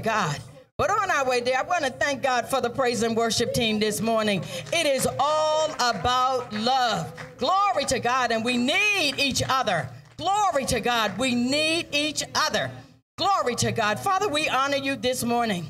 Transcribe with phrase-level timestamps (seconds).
[0.00, 0.38] God.
[0.76, 3.52] But on our way there, I want to thank God for the praise and worship
[3.52, 4.42] team this morning.
[4.72, 7.12] It is all about love.
[7.36, 9.90] Glory to God, and we need each other.
[10.16, 11.18] Glory to God.
[11.18, 12.70] We need each other.
[13.18, 14.00] Glory to God.
[14.00, 15.66] Father, we honor you this morning.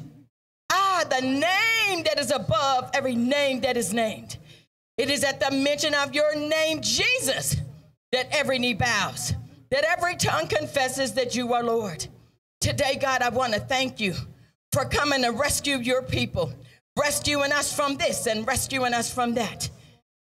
[0.70, 4.36] Ah, the name that is above every name that is named.
[4.96, 7.56] It is at the mention of your name, Jesus,
[8.12, 9.34] that every knee bows,
[9.70, 12.06] that every tongue confesses that you are Lord.
[12.60, 14.14] Today, God, I want to thank you
[14.70, 16.52] for coming to rescue your people,
[16.98, 19.70] rescuing us from this and rescuing us from that.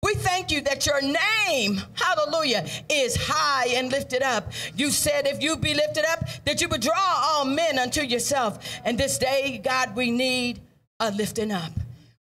[0.02, 4.53] We thank you that your name, hallelujah, is high and lifted up.
[4.77, 8.80] You said if you be lifted up, that you would draw all men unto yourself.
[8.85, 10.61] And this day, God, we need
[11.02, 11.73] a lifting up.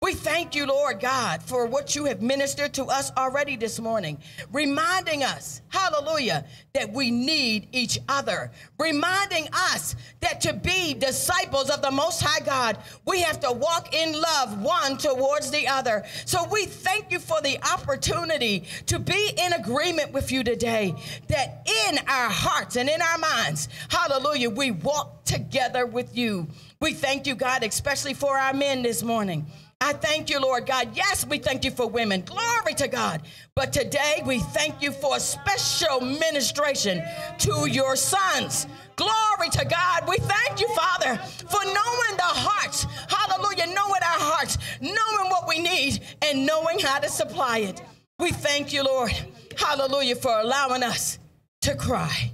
[0.02, 4.17] We thank you, Lord God, for what you have ministered to us already this morning,
[4.53, 8.49] reminding us, hallelujah, that we need each other,
[8.80, 13.94] reminding us that to be disciples of the Most High God, we have to walk
[13.94, 16.06] in love one towards the other.
[16.23, 20.95] So we thank you for the opportunity to be in agreement with you today,
[21.28, 26.47] that in our hearts and in our minds, hallelujah, we walk together with you.
[26.80, 29.45] We thank you, God, especially for our men this morning.
[29.81, 30.89] I thank you, Lord God.
[30.94, 32.22] Yes, we thank you for women.
[32.22, 33.22] Glory to God.
[33.55, 37.02] But today we thank you for a special ministration
[37.39, 38.67] to your sons.
[38.97, 40.03] Glory to God.
[40.07, 41.16] We thank you, Father,
[41.47, 42.85] for knowing the hearts.
[43.07, 43.67] Hallelujah.
[43.67, 47.81] Knowing our hearts, knowing what we need, and knowing how to supply it.
[48.19, 49.13] We thank you, Lord.
[49.57, 51.19] Hallelujah, for allowing us
[51.61, 52.31] to cry.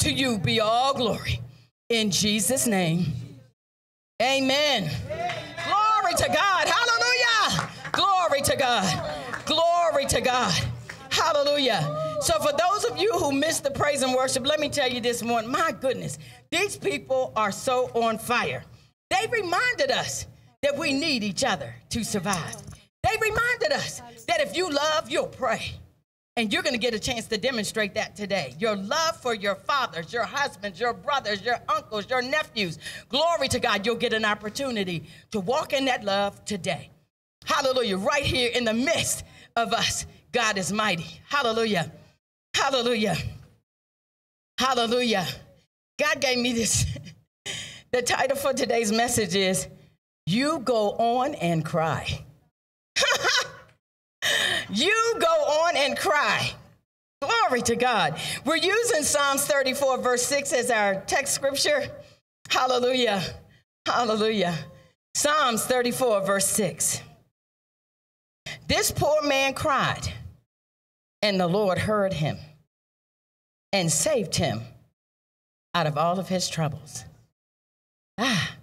[0.00, 1.40] To you be all glory.
[1.88, 3.06] In Jesus' name,
[4.22, 4.90] amen.
[6.06, 6.68] Glory to God.
[6.68, 7.70] Hallelujah.
[7.90, 9.44] Glory to God.
[9.44, 10.54] Glory to God.
[11.10, 11.80] Hallelujah.
[12.20, 15.00] So, for those of you who missed the praise and worship, let me tell you
[15.00, 16.18] this morning my goodness,
[16.52, 18.62] these people are so on fire.
[19.10, 20.26] They reminded us
[20.62, 22.54] that we need each other to survive.
[23.02, 25.72] They reminded us that if you love, you'll pray.
[26.38, 28.54] And you're going to get a chance to demonstrate that today.
[28.58, 32.78] Your love for your fathers, your husbands, your brothers, your uncles, your nephews.
[33.08, 36.90] Glory to God, you'll get an opportunity to walk in that love today.
[37.46, 37.96] Hallelujah.
[37.96, 39.24] Right here in the midst
[39.56, 41.06] of us, God is mighty.
[41.26, 41.90] Hallelujah.
[42.54, 43.16] Hallelujah.
[44.58, 45.26] Hallelujah.
[45.98, 46.84] God gave me this.
[47.92, 49.68] the title for today's message is
[50.26, 52.25] You Go On and Cry.
[54.70, 56.50] You go on and cry.
[57.20, 58.18] Glory to God.
[58.44, 61.90] We're using Psalms 34, verse 6 as our text scripture.
[62.48, 63.22] Hallelujah.
[63.86, 64.54] Hallelujah.
[65.14, 67.00] Psalms 34, verse 6.
[68.68, 70.12] This poor man cried,
[71.22, 72.36] and the Lord heard him
[73.72, 74.60] and saved him
[75.74, 77.04] out of all of his troubles.
[78.18, 78.56] Ah,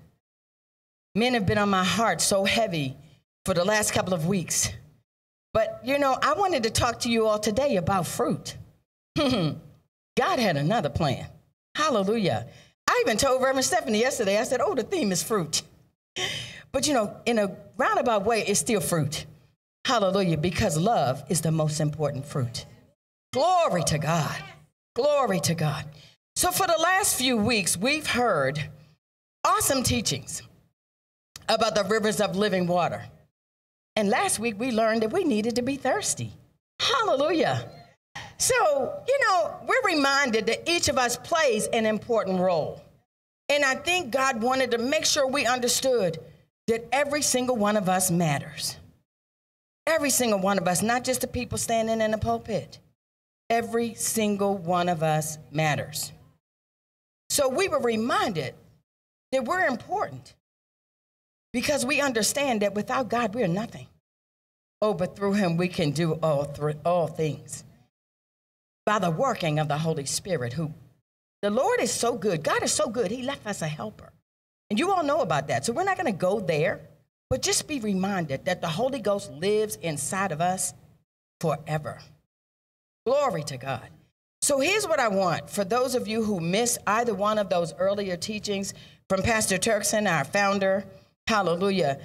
[1.15, 2.95] men have been on my heart so heavy
[3.45, 4.69] for the last couple of weeks.
[5.53, 8.57] But you know, I wanted to talk to you all today about fruit.
[9.15, 11.27] God had another plan.
[11.75, 12.47] Hallelujah.
[12.87, 15.61] I even told Reverend Stephanie yesterday, I said, Oh, the theme is fruit.
[16.73, 19.27] But you know, in a roundabout way, it's still fruit.
[19.85, 22.65] Hallelujah, because love is the most important fruit.
[23.31, 24.35] Glory to God.
[24.95, 25.85] Glory to God.
[26.35, 28.69] So, for the last few weeks, we've heard
[29.43, 30.41] awesome teachings
[31.47, 33.03] about the rivers of living water.
[33.95, 36.33] And last week we learned that we needed to be thirsty.
[36.79, 37.69] Hallelujah.
[38.37, 42.81] So, you know, we're reminded that each of us plays an important role.
[43.49, 46.19] And I think God wanted to make sure we understood
[46.67, 48.77] that every single one of us matters.
[49.85, 52.79] Every single one of us, not just the people standing in the pulpit.
[53.49, 56.11] Every single one of us matters.
[57.29, 58.55] So we were reminded
[59.31, 60.33] that we're important
[61.53, 63.87] because we understand that without God, we are nothing.
[64.81, 67.63] Oh, but through him, we can do all, th- all things
[68.85, 70.73] by the working of the Holy Spirit, who
[71.41, 72.43] the Lord is so good.
[72.43, 73.11] God is so good.
[73.11, 74.11] He left us a helper.
[74.69, 75.65] And you all know about that.
[75.65, 76.81] So we're not going to go there,
[77.29, 80.73] but just be reminded that the Holy Ghost lives inside of us
[81.39, 81.99] forever.
[83.05, 83.87] Glory to God.
[84.41, 87.73] So here's what I want for those of you who missed either one of those
[87.75, 88.73] earlier teachings
[89.07, 90.85] from Pastor Turkson, our founder
[91.27, 91.99] Hallelujah.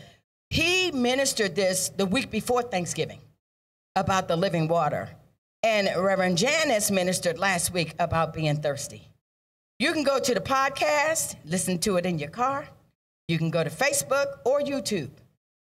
[0.51, 3.21] He ministered this the week before Thanksgiving
[3.97, 5.11] about the living water.
[5.63, 9.09] And Reverend Janice ministered last week about being thirsty.
[9.79, 12.69] You can go to the podcast, listen to it in your car.
[13.27, 15.11] You can go to Facebook or YouTube.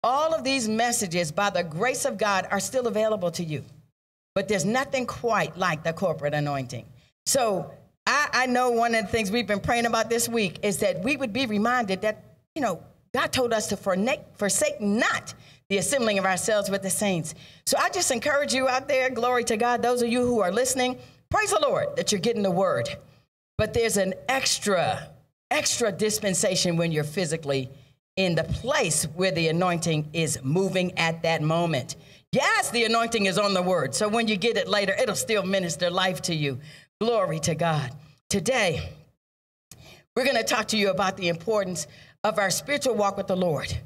[0.03, 3.65] All of these messages, by the grace of God, are still available to you.
[4.35, 6.85] But there's nothing quite like the corporate anointing.
[7.25, 7.71] So
[8.07, 11.03] I, I know one of the things we've been praying about this week is that
[11.03, 12.23] we would be reminded that
[12.57, 12.83] you know,
[13.17, 15.33] God told us to forsake not
[15.71, 17.35] the assembling of ourselves with the saints.
[17.65, 20.53] So I just encourage you out there, glory to God, those of you who are
[20.53, 20.99] listening,
[21.31, 22.91] praise the Lord that you're getting the word.
[23.57, 25.09] But there's an extra,
[25.51, 27.71] extra dispensation when you're physically
[28.17, 31.97] in the place where the anointing is moving at that moment.
[32.33, 33.95] Yes, the anointing is on the word.
[33.95, 36.61] So when you get it later, it'll still minister life to you.
[37.01, 37.93] Glory to God.
[38.29, 38.91] Today,
[40.15, 41.87] we're going to talk to you about the importance
[42.27, 43.79] of our spiritual walk with the Lord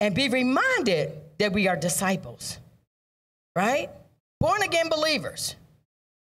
[0.00, 2.58] and be reminded that we are disciples,
[3.54, 3.90] right?
[4.40, 5.54] Born again believers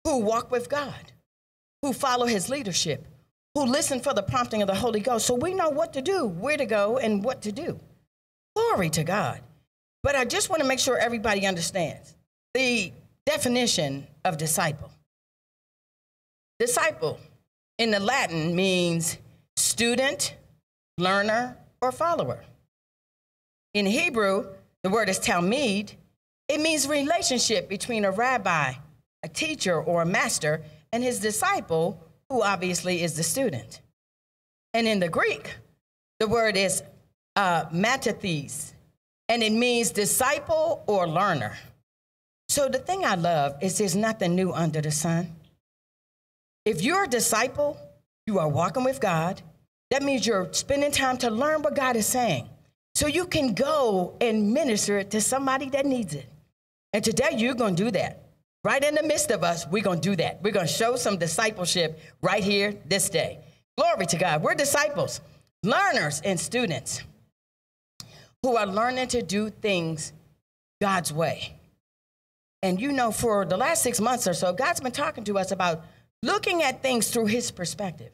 [0.03, 1.11] who walk with God,
[1.81, 3.07] who follow his leadership,
[3.55, 5.25] who listen for the prompting of the Holy Ghost.
[5.25, 7.79] So we know what to do, where to go, and what to do.
[8.55, 9.41] Glory to God.
[10.03, 12.15] But I just want to make sure everybody understands
[12.53, 12.93] the
[13.25, 14.91] definition of disciple.
[16.59, 17.19] Disciple
[17.79, 19.17] in the Latin means
[19.57, 20.35] student,
[20.97, 22.43] learner, or follower.
[23.73, 24.47] In Hebrew,
[24.83, 25.93] the word is talmid.
[26.47, 28.73] It means relationship between a rabbi,
[29.23, 30.61] a teacher, or a master,
[30.91, 33.81] and his disciple, who obviously is the student.
[34.73, 35.55] And in the Greek,
[36.19, 36.83] the word is
[37.35, 38.73] uh, matathes,
[39.27, 41.57] and it means disciple or learner.
[42.47, 45.35] So the thing I love is there's nothing new under the sun.
[46.63, 47.77] If you're a disciple,
[48.25, 49.41] you are walking with God.
[49.91, 52.49] That means you're spending time to learn what God is saying.
[52.95, 56.25] So you can go and minister it to somebody that needs it.
[56.93, 58.23] And today you're going to do that.
[58.63, 60.41] Right in the midst of us, we're going to do that.
[60.41, 63.39] We're going to show some discipleship right here this day.
[63.77, 64.41] Glory to God.
[64.41, 65.21] We're disciples,
[65.61, 67.03] learners, and students
[68.41, 70.13] who are learning to do things
[70.81, 71.59] God's way.
[72.63, 75.51] And you know, for the last six months or so, God's been talking to us
[75.51, 75.83] about
[76.23, 78.11] looking at things through his perspective.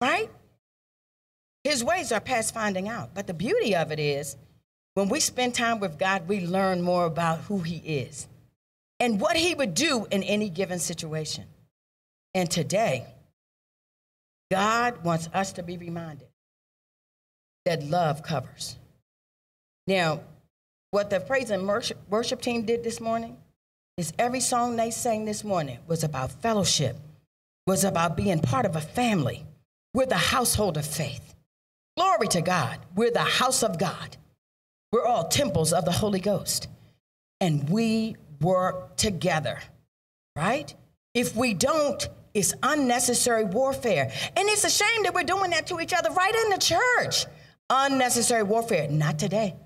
[0.00, 0.30] Right?
[1.64, 3.14] His ways are past finding out.
[3.14, 4.36] But the beauty of it is,
[4.94, 8.26] when we spend time with God, we learn more about who he is
[8.98, 11.44] and what he would do in any given situation.
[12.34, 13.06] And today,
[14.50, 16.28] God wants us to be reminded
[17.64, 18.76] that love covers.
[19.86, 20.20] Now,
[20.90, 23.36] what the praise and worship, team did this morning
[23.96, 26.96] is every song they sang this morning was about fellowship,
[27.66, 29.44] was about being part of a family.
[29.94, 31.34] We're the household of faith.
[31.96, 32.78] Glory to God.
[32.94, 34.16] We're the house of God.
[34.92, 36.68] We're all temples of the Holy Ghost.
[37.40, 39.60] And we work together,
[40.36, 40.74] right?
[41.14, 44.10] If we don't, it's unnecessary warfare.
[44.36, 47.26] And it's a shame that we're doing that to each other right in the church.
[47.68, 48.88] Unnecessary warfare.
[48.88, 49.56] Not today.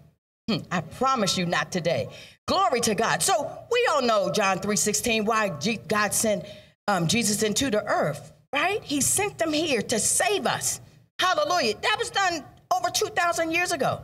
[0.48, 2.08] Hmm, I promise you, not today.
[2.46, 3.22] Glory to God.
[3.22, 5.50] So we all know John 3:16, why
[5.88, 6.44] God sent
[6.86, 8.82] um, Jesus into the earth, right?
[8.82, 10.80] He sent them here to save us.
[11.18, 11.74] Hallelujah.
[11.82, 14.00] That was done over 2,000 years ago.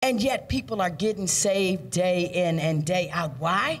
[0.00, 3.38] And yet people are getting saved day in and day out.
[3.38, 3.80] Why?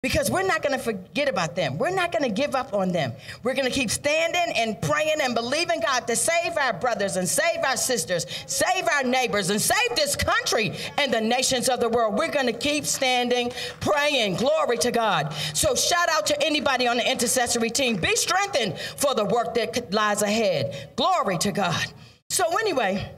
[0.00, 1.76] Because we're not going to forget about them.
[1.76, 3.12] We're not going to give up on them.
[3.42, 7.28] We're going to keep standing and praying and believing God to save our brothers and
[7.28, 11.88] save our sisters, save our neighbors, and save this country and the nations of the
[11.88, 12.16] world.
[12.16, 13.50] We're going to keep standing,
[13.80, 14.36] praying.
[14.36, 15.32] Glory to God.
[15.52, 17.96] So, shout out to anybody on the intercessory team.
[17.96, 20.90] Be strengthened for the work that lies ahead.
[20.94, 21.92] Glory to God.
[22.30, 23.10] So, anyway,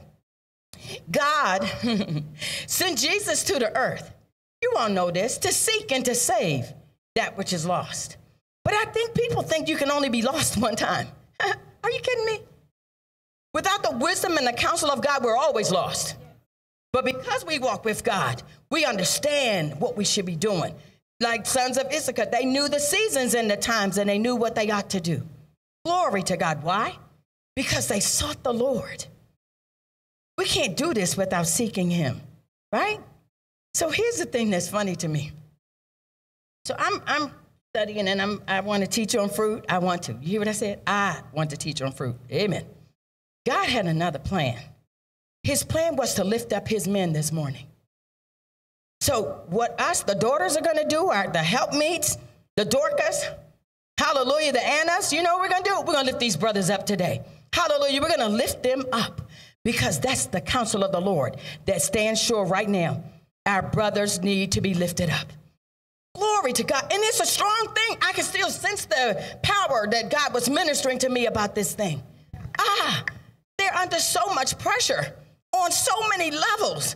[1.11, 1.63] God
[2.65, 4.11] sent Jesus to the earth.
[4.61, 6.73] You all know this to seek and to save
[7.15, 8.17] that which is lost.
[8.63, 11.07] But I think people think you can only be lost one time.
[11.39, 12.41] Are you kidding me?
[13.53, 16.15] Without the wisdom and the counsel of God, we're always lost.
[16.93, 20.73] But because we walk with God, we understand what we should be doing.
[21.19, 24.55] Like sons of Issachar, they knew the seasons and the times and they knew what
[24.55, 25.21] they ought to do.
[25.85, 26.63] Glory to God.
[26.63, 26.97] Why?
[27.55, 29.05] Because they sought the Lord.
[30.37, 32.21] We can't do this without seeking Him,
[32.71, 32.99] right?
[33.73, 35.31] So here's the thing that's funny to me.
[36.65, 37.31] So I'm, I'm
[37.73, 39.65] studying and I'm, I want to teach on fruit.
[39.69, 40.13] I want to.
[40.13, 40.81] You hear what I said?
[40.85, 42.15] I want to teach on fruit.
[42.31, 42.65] Amen.
[43.45, 44.59] God had another plan.
[45.43, 47.65] His plan was to lift up his men this morning.
[48.99, 52.17] So, what us, the daughters, are going to do, are the helpmeets,
[52.55, 53.25] the Dorcas,
[53.97, 55.79] hallelujah, the Annas, you know what we're going to do?
[55.79, 57.21] We're going to lift these brothers up today.
[57.51, 57.99] Hallelujah.
[57.99, 59.21] We're going to lift them up
[59.63, 63.03] because that's the counsel of the Lord that stands sure right now.
[63.45, 65.27] Our brothers need to be lifted up.
[66.15, 66.83] Glory to God.
[66.83, 67.97] And it's a strong thing.
[68.01, 72.03] I can still sense the power that God was ministering to me about this thing.
[72.59, 73.03] Ah,
[73.57, 75.15] they're under so much pressure
[75.53, 76.95] on so many levels.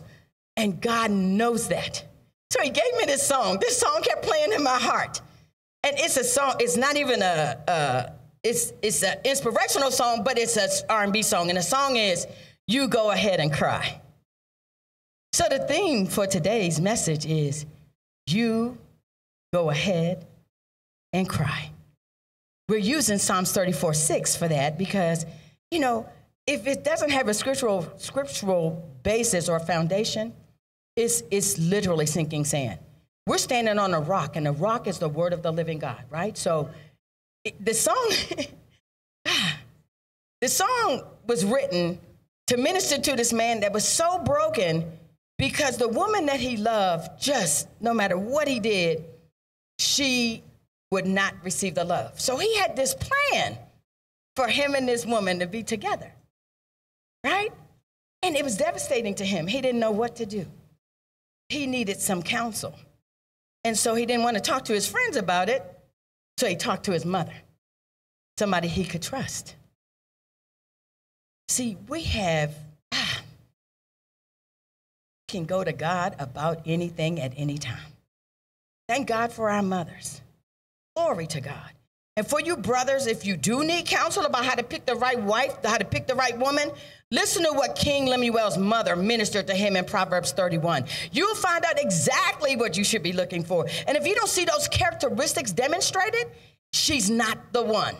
[0.56, 2.04] And God knows that.
[2.50, 3.58] So he gave me this song.
[3.60, 5.20] This song kept playing in my heart.
[5.82, 8.12] And it's a song, it's not even a, a
[8.42, 12.26] it's it's an inspirational song, but it's an R&B song, and the song is
[12.68, 14.00] "You Go Ahead and Cry."
[15.36, 17.66] So the theme for today's message is
[18.26, 18.78] "You
[19.52, 20.26] Go Ahead
[21.12, 21.72] and Cry."
[22.70, 25.26] We're using Psalms 34 6 for that because,
[25.70, 26.08] you know,
[26.46, 30.32] if it doesn't have a scriptural scriptural basis or foundation,
[30.96, 32.78] it's it's literally sinking sand.
[33.26, 36.02] We're standing on a rock, and the rock is the word of the living God,
[36.08, 36.34] right?
[36.38, 36.70] So
[37.60, 38.10] the song,
[39.26, 39.58] ah,
[40.40, 41.98] the song was written
[42.46, 44.90] to minister to this man that was so broken
[45.38, 49.04] because the woman that he loved, just no matter what he did,
[49.78, 50.42] she
[50.90, 52.20] would not receive the love.
[52.20, 53.58] So he had this plan
[54.34, 56.12] for him and this woman to be together,
[57.24, 57.52] right?
[58.22, 59.46] And it was devastating to him.
[59.46, 60.46] He didn't know what to do.
[61.48, 62.74] He needed some counsel.
[63.64, 65.62] And so he didn't want to talk to his friends about it.
[66.38, 67.32] So he talked to his mother,
[68.38, 69.54] somebody he could trust.
[71.48, 72.54] See, we have,
[72.92, 73.20] ah,
[75.28, 77.92] can go to God about anything at any time.
[78.88, 80.20] Thank God for our mothers.
[80.94, 81.72] Glory to God.
[82.16, 85.20] And for you brothers, if you do need counsel about how to pick the right
[85.20, 86.70] wife, how to pick the right woman,
[87.10, 90.86] listen to what King Lemuel's mother ministered to him in Proverbs 31.
[91.12, 93.66] You'll find out exactly what you should be looking for.
[93.86, 96.28] And if you don't see those characteristics demonstrated,
[96.72, 97.96] she's not the one.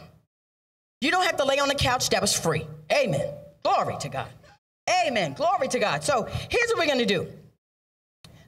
[1.02, 2.66] You don't have to lay on the couch, that was free.
[2.90, 3.28] Amen.
[3.62, 4.28] Glory to God.
[4.88, 5.32] Amen.
[5.32, 6.04] Glory to God.
[6.04, 7.26] So here's what we're going to do.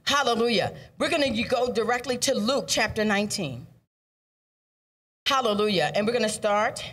[0.03, 0.73] Hallelujah.
[0.97, 3.67] We're going to go directly to Luke chapter 19.
[5.25, 5.91] Hallelujah.
[5.93, 6.83] And we're going to start.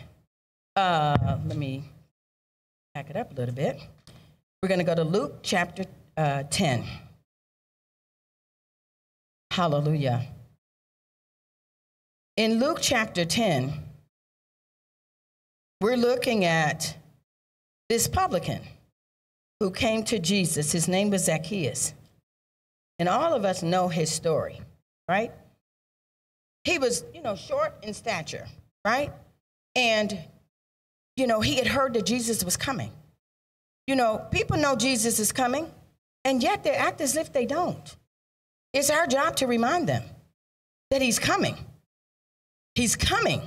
[0.75, 1.83] Uh, let me
[2.93, 3.79] back it up a little bit.
[4.61, 5.85] We're going to go to Luke chapter
[6.17, 6.83] uh, 10.
[9.51, 10.27] Hallelujah.
[12.35, 13.73] In Luke chapter 10,
[15.81, 16.95] we're looking at
[17.89, 18.61] this publican
[19.59, 20.71] who came to Jesus.
[20.71, 21.93] His name was Zacchaeus.
[22.99, 24.59] And all of us know his story,
[25.07, 25.31] right?
[26.63, 28.47] He was, you know, short in stature,
[28.83, 29.13] right?
[29.75, 30.17] And,
[31.15, 32.91] you know, he had heard that Jesus was coming.
[33.85, 35.71] You know, people know Jesus is coming,
[36.25, 37.95] and yet they act as if they don't.
[38.73, 40.03] It's our job to remind them
[40.91, 41.55] that he's coming.
[42.75, 43.41] He's coming.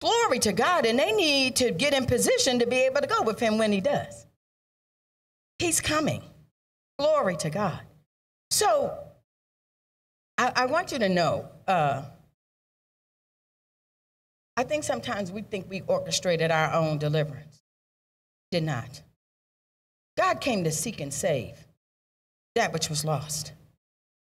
[0.00, 3.22] Glory to God, and they need to get in position to be able to go
[3.22, 4.26] with him when he does.
[5.62, 6.24] He's coming.
[6.98, 7.78] Glory to God.
[8.50, 8.98] So
[10.36, 12.02] I, I want you to know uh,
[14.56, 17.62] I think sometimes we think we orchestrated our own deliverance.
[18.50, 19.02] Did not.
[20.18, 21.54] God came to seek and save
[22.56, 23.52] that which was lost.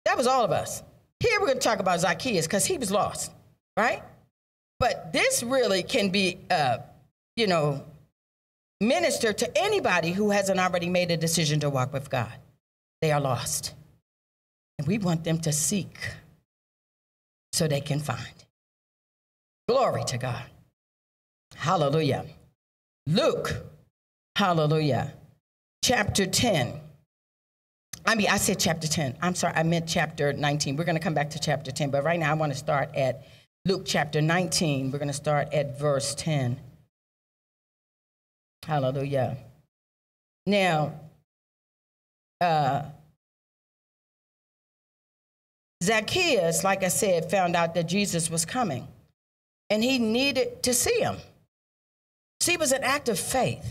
[0.06, 0.84] That was all of us.
[1.20, 3.32] Here we're going to talk about Zacchaeus because he was lost,
[3.75, 4.04] right?
[4.80, 6.78] But this really can be, uh,
[7.36, 7.84] you know,
[8.88, 12.34] minister to anybody who hasn't already made a decision to walk with God.
[13.02, 13.74] They are lost.
[14.78, 15.98] And we want them to seek
[17.52, 18.46] so they can find.
[19.68, 20.46] Glory to God.
[21.56, 22.25] Hallelujah.
[23.08, 23.66] Luke,
[24.38, 25.13] hallelujah,
[25.84, 26.80] chapter 10.
[28.06, 29.18] I mean, I said chapter 10.
[29.22, 30.78] I'm sorry, I meant chapter 19.
[30.78, 32.96] We're going to come back to chapter 10, but right now I want to start
[32.96, 33.25] at
[33.66, 34.92] Luke chapter 19.
[34.92, 36.60] We're going to start at verse 10.
[38.65, 39.38] Hallelujah.
[40.46, 40.93] Now,
[42.41, 42.84] uh,
[45.84, 48.88] Zacchaeus, like I said, found out that Jesus was coming
[49.70, 51.17] and he needed to see him.
[52.39, 53.65] See, it was an act of faith.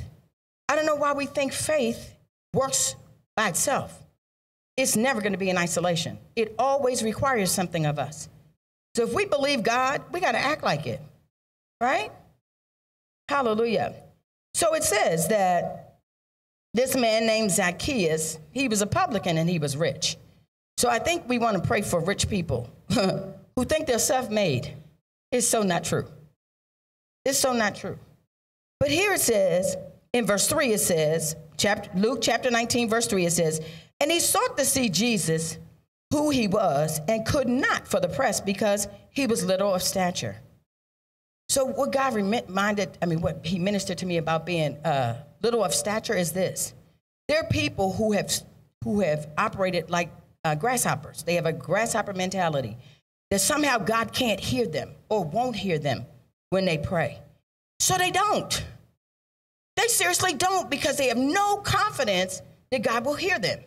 [0.68, 2.14] I don't know why we think faith
[2.54, 2.96] works
[3.36, 3.98] by itself.
[4.76, 8.28] It's never going to be in isolation, it always requires something of us.
[8.94, 11.00] So if we believe God, we got to act like it,
[11.80, 12.12] right?
[13.28, 13.94] Hallelujah.
[14.54, 15.98] So it says that
[16.74, 20.16] this man named Zacchaeus, he was a publican and he was rich.
[20.76, 24.74] So I think we want to pray for rich people who think they're self made.
[25.30, 26.06] It's so not true.
[27.24, 27.98] It's so not true.
[28.80, 29.76] But here it says,
[30.12, 33.60] in verse 3, it says, chapter, Luke chapter 19, verse 3, it says,
[34.00, 35.58] And he sought to see Jesus,
[36.10, 40.36] who he was, and could not for the press because he was little of stature.
[41.52, 45.62] So, what God reminded, I mean, what he ministered to me about being uh, little
[45.62, 46.72] of stature is this
[47.28, 48.32] there are people who have,
[48.82, 50.10] who have operated like
[50.44, 51.24] uh, grasshoppers.
[51.24, 52.78] They have a grasshopper mentality
[53.30, 56.06] that somehow God can't hear them or won't hear them
[56.48, 57.20] when they pray.
[57.80, 58.64] So they don't.
[59.76, 62.40] They seriously don't because they have no confidence
[62.70, 63.58] that God will hear them.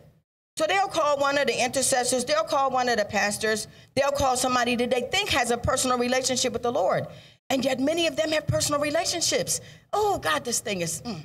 [0.56, 4.36] So they'll call one of the intercessors, they'll call one of the pastors, they'll call
[4.36, 7.06] somebody that they think has a personal relationship with the Lord.
[7.48, 9.60] And yet, many of them have personal relationships.
[9.92, 11.02] Oh, God, this thing is.
[11.02, 11.20] Mm.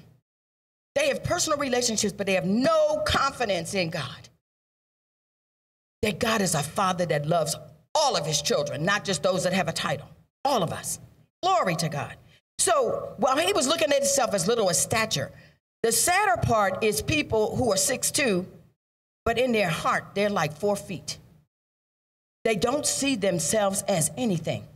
[0.94, 4.30] They have personal relationships, but they have no confidence in God.
[6.01, 7.56] That God is a father that loves
[7.96, 10.08] all of his children, not just those that have a title,
[10.44, 11.00] all of us.
[11.42, 12.16] Glory to God.
[12.60, 15.32] So while he was looking at himself as little as stature,
[15.84, 18.46] the sadder part is people who are six two,
[19.25, 21.18] but in their heart, they're like four feet.
[22.44, 24.68] They don't see themselves as anything.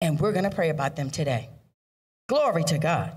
[0.00, 1.48] And we're going to pray about them today.
[2.28, 3.16] Glory to God.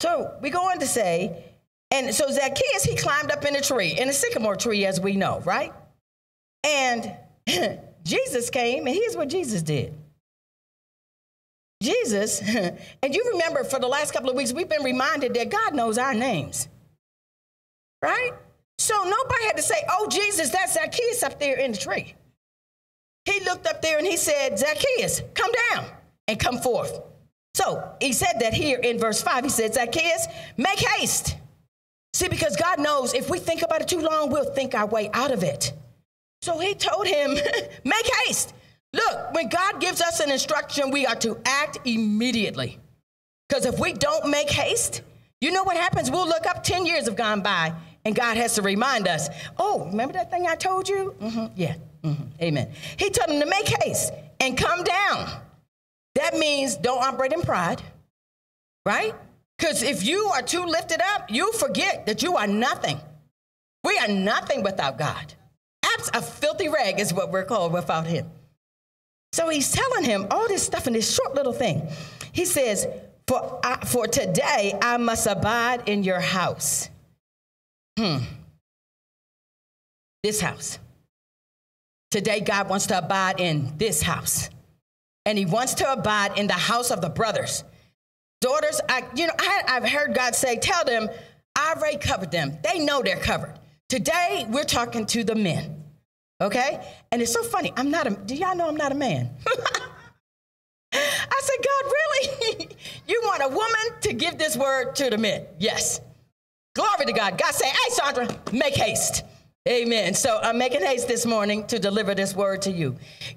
[0.00, 1.44] So we go on to say,
[1.90, 5.16] and so Zacchaeus, he climbed up in a tree, in a sycamore tree, as we
[5.16, 5.72] know, right?
[6.64, 7.12] And
[8.04, 9.94] Jesus came, and here's what Jesus did.
[11.82, 12.40] Jesus,
[13.02, 15.98] and you remember for the last couple of weeks, we've been reminded that God knows
[15.98, 16.68] our names,
[18.02, 18.32] right?
[18.78, 22.14] So nobody had to say, Oh, Jesus, that's Zacchaeus up there in the tree.
[23.24, 25.86] He looked up there and he said, Zacchaeus, come down
[26.28, 27.00] and come forth.
[27.54, 29.44] So he said that here in verse 5.
[29.44, 30.26] He said, Zacchaeus,
[30.56, 31.36] make haste.
[32.12, 35.10] See, because God knows if we think about it too long, we'll think our way
[35.12, 35.72] out of it.
[36.42, 37.34] So he told him,
[37.84, 38.54] make haste.
[38.92, 42.78] Look, when God gives us an instruction, we are to act immediately.
[43.48, 45.02] Because if we don't make haste,
[45.40, 46.10] you know what happens?
[46.10, 47.72] We'll look up 10 years have gone by
[48.04, 49.28] and God has to remind us,
[49.58, 51.14] oh, remember that thing I told you?
[51.20, 52.70] Mm-hmm, yeah, mm-hmm, amen.
[52.96, 55.40] He told him to make haste and come down.
[56.14, 57.82] That means don't operate in pride,
[58.86, 59.14] right?
[59.58, 63.00] Because if you are too lifted up, you forget that you are nothing.
[63.82, 65.34] We are nothing without God.
[65.82, 68.30] That's a filthy rag is what we're called without Him.
[69.34, 71.88] So he's telling him all this stuff in this short little thing.
[72.30, 72.86] He says,
[73.26, 76.88] For, I, for today I must abide in your house.
[77.98, 78.18] Hmm.
[80.22, 80.78] This house.
[82.12, 84.50] Today, God wants to abide in this house.
[85.26, 87.64] And he wants to abide in the house of the brothers.
[88.40, 91.08] Daughters, I, you know, I, I've heard God say, tell them,
[91.56, 92.58] I already covered them.
[92.62, 93.58] They know they're covered.
[93.88, 95.82] Today, we're talking to the men.
[96.40, 96.86] Okay?
[97.10, 97.72] And it's so funny.
[97.76, 99.30] I'm not a, do y'all know I'm not a man?
[100.92, 102.68] I said, God, really?
[103.08, 105.46] you want a woman to give this word to the men?
[105.58, 106.00] Yes.
[106.74, 107.38] Glory to God.
[107.38, 109.24] God say, hey, Sandra, make haste.
[109.68, 110.12] Amen.
[110.12, 112.96] So I'm making haste this morning to deliver this word to you.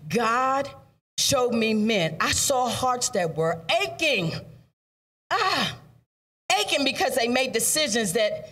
[0.10, 0.70] God
[1.18, 2.18] showed me men.
[2.20, 4.34] I saw hearts that were aching.
[5.32, 5.76] Ah,
[6.60, 8.50] aching because they made decisions that,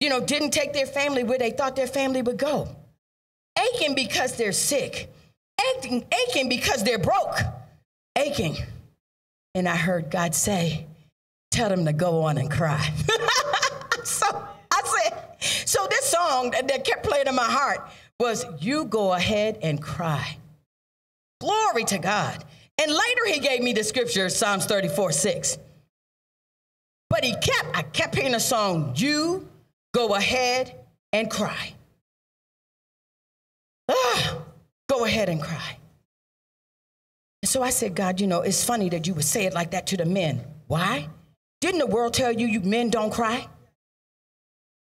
[0.00, 2.68] you know, didn't take their family where they thought their family would go
[3.58, 5.12] aching because they're sick,
[5.76, 7.38] aching, aching because they're broke,
[8.16, 8.56] aching.
[9.54, 10.86] And I heard God say,
[11.50, 12.92] Tell them to go on and cry.
[14.04, 14.26] so
[14.72, 19.12] I said, So this song that, that kept playing in my heart was, You go
[19.12, 20.36] ahead and cry.
[21.40, 22.44] Glory to God.
[22.80, 25.58] And later he gave me the scripture, Psalms 34 6.
[27.10, 29.48] But he kept, I kept hearing the song, You
[29.92, 30.74] go ahead
[31.12, 31.74] and cry.
[33.88, 34.38] Ah,
[34.88, 35.78] go ahead and cry.
[37.42, 39.72] And so I said, God, you know, it's funny that you would say it like
[39.72, 40.42] that to the men.
[40.66, 41.08] Why?
[41.60, 43.46] Didn't the world tell you you men don't cry?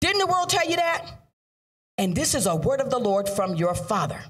[0.02, 1.06] Didn't the world tell you that?
[1.98, 4.22] And this is a word of the Lord from your Father,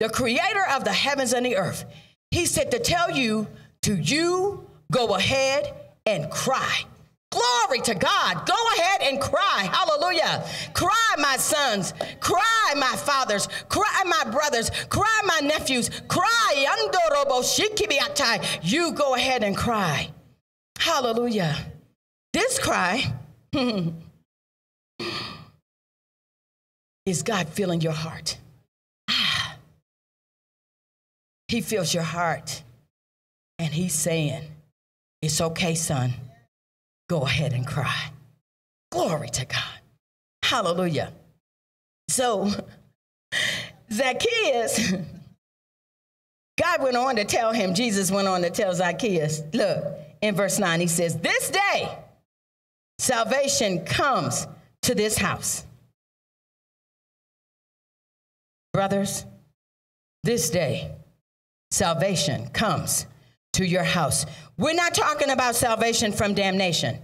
[0.00, 1.84] the creator of the heavens and the earth.
[2.30, 3.46] He said to tell you
[3.82, 5.72] to you go ahead
[6.04, 6.84] and cry.
[7.30, 8.46] Glory to God.
[8.46, 9.68] Go ahead and cry.
[9.70, 10.44] Hallelujah.
[10.74, 11.92] Cry, my sons.
[12.20, 13.48] Cry, my fathers.
[13.68, 14.70] Cry, my brothers.
[14.88, 15.90] Cry, my nephews.
[16.08, 16.66] Cry.
[18.62, 20.10] You go ahead and cry.
[20.78, 21.56] Hallelujah.
[22.32, 23.02] This cry
[27.06, 28.38] is God filling your heart.
[29.10, 29.56] Ah.
[31.48, 32.62] He feels your heart.
[33.58, 34.42] And he's saying,
[35.22, 36.12] It's okay, son
[37.08, 38.10] go ahead and cry.
[38.90, 39.80] Glory to God.
[40.42, 41.12] Hallelujah.
[42.08, 42.50] So,
[43.92, 44.92] Zacchaeus,
[46.60, 49.84] God went on to tell him, Jesus went on to tell Zacchaeus, look,
[50.20, 51.98] in verse 9, he says, This day
[52.98, 54.46] salvation comes
[54.82, 55.64] to this house.
[58.72, 59.24] Brothers,
[60.22, 60.92] this day
[61.70, 63.06] salvation comes
[63.54, 64.26] to your house.
[64.58, 66.98] We're not talking about salvation from damnation,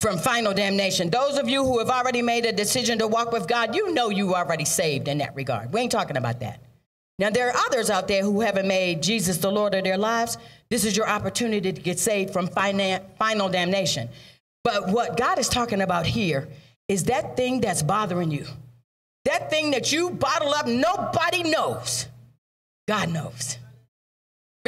[0.00, 1.10] from final damnation.
[1.10, 4.10] Those of you who have already made a decision to walk with God, you know
[4.10, 5.72] you already saved in that regard.
[5.72, 6.62] We ain't talking about that.
[7.18, 10.38] Now, there are others out there who haven't made Jesus the Lord of their lives.
[10.70, 14.08] This is your opportunity to get saved from final damnation.
[14.62, 16.48] But what God is talking about here
[16.86, 18.46] is that thing that's bothering you,
[19.24, 22.06] that thing that you bottle up, nobody knows.
[22.86, 23.58] God knows.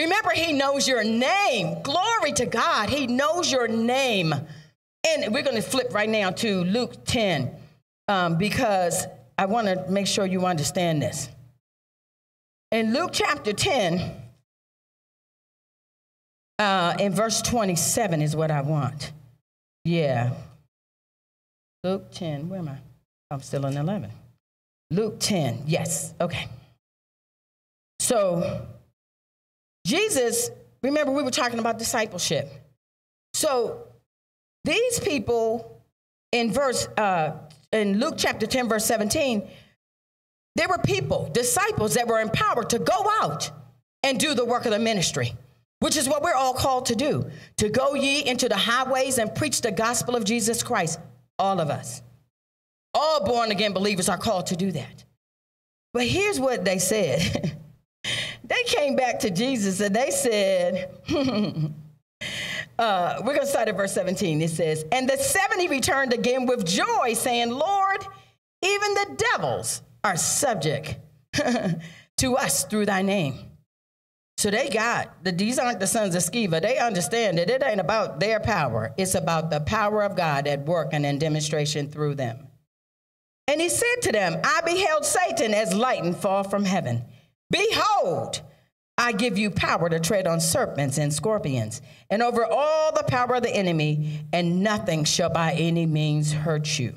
[0.01, 1.83] Remember, He knows your name.
[1.83, 2.89] Glory to God.
[2.89, 4.33] He knows your name.
[5.07, 7.51] And we're going to flip right now to Luke 10
[8.09, 11.29] um, because I want to make sure you understand this.
[12.73, 14.11] In Luke chapter 10,
[16.59, 19.13] uh, in verse 27 is what I want.
[19.85, 20.33] Yeah.
[21.85, 22.79] Luke 10, where am I?
[23.31, 24.11] I'm still in 11.
[24.91, 26.49] Luke 10, yes, okay.
[27.99, 28.67] So,
[29.91, 30.51] Jesus,
[30.85, 32.49] remember we were talking about discipleship.
[33.35, 33.89] So,
[34.63, 35.83] these people
[36.31, 37.33] in verse, uh,
[37.73, 39.49] in Luke chapter 10, verse 17,
[40.55, 43.51] there were people, disciples that were empowered to go out
[44.05, 45.35] and do the work of the ministry,
[45.81, 49.35] which is what we're all called to do to go ye into the highways and
[49.35, 51.01] preach the gospel of Jesus Christ.
[51.37, 52.03] All of us.
[52.95, 55.05] All born again believers are called to do that.
[55.93, 57.59] But here's what they said
[58.51, 60.91] they came back to Jesus and they said,
[62.79, 64.43] uh, we're going to start at verse 17.
[64.43, 68.05] It says, And the 70 returned again with joy, saying, Lord,
[68.63, 70.97] even the devils are subject
[72.17, 73.39] to us through thy name.
[74.37, 76.61] So they got that these aren't the sons of Sceva.
[76.61, 78.93] They understand that it ain't about their power.
[78.97, 82.49] It's about the power of God at work and in demonstration through them.
[83.47, 87.05] And he said to them, I beheld Satan as lightning fall from heaven.
[87.51, 88.43] Behold,
[88.97, 93.37] I give you power to tread on serpents and scorpions, and over all the power
[93.37, 96.95] of the enemy, and nothing shall by any means hurt you.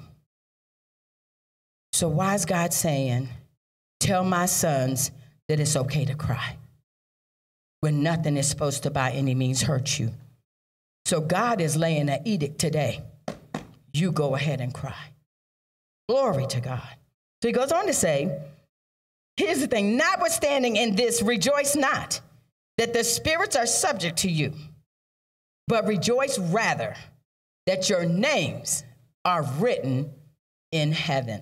[1.93, 3.29] So, why is God saying,
[3.99, 5.11] Tell my sons
[5.47, 6.57] that it's okay to cry
[7.79, 10.11] when nothing is supposed to by any means hurt you?
[11.05, 13.01] So, God is laying an edict today.
[13.93, 15.13] You go ahead and cry.
[16.09, 16.95] Glory to God.
[17.41, 18.41] So, he goes on to say,
[19.37, 22.21] Here's the thing notwithstanding in this, rejoice not
[22.77, 24.53] that the spirits are subject to you,
[25.67, 26.95] but rejoice rather
[27.65, 28.83] that your names
[29.25, 30.11] are written
[30.71, 31.41] in heaven.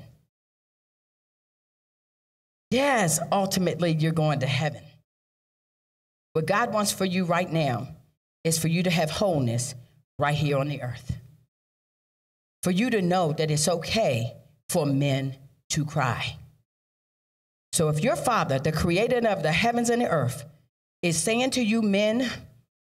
[2.70, 4.84] Yes, ultimately, you're going to heaven.
[6.34, 7.90] What God wants for you right now
[8.46, 9.76] is for you to have wholeness
[10.18, 11.18] right here on the earth.
[12.64, 14.38] For you to know that it's okay
[14.70, 15.36] for men
[15.72, 16.38] to cry.
[17.72, 20.46] So if your father, the creator of the heavens and the earth,
[21.02, 22.30] is saying to you, men,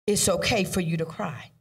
[0.05, 1.51] it's okay for you to cry,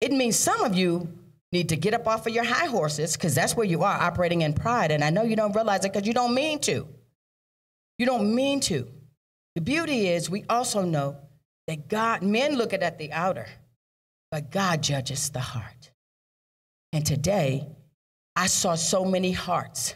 [0.00, 1.08] it means some of you
[1.52, 4.40] need to get up off of your high horses because that's where you are operating
[4.40, 4.90] in pride.
[4.90, 6.88] And I know you don't realize it because you don't mean to.
[7.98, 8.88] You don't mean to.
[9.54, 11.18] The beauty is, we also know
[11.68, 13.46] that God, men look at the outer,
[14.30, 15.92] but God judges the heart.
[16.92, 17.68] And today,
[18.34, 19.94] I saw so many hearts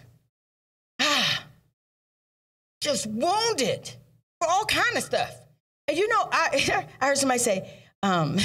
[2.87, 3.90] just wounded
[4.40, 5.35] for all kind of stuff.
[5.88, 7.70] And you know, I, I heard somebody say,
[8.03, 8.38] um,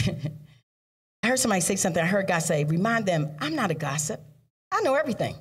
[1.24, 2.04] I heard somebody say something.
[2.04, 4.20] I heard God say, remind them, I'm not a gossip.
[4.72, 5.36] I know everything.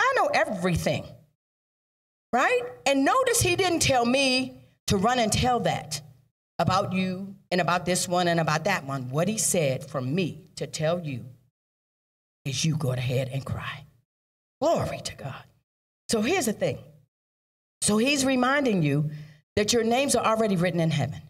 [0.00, 1.04] I know everything.
[2.32, 2.62] Right?
[2.86, 6.00] And notice he didn't tell me to run and tell that
[6.58, 9.10] about you and about this one and about that one.
[9.10, 11.26] What he said for me to tell you
[12.44, 13.84] is you go ahead and cry.
[14.60, 15.44] Glory to God.
[16.08, 16.78] So here's the thing
[17.84, 19.10] so he's reminding you
[19.56, 21.20] that your names are already written in heaven.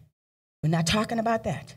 [0.63, 1.75] We're not talking about that.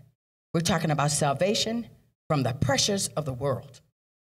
[0.54, 1.88] We're talking about salvation
[2.28, 3.80] from the pressures of the world.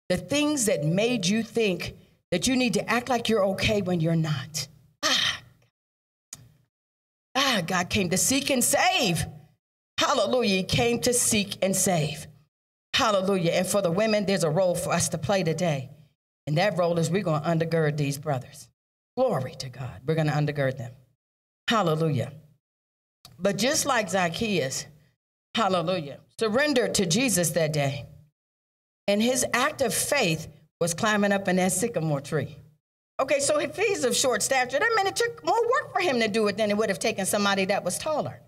[0.08, 1.96] The things that made you think
[2.30, 4.68] that you need to act like you're okay when you're not.
[5.02, 5.40] Ah,
[7.34, 9.26] ah God came to seek and save.
[9.98, 10.58] Hallelujah.
[10.58, 12.28] He came to seek and save.
[12.94, 13.50] Hallelujah.
[13.50, 15.90] And for the women, there's a role for us to play today.
[16.46, 18.68] And that role is we're going to undergird these brothers.
[19.18, 20.00] Glory to God.
[20.06, 20.92] We're going to undergird them.
[21.66, 22.30] Hallelujah.
[23.36, 24.86] But just like Zacchaeus,
[25.56, 28.06] hallelujah, surrendered to Jesus that day,
[29.08, 30.46] and his act of faith
[30.80, 32.58] was climbing up in that sycamore tree.
[33.18, 36.20] Okay, so if he's of short stature, that meant it took more work for him
[36.20, 38.40] to do it than it would have taken somebody that was taller.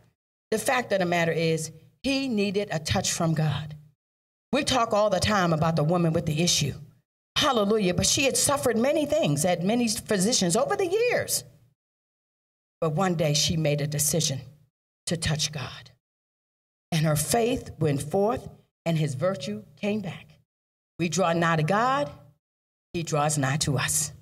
[0.52, 1.72] The fact of the matter is,
[2.04, 3.74] he needed a touch from God.
[4.52, 6.74] We talk all the time about the woman with the issue.
[7.40, 7.94] Hallelujah.
[7.94, 11.42] But she had suffered many things at many physicians over the years.
[12.82, 14.40] But one day she made a decision
[15.06, 15.90] to touch God.
[16.92, 18.46] And her faith went forth
[18.84, 20.38] and his virtue came back.
[20.98, 22.10] We draw nigh to God,
[22.92, 24.12] he draws nigh to us.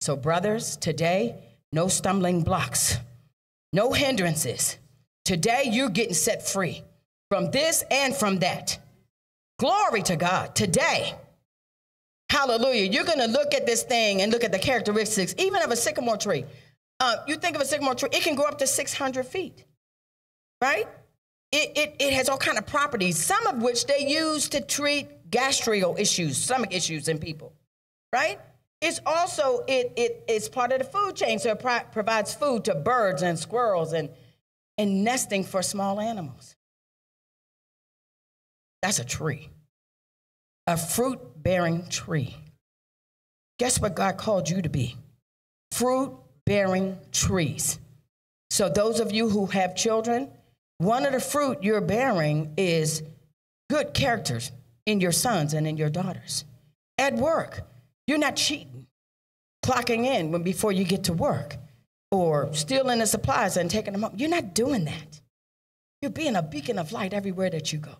[0.00, 1.36] So, brothers, today,
[1.70, 2.96] no stumbling blocks,
[3.74, 4.78] no hindrances.
[5.26, 6.82] Today, you're getting set free
[7.30, 8.78] from this and from that.
[9.58, 10.54] Glory to God.
[10.54, 11.14] Today,
[12.30, 12.90] Hallelujah.
[12.90, 15.76] You're going to look at this thing and look at the characteristics, even of a
[15.76, 16.44] sycamore tree.
[17.00, 19.64] Uh, you think of a sycamore tree, it can grow up to 600 feet,
[20.60, 20.88] right?
[21.52, 25.30] It, it, it has all kind of properties, some of which they use to treat
[25.30, 27.52] gastrical issues, stomach issues in people,
[28.12, 28.40] right?
[28.80, 32.64] It's also, it, it, it's part of the food chain, so it pro- provides food
[32.64, 34.10] to birds and squirrels and,
[34.76, 36.56] and nesting for small animals.
[38.82, 39.48] That's a tree,
[40.66, 42.36] a fruit bearing tree.
[43.58, 44.96] Guess what God called you to be?
[45.70, 47.78] Fruit bearing trees.
[48.50, 50.30] So, those of you who have children,
[50.78, 53.02] one of the fruit you're bearing is
[53.70, 54.52] good characters
[54.86, 56.44] in your sons and in your daughters.
[56.98, 57.62] At work,
[58.06, 58.86] you're not cheating,
[59.64, 61.56] clocking in when before you get to work,
[62.10, 64.14] or stealing the supplies and taking them home.
[64.16, 65.20] You're not doing that.
[66.00, 67.96] You're being a beacon of light everywhere that you go.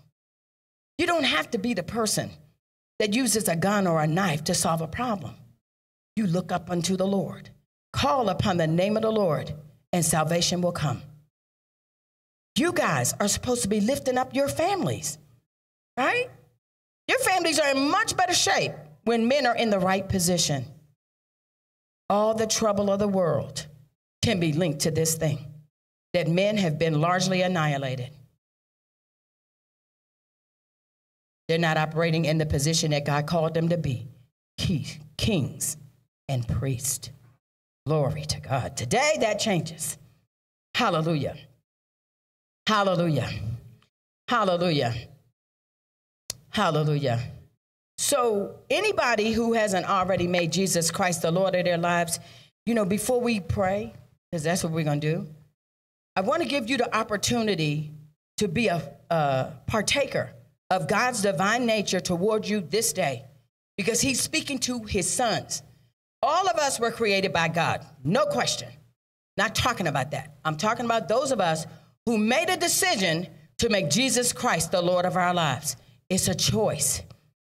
[0.98, 2.30] You don't have to be the person
[2.98, 5.34] that uses a gun or a knife to solve a problem.
[6.16, 7.50] You look up unto the Lord,
[7.92, 9.52] call upon the name of the Lord,
[9.92, 11.02] and salvation will come.
[12.56, 15.18] You guys are supposed to be lifting up your families,
[15.96, 16.28] right?
[17.08, 18.72] Your families are in much better shape
[19.04, 20.64] when men are in the right position.
[22.08, 23.66] All the trouble of the world
[24.22, 25.38] can be linked to this thing
[26.12, 28.10] that men have been largely annihilated.
[31.48, 34.08] They're not operating in the position that God called them to be
[35.16, 35.76] kings
[36.28, 37.10] and priests.
[37.86, 38.76] Glory to God.
[38.76, 39.98] Today that changes.
[40.74, 41.36] Hallelujah.
[42.66, 43.30] Hallelujah.
[44.28, 44.94] Hallelujah.
[46.48, 47.20] Hallelujah.
[47.98, 52.18] So, anybody who hasn't already made Jesus Christ the Lord of their lives,
[52.66, 53.92] you know, before we pray,
[54.30, 55.26] because that's what we're going to do,
[56.16, 57.92] I want to give you the opportunity
[58.38, 60.32] to be a, a partaker
[60.74, 63.24] of God's divine nature toward you this day
[63.76, 65.62] because he's speaking to his sons.
[66.22, 68.68] All of us were created by God, no question.
[69.36, 70.36] Not talking about that.
[70.44, 71.66] I'm talking about those of us
[72.06, 73.26] who made a decision
[73.58, 75.76] to make Jesus Christ the Lord of our lives.
[76.08, 77.02] It's a choice.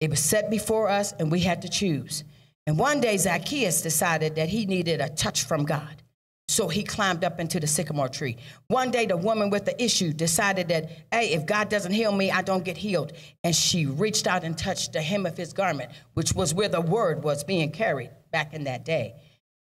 [0.01, 2.25] It was set before us, and we had to choose.
[2.67, 6.03] And one day, Zacchaeus decided that he needed a touch from God.
[6.51, 8.37] So he climbed up into the sycamore tree.
[8.67, 12.33] One day, the woman with the issue decided that, hey, if God doesn't heal me,
[12.33, 13.13] I don't get healed.
[13.45, 16.81] And she reached out and touched the hem of his garment, which was where the
[16.81, 19.15] word was being carried back in that day.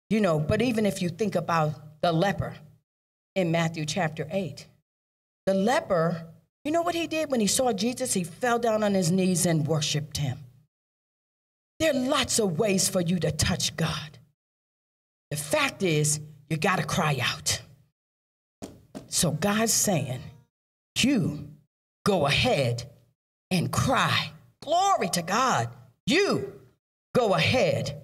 [0.09, 2.53] You know, but even if you think about the leper
[3.33, 4.67] in Matthew chapter 8,
[5.45, 6.27] the leper,
[6.65, 8.13] you know what he did when he saw Jesus?
[8.13, 10.37] He fell down on his knees and worshiped him.
[11.79, 14.19] There are lots of ways for you to touch God.
[15.31, 16.19] The fact is,
[16.53, 17.59] you got to cry out.
[19.07, 20.19] So God's saying,
[20.99, 21.49] you
[22.05, 22.83] go ahead
[23.49, 24.29] and cry.
[24.61, 25.69] Glory to God.
[26.05, 26.53] You
[27.15, 28.03] go ahead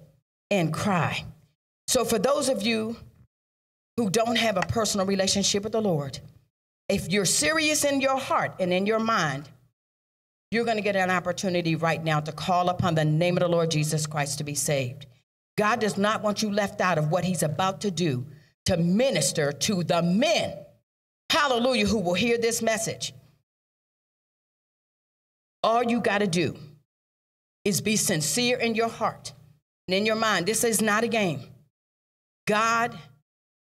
[0.50, 1.24] and cry.
[1.86, 2.96] So, for those of you
[3.96, 6.18] who don't have a personal relationship with the Lord,
[6.88, 9.48] if you're serious in your heart and in your mind,
[10.50, 13.48] you're going to get an opportunity right now to call upon the name of the
[13.48, 15.06] Lord Jesus Christ to be saved.
[15.56, 18.26] God does not want you left out of what He's about to do
[18.70, 20.56] to minister to the men,
[21.28, 23.12] hallelujah, who will hear this message.
[25.64, 26.56] All you got to do
[27.64, 29.32] is be sincere in your heart
[29.88, 30.46] and in your mind.
[30.46, 31.40] This is not a game.
[32.46, 32.96] God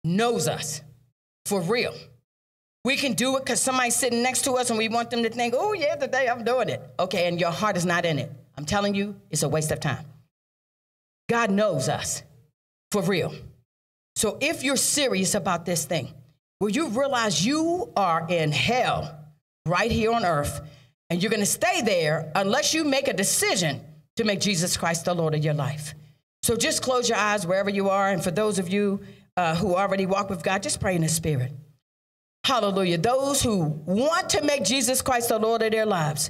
[0.03, 0.83] knows us
[1.47, 1.95] for real.
[2.85, 5.29] We can do it because somebody's sitting next to us and we want them to
[5.31, 6.83] think, oh, yeah, today I'm doing it.
[6.99, 8.31] Okay, and your heart is not in it.
[8.55, 10.05] I'm telling you, it's a waste of time.
[11.29, 12.21] God knows us
[12.91, 13.33] for real.
[14.15, 16.13] So if you're serious about this thing,
[16.59, 19.19] will you realize you are in hell
[19.65, 20.61] right here on earth
[21.09, 23.81] and you're going to stay there unless you make a decision
[24.15, 25.93] to make Jesus Christ the Lord of your life?
[26.43, 28.09] So just close your eyes wherever you are.
[28.09, 28.99] And for those of you
[29.37, 31.51] uh, who already walk with God, just pray in the Spirit.
[32.43, 32.97] Hallelujah.
[32.97, 36.29] Those who want to make Jesus Christ the Lord of their lives,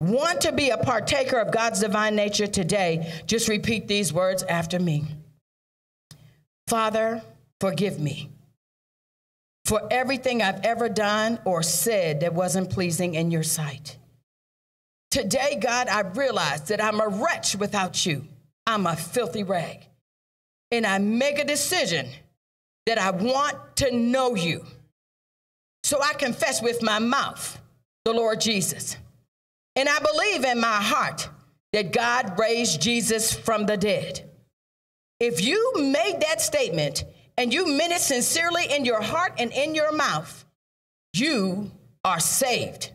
[0.00, 4.78] want to be a partaker of God's divine nature today, just repeat these words after
[4.78, 5.04] me.
[6.68, 7.22] Father,
[7.60, 8.28] forgive me
[9.64, 13.96] for everything I've ever done or said that wasn't pleasing in your sight.
[15.10, 18.26] Today, God, I realize that I'm a wretch without you.
[18.66, 19.86] I'm a filthy rag.
[20.70, 22.06] And I make a decision
[22.84, 24.66] that I want to know you.
[25.84, 27.58] So I confess with my mouth
[28.04, 28.98] the Lord Jesus.
[29.74, 31.30] And I believe in my heart
[31.72, 34.27] that God raised Jesus from the dead.
[35.20, 37.04] If you made that statement
[37.36, 40.44] and you meant it sincerely in your heart and in your mouth,
[41.12, 41.70] you
[42.04, 42.92] are saved.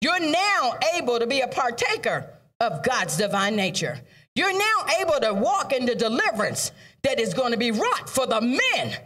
[0.00, 4.00] You're now able to be a partaker of God's divine nature.
[4.34, 8.26] You're now able to walk in the deliverance that is going to be wrought for
[8.26, 8.96] the men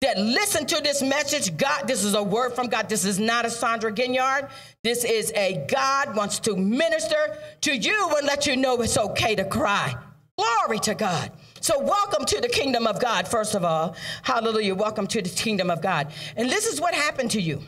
[0.00, 1.56] that listen to this message.
[1.56, 2.88] God, this is a word from God.
[2.88, 4.50] This is not a Sandra Ginyard.
[4.82, 9.36] This is a God wants to minister to you and let you know it's okay
[9.36, 9.94] to cry.
[10.36, 11.30] Glory to God.
[11.62, 13.94] So, welcome to the kingdom of God, first of all.
[14.22, 14.74] Hallelujah.
[14.74, 16.12] Welcome to the kingdom of God.
[16.36, 17.62] And this is what happened to you.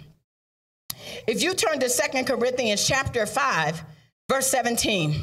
[1.29, 3.85] If you turn to Second Corinthians chapter 5,
[4.29, 5.15] verse 17,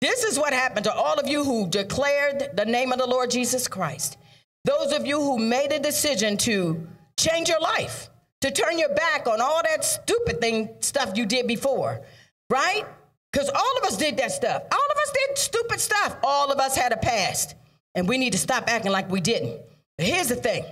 [0.00, 3.32] this is what happened to all of you who declared the name of the Lord
[3.32, 4.16] Jesus Christ.
[4.64, 6.86] Those of you who made a decision to
[7.18, 8.10] change your life,
[8.42, 12.00] to turn your back on all that stupid thing stuff you did before,
[12.48, 12.86] right?
[13.32, 14.62] Because all of us did that stuff.
[14.70, 16.16] All of us did stupid stuff.
[16.22, 17.56] All of us had a past.
[17.98, 19.60] And we need to stop acting like we didn't.
[19.96, 20.64] But here's the thing.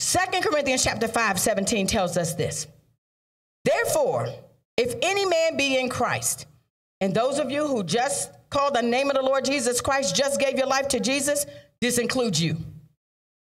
[0.00, 2.66] Second Corinthians chapter 5, 17 tells us this.
[3.66, 4.26] Therefore,
[4.78, 6.46] if any man be in Christ,
[7.02, 10.40] and those of you who just called the name of the Lord Jesus Christ, just
[10.40, 11.44] gave your life to Jesus,
[11.82, 12.56] this includes you.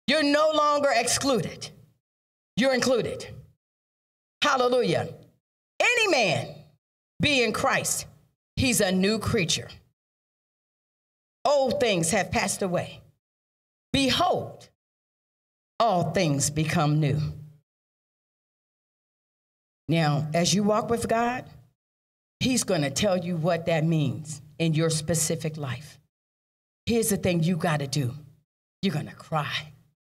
[0.08, 1.70] You're no longer excluded.
[2.56, 3.28] You're included.
[4.42, 5.08] Hallelujah.
[5.78, 6.48] Any man
[7.20, 8.06] be in Christ,
[8.56, 9.68] he's a new creature.
[11.44, 13.00] Old things have passed away.
[13.92, 14.68] Behold,
[15.78, 17.20] all things become new.
[19.88, 21.44] Now, as you walk with God,
[22.40, 25.98] He's going to tell you what that means in your specific life.
[26.86, 28.14] Here's the thing you got to do
[28.82, 29.72] you're going to cry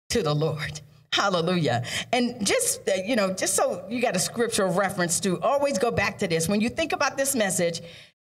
[0.10, 0.82] to the Lord.
[1.14, 1.84] Hallelujah.
[2.12, 5.90] And just, uh, you know, just so you got a scriptural reference to always go
[5.90, 6.50] back to this.
[6.50, 7.82] When you think about this message,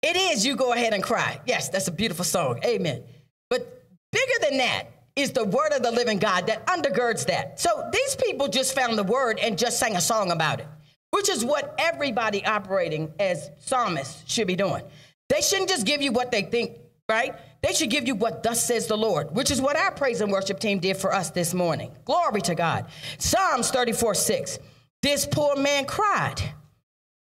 [0.02, 1.40] it is you go ahead and cry.
[1.46, 2.60] Yes, that's a beautiful song.
[2.64, 3.02] Amen.
[3.50, 4.84] But bigger than that
[5.16, 7.58] is the word of the living God that undergirds that.
[7.58, 10.66] So these people just found the word and just sang a song about it,
[11.10, 14.84] which is what everybody operating as psalmists should be doing.
[15.28, 17.34] They shouldn't just give you what they think, right?
[17.62, 20.30] They should give you what thus says the Lord, which is what our praise and
[20.30, 21.90] worship team did for us this morning.
[22.04, 22.86] Glory to God.
[23.18, 24.58] Psalms 34 6.
[25.02, 26.40] This poor man cried,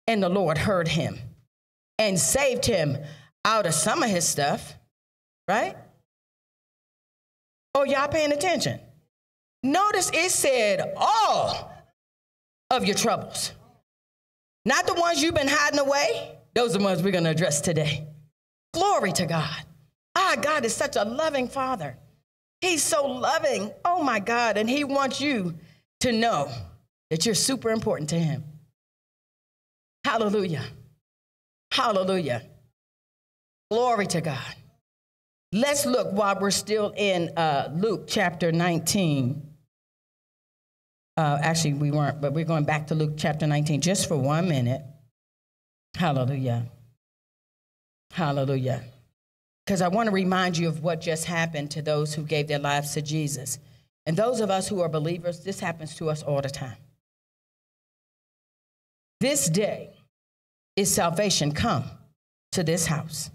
[0.08, 1.20] and the Lord heard him
[1.98, 2.98] and saved him
[3.44, 4.76] out of some of his stuff,
[5.48, 5.76] right?
[7.74, 8.80] Oh, y'all paying attention?
[9.64, 11.72] Notice it said all
[12.72, 13.52] of your troubles.
[14.66, 16.38] Not the ones you've been hiding away.
[16.54, 18.08] Those are the ones we're going to address today.
[18.74, 19.64] Glory to God.
[20.16, 21.98] Ah, God is such a loving Father.
[22.62, 23.72] He's so loving.
[23.84, 24.58] Oh my God.
[24.58, 25.56] And He wants you
[26.00, 26.50] to know
[27.10, 28.44] that you're super important to Him.
[30.04, 30.64] Hallelujah.
[31.76, 32.44] Hallelujah.
[33.70, 34.56] Glory to God.
[35.52, 39.42] Let's look while we're still in uh, Luke chapter 19.
[41.18, 44.50] Uh, actually, we weren't, but we're going back to Luke chapter 19 just for one
[44.50, 44.82] minute.
[45.96, 46.66] Hallelujah.
[48.12, 48.84] Hallelujah
[49.66, 52.60] because I want to remind you of what just happened to those who gave their
[52.60, 53.58] lives to Jesus.
[54.06, 56.78] And those of us who are believers, this happens to us all the time.
[59.20, 59.95] This day
[60.76, 61.86] is salvation come
[62.52, 63.30] to this house.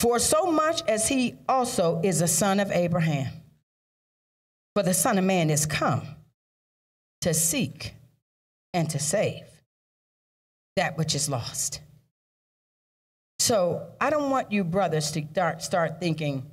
[0.00, 3.32] For so much as he also is a son of Abraham,
[4.74, 6.02] for the Son of Man is come
[7.20, 7.94] to seek
[8.72, 9.44] and to save
[10.76, 11.80] that which is lost.
[13.38, 16.50] So I don't want you brothers to start, start thinking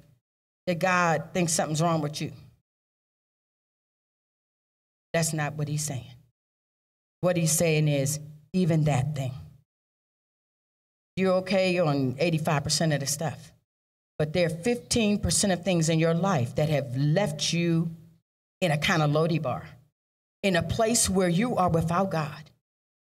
[0.66, 2.32] that God thinks something's wrong with you.
[5.14, 6.12] That's not what he's saying.
[7.22, 8.20] What he's saying is,
[8.58, 9.34] even that thing.
[11.16, 13.52] You're okay on 85% of the stuff,
[14.20, 17.90] but there are 15% of things in your life that have left you
[18.62, 19.64] in a kind of Lodebar,
[20.44, 22.52] in a place where you are without God,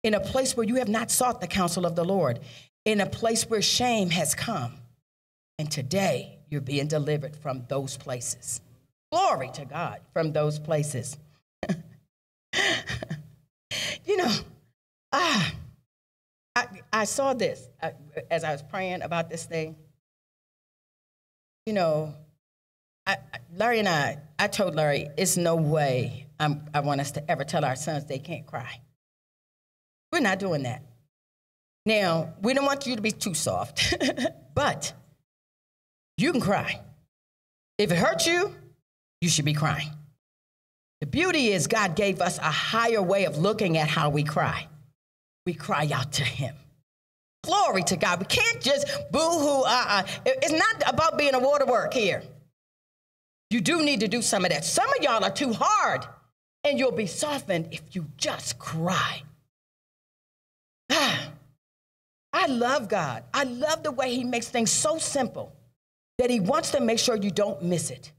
[0.03, 2.41] in a place where you have not sought the counsel of the Lord,
[2.85, 4.75] in a place where shame has come.
[5.59, 8.61] And today, you're being delivered from those places.
[9.11, 11.17] Glory to God from those places.
[14.05, 14.35] you know,
[15.15, 15.53] ah,
[16.57, 17.91] I, I saw this uh,
[18.31, 19.77] as I was praying about this thing.
[21.67, 22.15] You know,
[23.07, 23.17] I,
[23.57, 27.45] Larry and I, I told Larry, it's no way I'm, I want us to ever
[27.45, 28.81] tell our sons they can't cry.
[30.13, 30.83] We're not doing that.
[31.87, 33.95] Now, we don't want you to be too soft,
[34.55, 34.93] but
[36.17, 36.81] you can cry.
[37.79, 38.55] If it hurts you,
[39.21, 39.91] you should be crying.
[41.01, 44.69] The beauty is, God gave us a higher way of looking at how we cry.
[45.47, 46.55] We cry out to Him.
[47.45, 48.21] Glory to God.
[48.21, 50.03] We can't just boo hoo, uh uh.
[50.25, 52.23] It's not about being a waterwork here.
[53.51, 54.65] You do need to do some of that.
[54.65, 56.07] Some of y'all are too hard,
[56.65, 59.23] and you'll be softened if you just cry.
[60.91, 61.31] Ah.
[62.33, 63.23] I love God.
[63.33, 65.55] I love the way He makes things so simple
[66.19, 68.11] that He wants to make sure you don't miss it.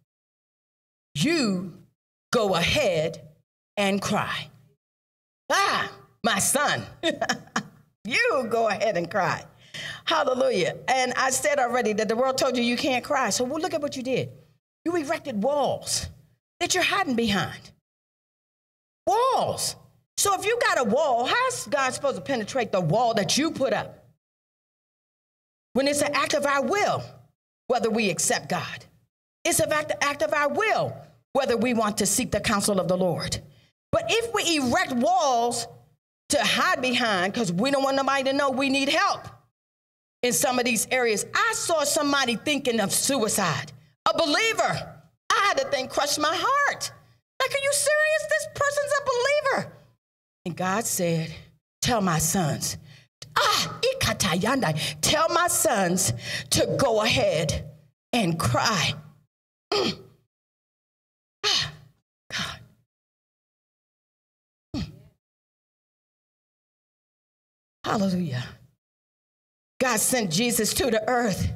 [1.15, 1.73] You
[2.31, 3.21] go ahead
[3.75, 4.47] and cry.
[5.51, 5.91] Ah,
[6.25, 6.83] my son,
[8.03, 9.45] you go ahead and cry.
[10.05, 10.75] Hallelujah.
[10.87, 13.29] And I said already that the world told you you can't cry.
[13.29, 14.29] So well, look at what you did.
[14.83, 16.07] You erected walls
[16.59, 17.71] that you're hiding behind.
[19.05, 19.75] Walls.
[20.17, 23.51] So if you got a wall, how's God supposed to penetrate the wall that you
[23.51, 24.05] put up?
[25.73, 27.03] When it's an act of our will,
[27.67, 28.85] whether we accept God.
[29.43, 30.95] It's an act, act of our will,
[31.33, 33.39] whether we want to seek the counsel of the Lord.
[33.91, 35.67] But if we erect walls
[36.35, 39.27] to hide behind, because we don't want nobody to know we need help
[40.25, 43.71] in some of these areas, I saw somebody thinking of suicide,
[44.11, 44.91] a believer.
[45.29, 46.91] I had to think, crush my heart.
[47.39, 48.23] Like, are you serious?
[48.29, 49.73] This person's a believer.
[50.45, 51.31] And God said,
[51.81, 52.77] Tell my sons,
[53.37, 56.11] ah, ikatayanda, tell my sons
[56.49, 57.71] to go ahead
[58.11, 58.95] and cry.
[59.71, 59.99] Mm.
[61.45, 61.71] Ah,
[67.85, 68.43] Hallelujah.
[69.79, 71.51] God sent Jesus to the earth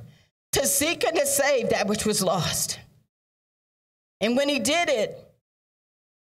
[0.51, 2.79] to seek and to save that which was lost.
[4.21, 5.17] And when he did it,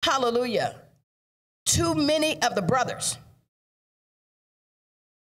[0.02, 0.76] hallelujah,
[1.66, 3.18] too many of the brothers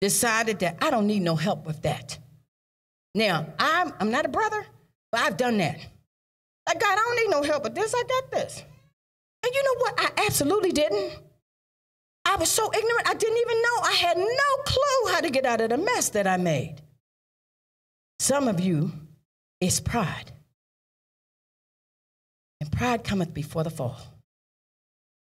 [0.01, 2.19] decided that I don't need no help with that.
[3.13, 4.65] Now, I'm, I'm not a brother,
[5.11, 5.81] but I've done that.
[6.69, 7.93] Like, God, I don't need no help with this.
[7.93, 8.63] I got this.
[9.43, 9.95] And you know what?
[9.99, 11.13] I absolutely didn't.
[12.31, 13.81] I was so ignorant, I didn't even know.
[13.83, 16.77] I had no clue how to get out of the mess that I made.
[18.21, 18.93] Some of you,
[19.61, 20.31] it's pride.
[22.61, 24.01] And pride cometh before the fall.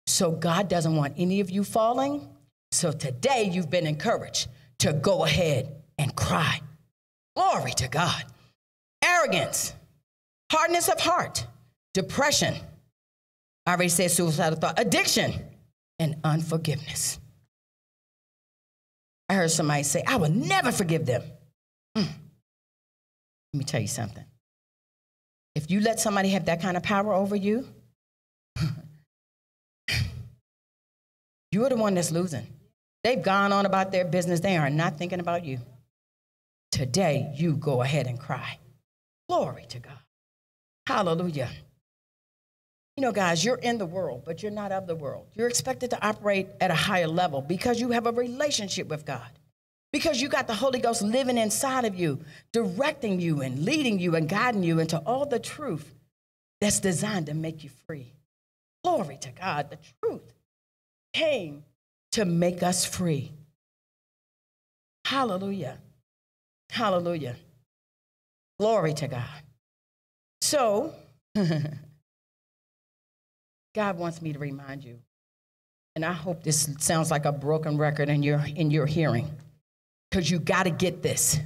[0.06, 2.28] So God doesn't want any of you falling.
[2.74, 4.50] So today you've been encouraged
[4.80, 6.60] to go ahead and cry.
[7.38, 8.26] Glory to God.
[9.02, 9.74] Arrogance,
[10.52, 11.48] hardness of heart,
[11.94, 12.54] depression.
[13.66, 15.34] I already said suicidal thought, addiction,
[16.00, 17.20] and unforgiveness.
[19.30, 21.24] I heard somebody say, I will never forgive them.
[21.98, 22.08] Mm.
[23.54, 24.24] Let me tell you something.
[25.56, 27.68] If you let somebody have that kind of power over you,
[31.52, 32.48] you're the one that's losing.
[33.04, 34.40] They've gone on about their business.
[34.40, 35.60] They are not thinking about you.
[36.72, 38.60] Today, you go ahead and cry.
[39.30, 39.98] Glory to God.
[40.86, 41.50] Hallelujah.
[42.98, 45.28] You know, guys, you're in the world, but you're not of the world.
[45.36, 49.30] You're expected to operate at a higher level because you have a relationship with God
[49.94, 52.20] because you got the Holy Ghost living inside of you,
[52.52, 55.94] directing you and leading you and guiding you into all the truth
[56.60, 58.14] that's designed to make you free.
[58.84, 59.70] Glory to God.
[59.70, 60.34] The truth
[61.14, 61.64] came
[62.14, 63.32] to make us free.
[65.06, 65.78] Hallelujah.
[66.70, 67.36] Hallelujah.
[68.60, 69.42] Glory to God.
[70.42, 70.94] So,
[73.78, 74.98] God wants me to remind you,
[75.96, 79.30] and I hope this sounds like a broken record in your, in your hearing
[80.10, 81.40] because you got to get this.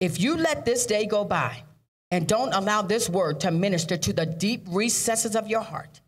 [0.00, 1.64] If you let this day go by
[2.10, 6.00] and don't allow this word to minister to the deep recesses of your heart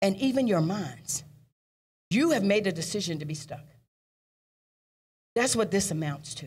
[0.00, 1.22] and even your minds,
[2.08, 3.66] you have made a decision to be stuck.
[5.34, 6.46] That's what this amounts to.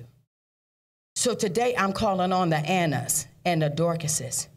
[1.16, 4.48] So today I'm calling on the Annas and the Dorcases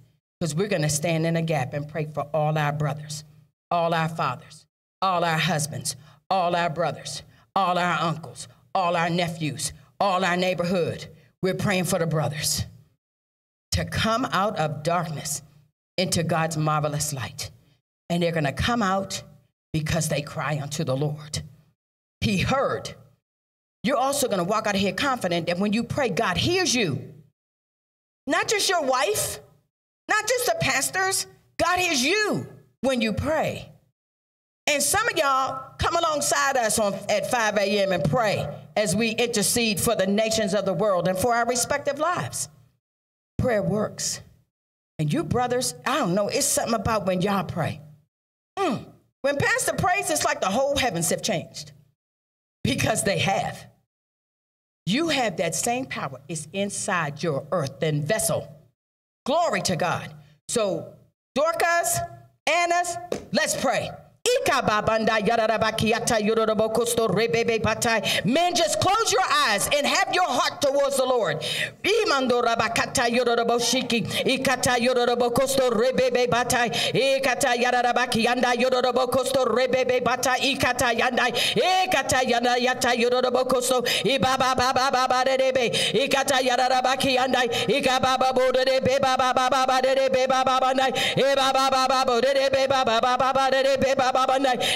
[0.40, 3.24] because we're going to stand in a gap and pray for all our brothers,
[3.70, 4.66] all our fathers,
[5.02, 5.96] all our husbands,
[6.30, 7.22] all our brothers,
[7.54, 11.06] all our uncles, all our nephews, all our neighborhood.
[11.42, 12.64] We're praying for the brothers
[13.72, 15.42] to come out of darkness
[15.96, 17.50] into God's marvelous light.
[18.10, 19.22] And they're going to come out
[19.72, 21.42] because they cry unto the Lord.
[22.20, 22.94] He heard.
[23.84, 26.74] You're also going to walk out of here confident that when you pray, God hears
[26.74, 27.14] you.
[28.26, 29.40] Not just your wife,
[30.08, 31.26] not just the pastors,
[31.58, 32.46] God hears you
[32.80, 33.70] when you pray.
[34.66, 37.92] And some of y'all come alongside us on, at 5 a.m.
[37.92, 41.98] and pray as we intercede for the nations of the world and for our respective
[41.98, 42.48] lives.
[43.38, 44.20] Prayer works.
[44.98, 47.80] And you brothers, I don't know, it's something about when y'all pray.
[48.58, 48.84] Mm.
[49.22, 51.72] When Pastor prays, it's like the whole heavens have changed
[52.62, 53.66] because they have.
[54.86, 56.20] You have that same power.
[56.28, 58.54] It's inside your earthen vessel.
[59.24, 60.12] Glory to God.
[60.48, 60.94] So,
[61.34, 61.98] Dorcas,
[62.48, 62.96] Annas,
[63.32, 63.90] let's pray.
[68.24, 71.44] Men, just close your eyes and have your heart towards the Lord.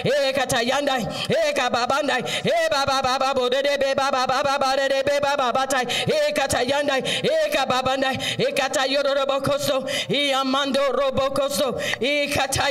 [0.05, 0.97] E kata yanda
[1.29, 5.53] e ka babanda e baba baba bo de be baba baba ba de be baba
[5.53, 12.29] bata e kata yanda e ka babanda e kata yoro robokoso e amando robokoso e
[12.29, 12.71] kata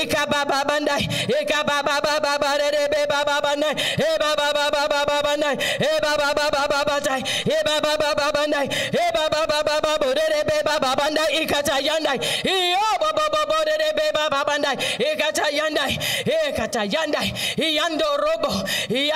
[0.00, 2.26] ka e baba baba bandai, e baba ba ba ba ba e bo bo bo
[2.26, 2.58] de be ba ba ka ba ba bandai e ka ba ba ba ba ba
[2.58, 6.34] be ba ba bandai e ba ba ba ba ba ba bandai e ba ba
[6.34, 7.06] ba ba ba bandai
[7.40, 10.94] e ba ba ba ba ba ba ba ba ba bo de be ba ba
[10.96, 12.14] bandai e katayanda
[12.44, 15.84] e o bo bo bo bo de be ba ba bandai e katayanda
[16.24, 17.20] e katayanda
[17.56, 18.52] e yando robo
[18.88, 19.09] e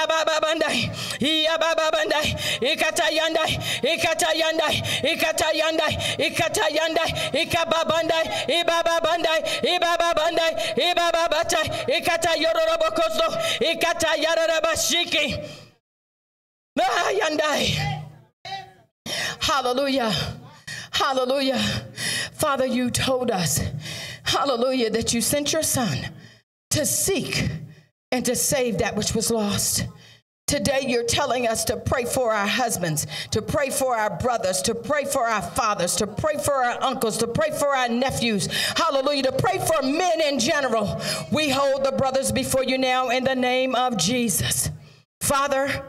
[2.76, 4.64] bandai ikatayanda ikatayanda
[5.12, 5.86] ikatayanda
[6.18, 8.14] ikatayanda ikababanda
[8.48, 9.30] ibababanda
[9.62, 10.46] ibababanda
[10.76, 11.58] ibababata
[11.98, 13.38] ikatayororobokoso
[13.72, 15.38] ikatayararabashiki
[17.20, 17.78] yandai.
[19.40, 20.12] Hallelujah.
[20.90, 21.60] Hallelujah.
[22.32, 23.60] Father you told us
[24.22, 25.98] hallelujah that you sent your son
[26.70, 27.48] to seek
[28.10, 29.86] and to save that which was lost
[30.46, 34.74] Today, you're telling us to pray for our husbands, to pray for our brothers, to
[34.74, 38.46] pray for our fathers, to pray for our uncles, to pray for our nephews.
[38.76, 39.22] Hallelujah.
[39.22, 41.00] To pray for men in general.
[41.32, 44.70] We hold the brothers before you now in the name of Jesus.
[45.20, 45.82] Father,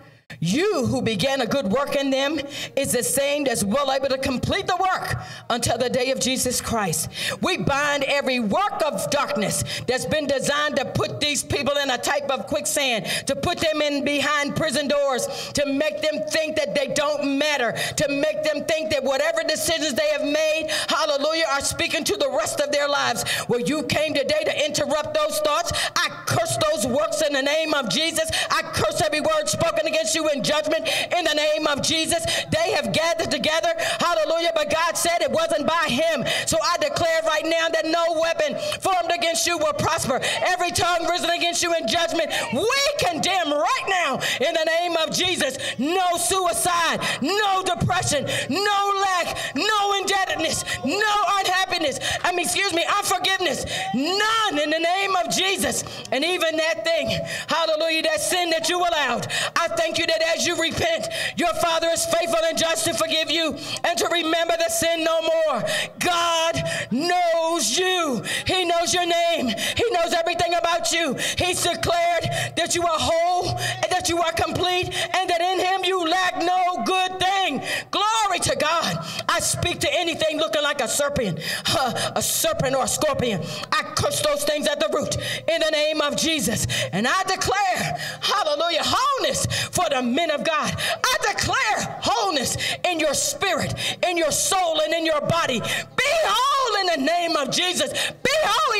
[0.45, 2.39] you who began a good work in them
[2.75, 5.15] is the same that's well able to complete the work
[5.49, 7.09] until the day of Jesus Christ.
[7.41, 11.97] We bind every work of darkness that's been designed to put these people in a
[11.97, 16.75] type of quicksand, to put them in behind prison doors, to make them think that
[16.75, 21.61] they don't matter, to make them think that whatever decisions they have made, hallelujah, are
[21.61, 23.25] speaking to the rest of their lives.
[23.47, 25.71] Well, you came today to interrupt those thoughts.
[25.95, 28.29] I curse those works in the name of Jesus.
[28.51, 32.25] I curse every word spoken against you in judgment in the name of Jesus.
[32.51, 33.71] They have gathered together.
[33.99, 34.51] Hallelujah.
[34.53, 36.25] But God said it wasn't by him.
[36.45, 40.19] So I declare right now that no weapon formed against you will prosper.
[40.45, 45.11] Every tongue risen against you in judgment, we condemn right now in the name of
[45.11, 45.57] Jesus.
[45.79, 51.99] No suicide, no depression, no lack, no indebtedness, no unhappiness.
[52.23, 53.65] I mean, excuse me, unforgiveness.
[53.93, 55.83] None in the name of Jesus.
[56.11, 57.07] And even that thing,
[57.47, 59.27] hallelujah, that sin that you allowed.
[59.55, 61.07] I thank you that as you repent,
[61.37, 65.21] your Father is faithful and just to forgive you and to remember the sin no
[65.21, 65.63] more.
[65.99, 68.23] God knows you.
[68.45, 69.47] He knows your name.
[69.47, 71.13] He knows everything about you.
[71.37, 72.23] He's declared
[72.57, 76.37] that you are whole and that you are complete and that in him you lack
[76.37, 77.61] no good thing.
[77.91, 78.97] Glory to God.
[79.29, 83.41] I speak to anything looking like a serpent, uh, a serpent or a scorpion.
[83.71, 85.15] I curse those things at the root
[85.47, 86.67] in the name of Jesus.
[86.91, 90.73] And I declare, hallelujah, wholeness for the men of God.
[91.03, 93.73] I declare wholeness in your spirit,
[94.07, 95.59] in your soul, and in your body.
[95.59, 97.91] Be whole in the name of Jesus.
[97.91, 98.73] Be whole,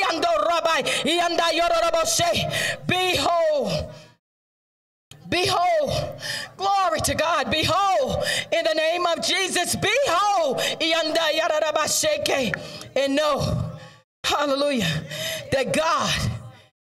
[2.87, 3.91] Be whole.
[5.29, 6.21] Behold,
[6.55, 7.49] glory to God.
[7.49, 10.61] Behold, in the name of Jesus, behold,
[12.95, 13.71] and know,
[14.23, 15.03] hallelujah,
[15.51, 16.13] that God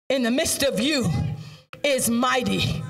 [0.08, 1.10] in the midst of you
[1.84, 2.82] is mighty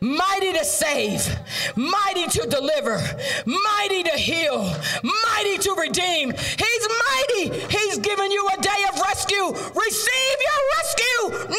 [0.00, 1.38] mighty to save,
[1.76, 2.98] mighty to deliver,
[3.46, 6.30] mighty to heal, mighty to redeem.
[6.32, 7.58] He's mighty.
[7.68, 9.48] He's given you a day of rescue.
[9.48, 11.54] Receive your rescue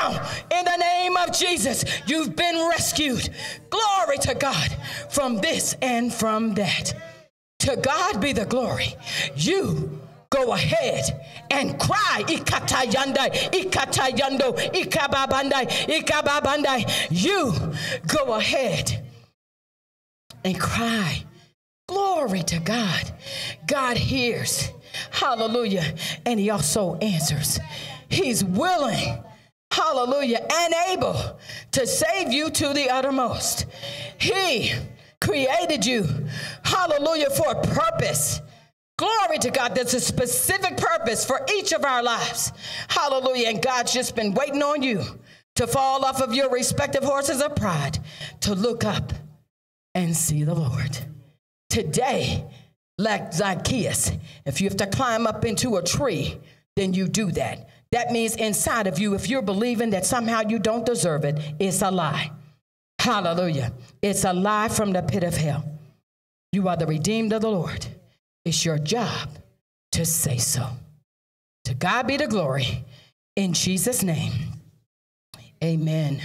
[0.00, 1.84] now in the name of Jesus.
[2.06, 3.28] You've been rescued.
[3.70, 4.76] Glory to God
[5.10, 6.94] from this and from that.
[7.60, 8.96] To God be the glory.
[9.36, 10.00] You
[10.34, 11.04] go ahead
[11.50, 12.24] and cry.
[12.26, 16.84] Ikatayanda, ikatayando, ikababandai, ikababandai.
[17.10, 17.54] You
[18.06, 19.02] go ahead
[20.44, 21.24] and cry.
[21.86, 23.12] Glory to God.
[23.66, 24.70] God hears.
[25.10, 25.94] Hallelujah.
[26.26, 27.60] And he also answers.
[28.08, 29.22] He's willing.
[29.70, 30.46] Hallelujah.
[30.52, 31.38] And able
[31.72, 33.66] to save you to the uttermost.
[34.18, 34.72] He
[35.20, 36.06] created you.
[36.62, 37.30] Hallelujah.
[37.30, 38.40] For a purpose.
[38.96, 39.74] Glory to God.
[39.74, 42.52] There's a specific purpose for each of our lives.
[42.88, 43.48] Hallelujah.
[43.48, 45.02] And God's just been waiting on you
[45.56, 47.98] to fall off of your respective horses of pride,
[48.40, 49.12] to look up
[49.94, 50.98] and see the Lord.
[51.70, 52.44] Today,
[52.98, 54.12] like Zacchaeus,
[54.46, 56.38] if you have to climb up into a tree,
[56.76, 57.68] then you do that.
[57.92, 61.82] That means inside of you, if you're believing that somehow you don't deserve it, it's
[61.82, 62.32] a lie.
[62.98, 63.72] Hallelujah.
[64.02, 65.64] It's a lie from the pit of hell.
[66.52, 67.86] You are the redeemed of the Lord.
[68.44, 69.28] It's your job
[69.92, 70.66] to say so.
[71.64, 72.84] To God be the glory.
[73.36, 74.32] In Jesus' name,
[75.62, 76.20] amen.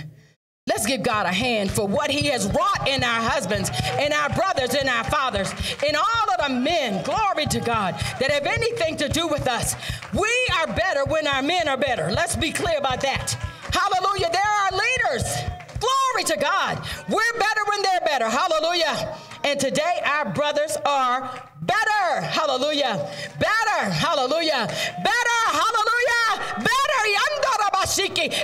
[0.68, 4.30] Let's give God a hand for what He has wrought in our husbands, in our
[4.30, 5.52] brothers, in our fathers,
[5.88, 9.76] in all of the men, glory to God, that have anything to do with us.
[10.14, 12.12] We are better when our men are better.
[12.12, 13.32] Let's be clear about that.
[13.72, 14.30] Hallelujah.
[14.32, 15.38] They're our leaders.
[15.80, 16.78] Glory to God.
[17.08, 18.30] We're better when they're better.
[18.30, 19.18] Hallelujah.
[19.44, 22.22] And today our brothers are better.
[22.22, 23.10] Hallelujah.
[23.40, 23.92] Better.
[23.92, 24.68] Hallelujah.
[24.68, 25.42] Better.
[25.48, 26.54] Hallelujah.
[26.58, 26.80] Better.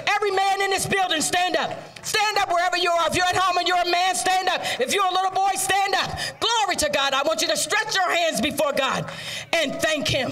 [0.08, 1.72] Every man in this building, stand up.
[2.04, 3.08] Stand up wherever you are.
[3.08, 4.62] If you're at home and you're a man, stand up.
[4.80, 6.10] If you're a little boy, stand up.
[6.40, 7.14] Glory to God.
[7.14, 9.10] I want you to stretch your hands before God
[9.54, 10.32] and thank Him.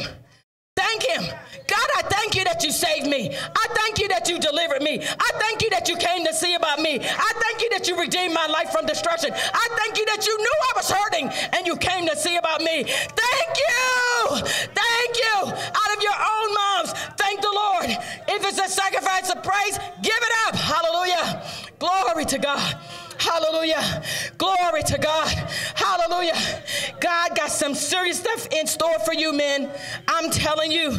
[0.75, 1.23] Thank Him.
[1.67, 3.35] God, I thank you that you saved me.
[3.35, 5.01] I thank you that you delivered me.
[5.01, 6.99] I thank you that you came to see about me.
[7.01, 9.31] I thank you that you redeemed my life from destruction.
[9.33, 12.61] I thank you that you knew I was hurting and you came to see about
[12.61, 12.83] me.
[12.83, 14.37] Thank you.
[14.73, 15.37] Thank you.
[15.53, 17.85] Out of your own mouths, thank the Lord.
[18.27, 20.55] If it's a sacrifice of praise, give it up.
[20.55, 21.43] Hallelujah.
[21.79, 22.77] Glory to God.
[23.23, 24.03] Hallelujah.
[24.37, 25.29] Glory to God.
[25.75, 26.35] Hallelujah.
[26.99, 29.71] God got some serious stuff in store for you, men.
[30.09, 30.89] I'm telling you,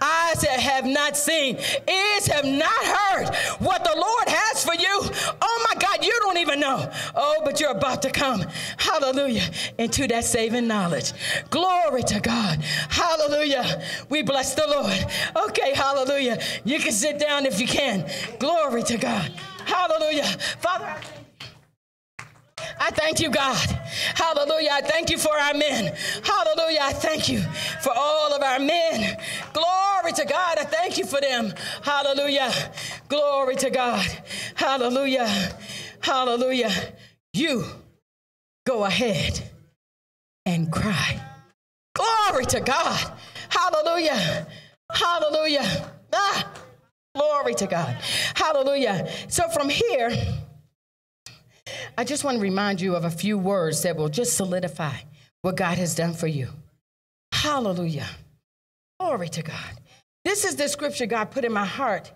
[0.00, 5.10] eyes that have not seen, ears have not heard what the Lord has for you.
[5.42, 6.88] Oh my God, you don't even know.
[7.16, 8.44] Oh, but you're about to come.
[8.76, 9.50] Hallelujah.
[9.76, 11.12] Into that saving knowledge.
[11.50, 12.62] Glory to God.
[12.88, 13.82] Hallelujah.
[14.08, 15.48] We bless the Lord.
[15.48, 16.40] Okay, hallelujah.
[16.64, 18.08] You can sit down if you can.
[18.38, 19.32] Glory to God.
[19.66, 20.26] Hallelujah.
[20.60, 20.94] Father,
[22.78, 23.56] I thank you, God.
[24.14, 24.70] Hallelujah.
[24.72, 25.94] I thank you for our men.
[26.22, 26.80] Hallelujah.
[26.82, 27.40] I thank you
[27.82, 29.16] for all of our men.
[29.52, 30.58] Glory to God.
[30.58, 31.52] I thank you for them.
[31.82, 32.52] Hallelujah.
[33.08, 34.06] Glory to God.
[34.54, 35.28] Hallelujah.
[36.00, 36.72] Hallelujah.
[37.32, 37.64] You
[38.66, 39.50] go ahead
[40.46, 41.20] and cry.
[41.94, 43.12] Glory to God.
[43.48, 44.46] Hallelujah.
[44.92, 45.90] Hallelujah.
[46.12, 46.50] Ah,
[47.14, 47.96] glory to God.
[48.34, 49.08] Hallelujah.
[49.28, 50.10] So from here,
[51.96, 54.96] I just want to remind you of a few words that will just solidify
[55.42, 56.48] what God has done for you.
[57.32, 58.08] Hallelujah.
[58.98, 59.80] Glory to God.
[60.24, 62.10] This is the scripture God put in my heart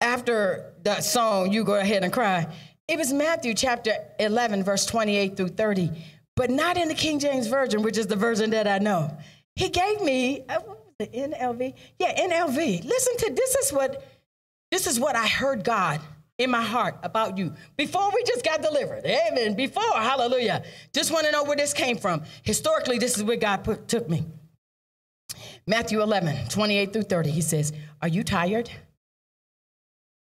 [0.00, 2.46] after that song, You Go Ahead and Cry.
[2.86, 5.90] It was Matthew chapter 11, verse 28 through 30,
[6.36, 9.16] but not in the King James Version, which is the version that I know.
[9.56, 10.60] He gave me uh,
[10.98, 11.74] the NLV.
[11.98, 12.84] Yeah, NLV.
[12.84, 14.04] Listen to this is what
[14.70, 16.00] this is what I heard God
[16.38, 19.04] in my heart about you before we just got delivered.
[19.06, 19.54] Amen.
[19.54, 20.64] Before, hallelujah.
[20.92, 22.22] Just want to know where this came from.
[22.42, 24.26] Historically, this is where God put, took me.
[25.66, 27.30] Matthew 11, 28 through 30.
[27.30, 27.72] He says,
[28.02, 28.70] Are you tired?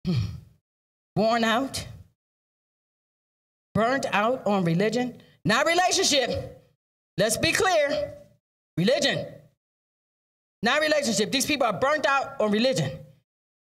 [0.06, 0.12] Hmm.
[1.16, 1.86] Worn out?
[3.74, 5.20] Burnt out on religion?
[5.44, 6.62] Not relationship.
[7.18, 8.12] Let's be clear.
[8.76, 9.26] Religion.
[10.62, 11.32] Not relationship.
[11.32, 12.90] These people are burnt out on religion.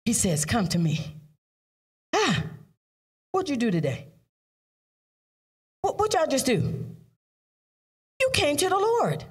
[0.03, 1.14] He says, Come to me.
[2.18, 2.43] Ah,
[3.32, 4.07] what'd you do today?
[5.82, 6.86] What, what y'all just do?
[8.22, 9.26] You came to the Lord.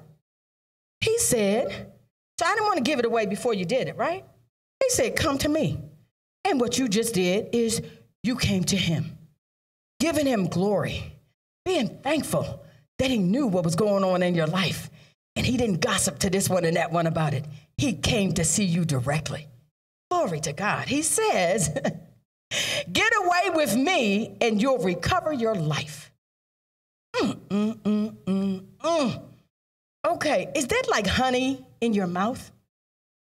[1.01, 1.91] He said,
[2.37, 4.23] so I didn't want to give it away before you did it, right?
[4.83, 5.79] He said, Come to me.
[6.43, 7.81] And what you just did is
[8.23, 9.17] you came to him,
[9.99, 11.13] giving him glory,
[11.63, 12.63] being thankful
[12.99, 14.89] that he knew what was going on in your life.
[15.35, 17.45] And he didn't gossip to this one and that one about it.
[17.77, 19.47] He came to see you directly.
[20.11, 20.87] Glory to God.
[20.87, 21.75] He says,
[22.91, 26.11] Get away with me and you'll recover your life.
[27.15, 29.23] Mm, mm, mm, mm, mm.
[30.05, 32.51] Okay, is that like honey in your mouth?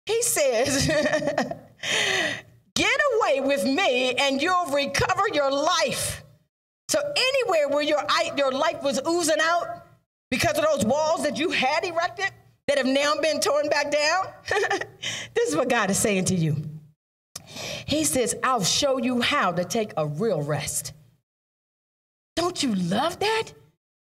[0.05, 0.87] He says,
[2.75, 6.23] Get away with me and you'll recover your life.
[6.89, 8.01] So, anywhere where your,
[8.37, 9.85] your life was oozing out
[10.29, 12.29] because of those walls that you had erected
[12.67, 14.27] that have now been torn back down,
[15.33, 16.55] this is what God is saying to you.
[17.85, 20.93] He says, I'll show you how to take a real rest.
[22.35, 23.45] Don't you love that?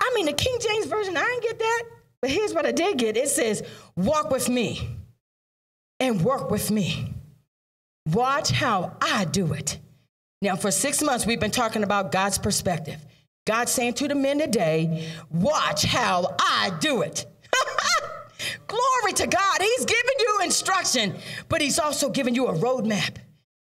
[0.01, 1.83] I mean, the King James Version, I didn't get that.
[2.21, 3.63] But here's what I did get it says,
[3.95, 4.89] Walk with me
[5.99, 7.13] and work with me.
[8.11, 9.77] Watch how I do it.
[10.41, 12.99] Now, for six months, we've been talking about God's perspective.
[13.45, 17.25] God saying to the men today, Watch how I do it.
[18.67, 19.61] Glory to God.
[19.61, 21.15] He's giving you instruction,
[21.49, 23.17] but He's also giving you a roadmap.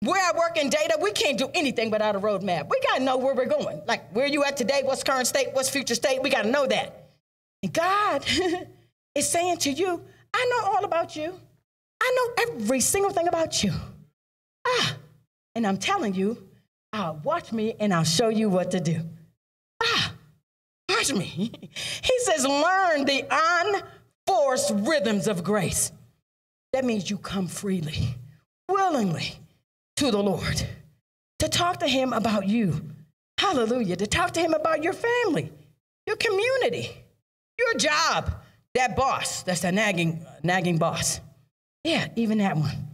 [0.03, 2.69] Where I work in data, we can't do anything without a roadmap.
[2.69, 3.83] We got to know where we're going.
[3.87, 4.83] Like, where you at today?
[4.85, 5.51] What's current state?
[5.53, 6.21] What's future state?
[6.21, 7.11] We got to know that.
[7.63, 8.27] And God
[9.15, 10.03] is saying to you,
[10.35, 11.33] I know all about you.
[12.01, 13.73] I know every single thing about you.
[14.67, 14.97] Ah,
[15.55, 16.49] and I'm telling you,
[16.93, 19.03] I'll watch me and I'll show you what to do.
[19.85, 20.15] Ah,
[20.89, 21.53] watch me.
[22.03, 23.25] He says, learn the
[24.27, 25.93] unforced rhythms of grace.
[26.73, 28.17] That means you come freely,
[28.69, 29.37] willingly
[29.97, 30.67] to the Lord
[31.39, 32.83] to talk to Him about you.
[33.39, 33.97] Hallelujah.
[33.97, 35.53] To talk to Him about your family,
[36.07, 36.91] your community,
[37.59, 38.33] your job,
[38.75, 41.21] that boss, that's a nagging, nagging boss.
[41.85, 42.89] Yeah, even that one.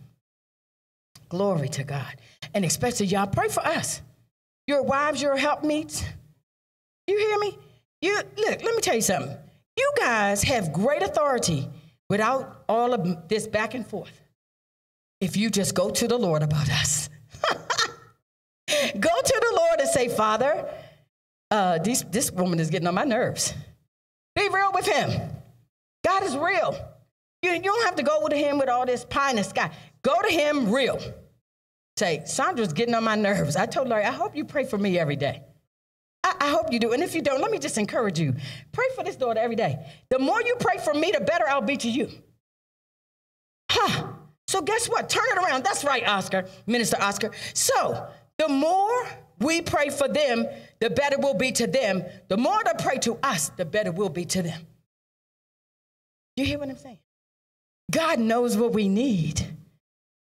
[1.28, 2.16] Glory to God.
[2.54, 4.00] And especially y'all pray for us.
[4.66, 6.02] Your wives, your helpmeets.
[7.06, 7.58] You hear me?
[8.00, 9.36] You look, let me tell you something.
[9.76, 11.68] You guys have great authority
[12.08, 14.20] without all of this back and forth.
[15.20, 17.08] If you just go to the Lord about us.
[17.48, 20.68] go to the Lord and say, Father,
[21.50, 23.54] uh, this, this woman is getting on my nerves.
[24.36, 25.30] Be real with him.
[26.04, 26.76] God is real.
[27.42, 29.70] You, you don't have to go to him with all this pie in the sky.
[30.02, 31.00] Go to him real.
[31.96, 33.56] Say, Sandra's getting on my nerves.
[33.56, 35.42] I told Larry, I hope you pray for me every day.
[36.22, 36.92] I, I, hope you do.
[36.92, 38.34] And if you don't, let me just encourage you.
[38.72, 39.78] Pray for this daughter every day.
[40.10, 42.08] The more you pray for me, the better I'll be to you.
[44.48, 45.10] So guess what?
[45.10, 45.62] Turn it around.
[45.62, 47.30] That's right, Oscar, Minister Oscar.
[47.52, 49.06] So the more
[49.40, 50.46] we pray for them,
[50.80, 52.02] the better we'll be to them.
[52.28, 54.66] The more they pray to us, the better we'll be to them.
[56.36, 56.98] You hear what I'm saying?
[57.90, 59.46] God knows what we need,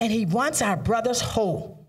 [0.02, 1.88] and He wants our brothers whole.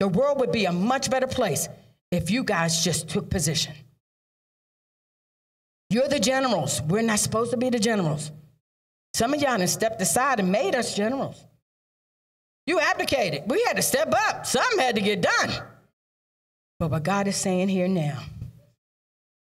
[0.00, 1.68] The world would be a much better place
[2.10, 3.74] if you guys just took position.
[5.90, 6.80] You're the generals.
[6.82, 8.30] We're not supposed to be the generals.
[9.18, 11.44] Some of y'all have stepped aside and made us generals.
[12.68, 13.50] You abdicated.
[13.50, 14.46] We had to step up.
[14.46, 15.50] Something had to get done.
[16.78, 18.22] But what God is saying here now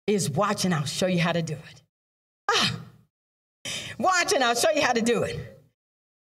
[0.05, 1.81] is watch and I'll show you how to do it.
[2.51, 2.75] Ah,
[3.97, 5.35] watch and I'll show you how to do it.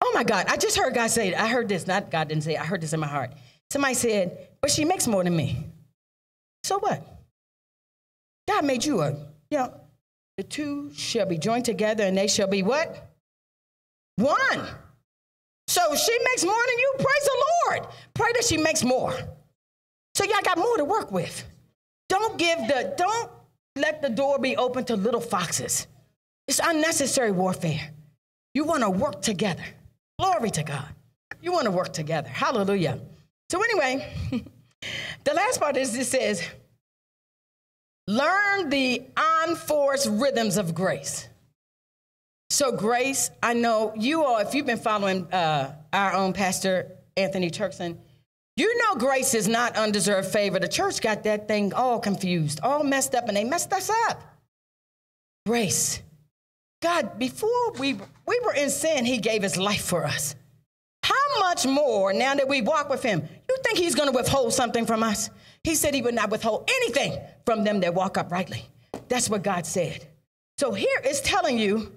[0.01, 1.35] Oh my God, I just heard God say it.
[1.39, 3.33] I heard this, not God didn't say it, I heard this in my heart.
[3.71, 5.67] Somebody said, but she makes more than me.
[6.63, 7.07] So what?
[8.49, 9.11] God made you a,
[9.51, 9.75] you know,
[10.39, 13.05] the two shall be joined together and they shall be what?
[14.19, 14.67] One.
[15.69, 16.93] So she makes more than you.
[16.97, 17.89] Praise the Lord.
[18.15, 19.15] Pray that she makes more.
[20.15, 21.45] So y'all got more to work with.
[22.09, 23.31] Don't give the, don't
[23.77, 25.87] let the door be open to little foxes.
[26.49, 27.93] It's unnecessary warfare.
[28.55, 29.63] You want to work together.
[30.19, 30.89] Glory to God.
[31.41, 32.29] You want to work together.
[32.29, 32.99] Hallelujah.
[33.51, 34.13] So, anyway,
[35.25, 36.43] the last part is it says,
[38.09, 41.29] learn the unforced rhythms of grace.
[42.51, 47.51] So, Grace, I know you all, if you've been following uh, our own pastor, Anthony
[47.51, 47.99] Turkson,
[48.57, 50.59] you know grace is not undeserved favor.
[50.59, 54.21] The church got that thing all confused, all messed up, and they messed us up.
[55.47, 56.03] Grace.
[56.83, 57.95] God, before we,
[58.27, 60.35] we were in sin, He gave His life for us.
[61.05, 63.23] How much more now that we walk with Him?
[63.49, 65.31] You think He's going to withhold something from us?
[65.63, 68.65] He said He would not withhold anything from them that walk uprightly.
[69.09, 70.07] That's what God said.
[70.57, 71.93] So here is telling you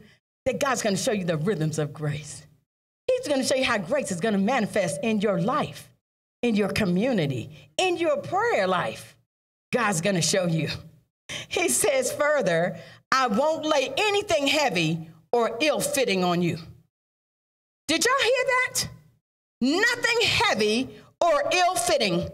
[0.46, 2.46] that God's going to show you the rhythms of grace.
[3.08, 5.90] He's going to show you how grace is going to manifest in your life,
[6.42, 9.16] in your community, in your prayer life.
[9.72, 10.70] God's going to show you.
[11.48, 12.78] He says further,
[13.12, 16.58] I won't lay anything heavy or ill fitting on you.
[17.88, 18.88] Did y'all hear that?
[19.62, 20.90] Nothing heavy
[21.20, 22.30] or ill fitting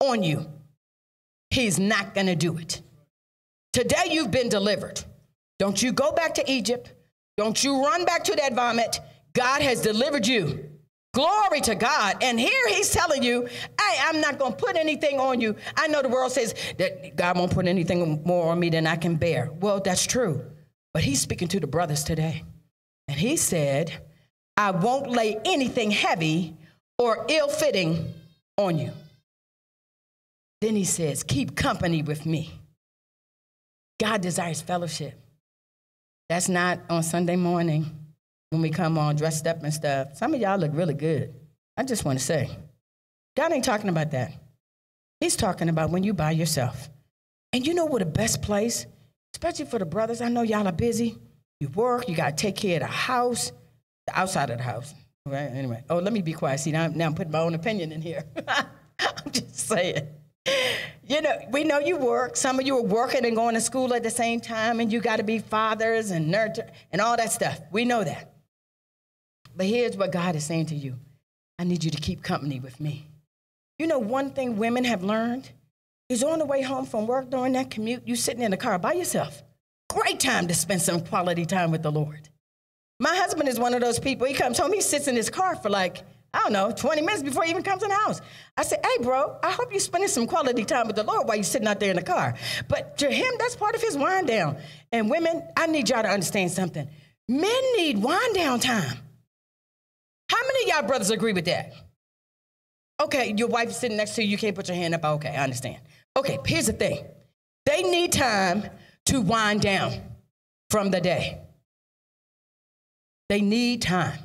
[0.00, 0.46] on you.
[1.50, 2.82] He's not going to do it.
[3.72, 5.02] Today you've been delivered.
[5.58, 6.92] Don't you go back to Egypt.
[7.36, 9.00] Don't you run back to that vomit.
[9.32, 10.70] God has delivered you.
[11.12, 12.22] Glory to God.
[12.22, 15.56] And here he's telling you, hey, I'm not going to put anything on you.
[15.76, 18.96] I know the world says that God won't put anything more on me than I
[18.96, 19.50] can bear.
[19.60, 20.44] Well, that's true.
[20.92, 22.44] But he's speaking to the brothers today.
[23.08, 23.92] And he said,
[24.56, 26.56] I won't lay anything heavy
[26.98, 28.12] or ill fitting
[28.56, 28.92] on you.
[30.60, 32.60] Then he says, keep company with me.
[34.00, 35.18] God desires fellowship.
[36.28, 37.86] That's not on Sunday morning
[38.50, 40.16] when we come on dressed up and stuff.
[40.16, 41.34] Some of y'all look really good.
[41.76, 42.50] I just want to say,
[43.36, 44.32] God ain't talking about that.
[45.20, 46.88] He's talking about when you by yourself.
[47.52, 48.86] And you know what the best place
[49.36, 50.22] especially for the brothers.
[50.22, 51.18] I know y'all are busy.
[51.60, 53.52] You work, you got to take care of the house,
[54.06, 54.94] the outside of the house.
[55.26, 55.50] Right?
[55.52, 56.60] Anyway, oh, let me be quiet.
[56.60, 58.24] See, now, now I'm putting my own opinion in here.
[58.48, 60.08] I'm just saying.
[61.08, 62.36] You know, we know you work.
[62.36, 65.00] Some of you are working and going to school at the same time, and you
[65.00, 67.60] got to be fathers and nurture and all that stuff.
[67.70, 68.34] We know that.
[69.54, 70.96] But here's what God is saying to you
[71.60, 73.06] I need you to keep company with me.
[73.78, 75.48] You know, one thing women have learned
[76.08, 78.76] is on the way home from work during that commute, you sitting in the car
[78.78, 79.44] by yourself.
[79.88, 82.28] Great time to spend some quality time with the Lord.
[82.98, 84.26] My husband is one of those people.
[84.26, 86.02] He comes home, he sits in his car for like,
[86.36, 88.20] I don't know, 20 minutes before he even comes in the house.
[88.58, 91.34] I said, hey, bro, I hope you're spending some quality time with the Lord while
[91.34, 92.34] you're sitting out there in the car.
[92.68, 94.58] But to him, that's part of his wind down.
[94.92, 96.86] And women, I need y'all to understand something.
[97.26, 98.98] Men need wind down time.
[100.28, 101.72] How many of y'all brothers agree with that?
[103.00, 105.04] Okay, your wife is sitting next to you, you can't put your hand up.
[105.04, 105.78] Okay, I understand.
[106.18, 107.02] Okay, here's the thing
[107.64, 108.68] they need time
[109.06, 109.94] to wind down
[110.68, 111.40] from the day.
[113.30, 114.18] They need time.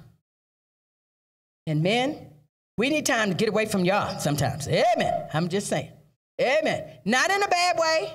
[1.68, 2.32] And men,
[2.78, 4.68] we need time to get away from y'all sometimes.
[4.68, 5.28] Amen.
[5.34, 5.92] I'm just saying.
[6.42, 6.84] Amen.
[7.06, 8.14] Not in a bad way.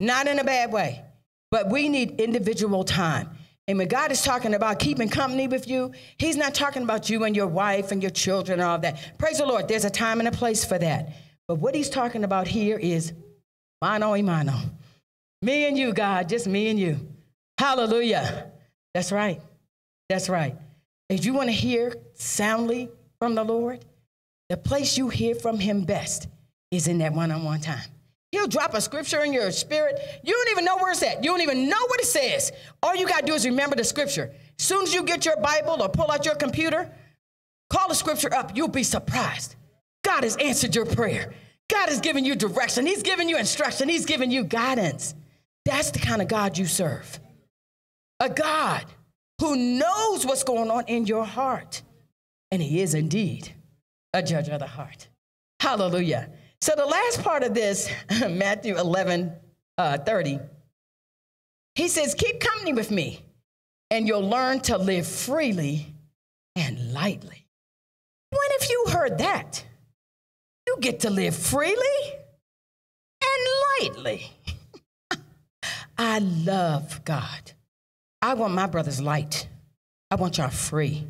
[0.00, 1.02] Not in a bad way.
[1.50, 3.30] But we need individual time.
[3.68, 7.24] And when God is talking about keeping company with you, He's not talking about you
[7.24, 9.18] and your wife and your children and all that.
[9.18, 9.68] Praise the Lord.
[9.68, 11.14] There's a time and a place for that.
[11.48, 13.12] But what He's talking about here is
[13.80, 14.54] mano y mano.
[15.42, 17.08] Me and you, God, just me and you.
[17.58, 18.50] Hallelujah.
[18.94, 19.40] That's right.
[20.08, 20.56] That's right.
[21.08, 23.84] If you want to hear soundly from the Lord,
[24.48, 26.28] the place you hear from Him best
[26.70, 27.88] is in that one on one time.
[28.32, 30.00] He'll drop a scripture in your spirit.
[30.24, 31.22] You don't even know where it's at.
[31.22, 32.52] You don't even know what it says.
[32.82, 34.32] All you got to do is remember the scripture.
[34.58, 36.90] As soon as you get your Bible or pull out your computer,
[37.70, 38.56] call the scripture up.
[38.56, 39.56] You'll be surprised.
[40.04, 41.32] God has answered your prayer.
[41.68, 42.86] God has given you direction.
[42.86, 43.88] He's given you instruction.
[43.88, 45.14] He's given you guidance.
[45.64, 47.18] That's the kind of God you serve.
[48.20, 48.84] A God
[49.40, 51.82] who knows what's going on in your heart.
[52.50, 53.52] And He is indeed
[54.12, 55.08] a judge of the heart.
[55.60, 56.30] Hallelujah.
[56.60, 57.90] So the last part of this,
[58.28, 59.32] Matthew 11
[59.78, 60.40] uh, 30,
[61.74, 63.24] he says, Keep company with me,
[63.90, 65.94] and you'll learn to live freely
[66.54, 67.46] and lightly.
[68.30, 69.64] When have you heard that?
[70.66, 71.76] You get to live freely
[73.22, 73.46] and
[73.80, 74.30] lightly.
[75.98, 77.52] I love God.
[78.22, 79.48] I want my brothers light.
[80.10, 81.06] I want y'all free.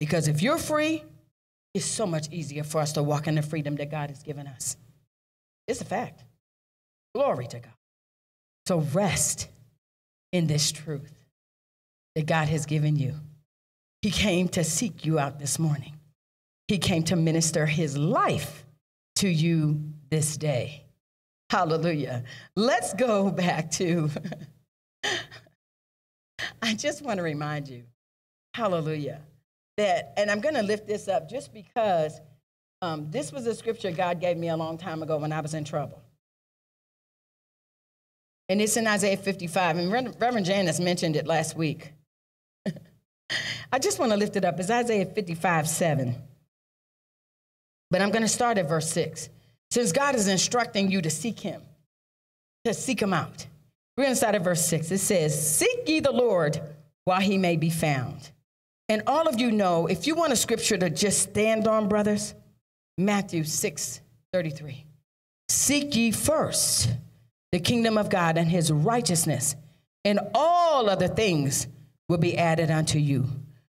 [0.00, 1.02] Because if you're free,
[1.74, 4.46] it's so much easier for us to walk in the freedom that God has given
[4.46, 4.76] us.
[5.66, 6.24] It's a fact.
[7.14, 7.72] Glory to God.
[8.66, 9.48] So rest
[10.32, 11.12] in this truth
[12.14, 13.14] that God has given you.
[14.02, 15.94] He came to seek you out this morning.
[16.68, 18.64] He came to minister his life
[19.16, 20.84] to you this day.
[21.50, 22.24] Hallelujah.
[22.56, 24.10] Let's go back to,
[26.62, 27.84] I just want to remind you,
[28.54, 29.20] hallelujah,
[29.76, 32.20] that, and I'm going to lift this up just because
[32.82, 35.54] um, this was a scripture God gave me a long time ago when I was
[35.54, 36.00] in trouble.
[38.48, 41.92] And it's in Isaiah 55, and Reverend Janice mentioned it last week.
[43.72, 44.58] I just want to lift it up.
[44.58, 46.14] It's Isaiah 55, 7.
[47.90, 49.28] But I'm going to start at verse 6.
[49.70, 51.60] Since God is instructing you to seek him,
[52.64, 53.46] to seek him out.
[53.98, 54.92] We're start at verse 6.
[54.92, 56.60] It says, Seek ye the Lord
[57.04, 58.30] while he may be found.
[58.88, 62.32] And all of you know, if you want a scripture to just stand on, brothers,
[62.96, 64.00] Matthew 6
[64.32, 64.84] 33.
[65.48, 66.90] Seek ye first
[67.50, 69.56] the kingdom of God and his righteousness,
[70.04, 71.66] and all other things
[72.08, 73.26] will be added unto you.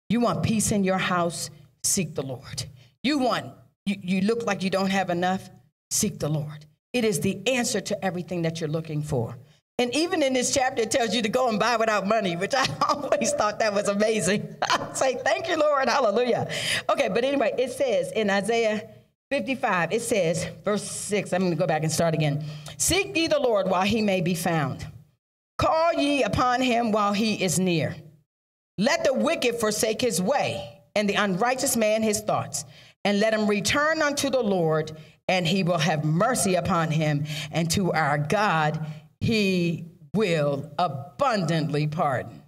[0.08, 1.50] You want peace in your house?
[1.82, 2.64] Seek the Lord.
[3.02, 3.46] You want,
[3.86, 5.50] you, you look like you don't have enough?
[5.90, 6.64] Seek the Lord.
[6.92, 9.36] It is the answer to everything that you're looking for.
[9.82, 12.54] And even in this chapter, it tells you to go and buy without money, which
[12.56, 14.54] I always thought that was amazing.
[14.62, 15.88] I say, thank you, Lord.
[15.88, 16.48] Hallelujah.
[16.88, 18.88] Okay, but anyway, it says in Isaiah
[19.32, 22.44] 55, it says, verse 6, I'm going to go back and start again.
[22.76, 24.86] Seek ye the Lord while he may be found.
[25.58, 27.96] Call ye upon him while he is near.
[28.78, 32.64] Let the wicked forsake his way, and the unrighteous man his thoughts,
[33.04, 34.92] and let him return unto the Lord,
[35.28, 38.84] and he will have mercy upon him, and to our God
[39.22, 42.42] he will abundantly pardon.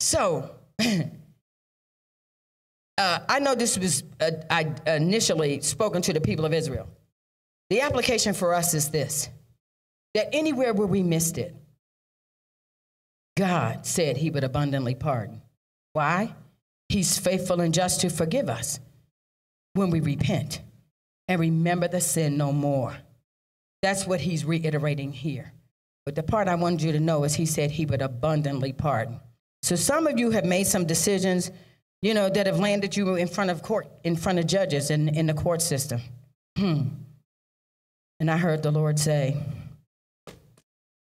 [0.00, 0.56] So,
[2.98, 6.88] uh, I know this was uh, I initially spoken to the people of Israel.
[7.70, 9.28] The application for us is this
[10.14, 11.54] that anywhere where we missed it,
[13.36, 15.40] God said he would abundantly pardon.
[15.92, 16.34] Why?
[16.88, 18.80] He's faithful and just to forgive us
[19.74, 20.60] when we repent
[21.28, 22.96] and remember the sin no more.
[23.80, 25.52] That's what he's reiterating here.
[26.04, 29.20] But the part I wanted you to know is he said he would abundantly pardon.
[29.62, 31.50] So some of you have made some decisions,
[32.02, 35.08] you know, that have landed you in front of court, in front of judges in,
[35.10, 36.00] in the court system.
[36.56, 36.82] Hmm.
[38.18, 39.36] And I heard the Lord say,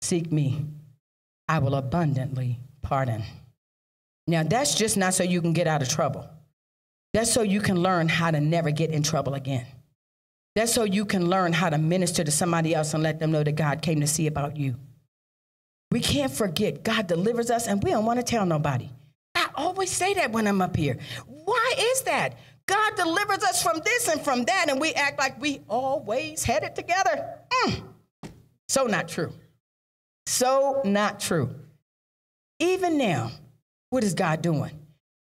[0.02, 0.66] Seek me,
[1.48, 3.22] I will abundantly pardon.
[4.26, 6.28] Now, that's just not so you can get out of trouble.
[7.12, 9.66] That's so you can learn how to never get in trouble again.
[10.54, 13.42] That's so you can learn how to minister to somebody else and let them know
[13.42, 14.76] that God came to see about you.
[15.90, 18.88] We can't forget God delivers us and we don't want to tell nobody.
[19.34, 20.98] I always say that when I'm up here.
[21.26, 22.38] Why is that?
[22.66, 26.62] God delivers us from this and from that, and we act like we always had
[26.62, 27.28] it together.
[27.64, 27.82] Mm.
[28.68, 29.32] So not true.
[30.26, 31.54] So not true.
[32.60, 33.32] Even now,
[33.90, 34.70] what is God doing?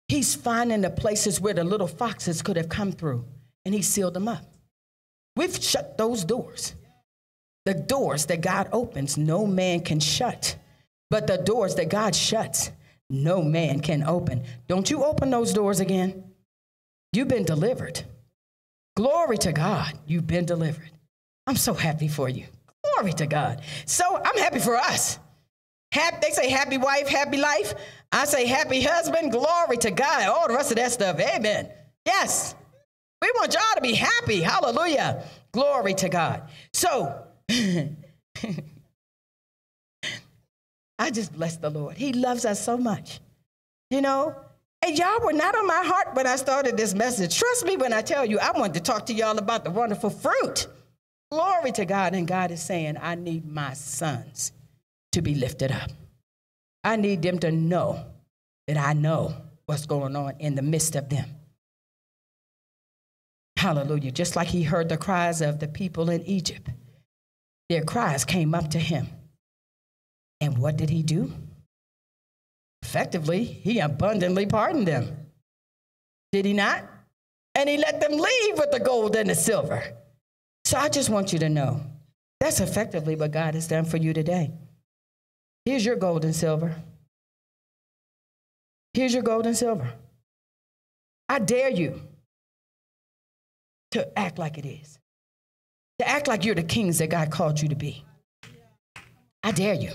[0.08, 3.24] He's finding the places where the little foxes could have come through,
[3.64, 4.44] and He sealed them up.
[5.36, 6.74] We've shut those doors.
[7.64, 10.56] The doors that God opens, no man can shut.
[11.10, 12.70] But the doors that God shuts,
[13.08, 14.42] no man can open.
[14.68, 16.24] Don't you open those doors again.
[17.12, 18.02] You've been delivered.
[18.96, 20.90] Glory to God, you've been delivered.
[21.46, 22.46] I'm so happy for you.
[22.84, 23.62] Glory to God.
[23.86, 25.18] So I'm happy for us.
[25.92, 27.74] Happy, they say happy wife, happy life.
[28.10, 30.28] I say happy husband, glory to God.
[30.28, 31.68] All the rest of that stuff, amen.
[32.04, 32.54] Yes,
[33.22, 34.40] we want y'all to be happy.
[34.40, 35.24] Hallelujah.
[35.52, 36.42] Glory to God.
[36.72, 37.24] So,
[40.98, 41.96] I just bless the Lord.
[41.96, 43.20] He loves us so much.
[43.90, 44.34] You know,
[44.84, 47.38] and y'all were not on my heart when I started this message.
[47.38, 50.10] Trust me when I tell you, I wanted to talk to y'all about the wonderful
[50.10, 50.66] fruit.
[51.30, 52.14] Glory to God.
[52.14, 54.50] And God is saying, I need my sons
[55.12, 55.90] to be lifted up.
[56.82, 58.04] I need them to know
[58.66, 61.26] that I know what's going on in the midst of them.
[63.62, 64.10] Hallelujah.
[64.10, 66.68] Just like he heard the cries of the people in Egypt,
[67.68, 69.06] their cries came up to him.
[70.40, 71.32] And what did he do?
[72.82, 75.16] Effectively, he abundantly pardoned them.
[76.32, 76.82] Did he not?
[77.54, 79.84] And he let them leave with the gold and the silver.
[80.64, 81.82] So I just want you to know
[82.40, 84.50] that's effectively what God has done for you today.
[85.64, 86.74] Here's your gold and silver.
[88.92, 89.92] Here's your gold and silver.
[91.28, 92.02] I dare you
[93.92, 94.98] to act like it is,
[95.98, 98.04] to act like you're the kings that God called you to be.
[99.42, 99.92] I dare you.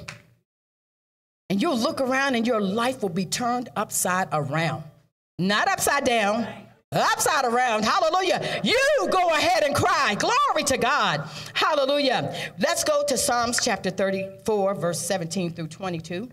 [1.50, 4.84] And you'll look around and your life will be turned upside around.
[5.40, 6.48] Not upside down,
[6.92, 7.86] upside around.
[7.86, 8.62] Hallelujah.
[8.64, 10.16] You go ahead and cry.
[10.16, 11.28] Glory to God.
[11.54, 12.36] Hallelujah.
[12.60, 16.30] Let's go to Psalms chapter 34, verse 17 through 22.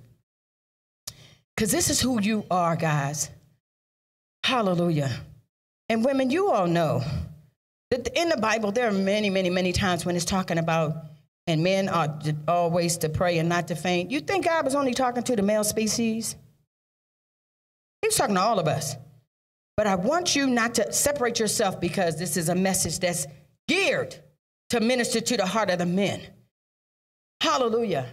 [1.54, 3.30] Because this is who you are, guys.
[4.42, 5.10] Hallelujah.
[5.88, 7.02] And women, you all know
[7.95, 10.97] in the Bible, there are many, many, many times when it's talking about,
[11.47, 12.18] and men are
[12.49, 14.11] always to pray and not to faint.
[14.11, 16.36] You think God was only talking to the male species?
[18.03, 18.97] He was talking to all of us.
[19.76, 23.26] But I want you not to separate yourself because this is a message that's
[23.66, 24.16] geared
[24.70, 26.20] to minister to the heart of the men.
[27.40, 28.07] Hallelujah.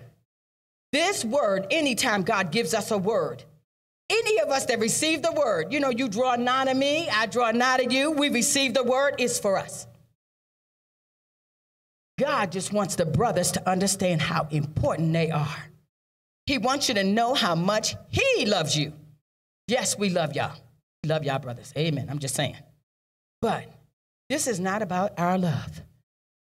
[0.92, 3.44] This word, anytime God gives us a word,
[4.12, 7.26] any of us that receive the word, you know, you draw nigh to me, I
[7.28, 9.88] draw nigh to you, we receive the word, it's for us.
[12.20, 15.72] God just wants the brothers to understand how important they are.
[16.46, 18.94] He wants you to know how much He loves you.
[19.68, 20.56] Yes, we love y'all.
[21.04, 21.74] We love y'all, brothers.
[21.78, 22.08] Amen.
[22.10, 22.58] I'm just saying.
[23.42, 23.66] But
[24.30, 25.82] this is not about our love.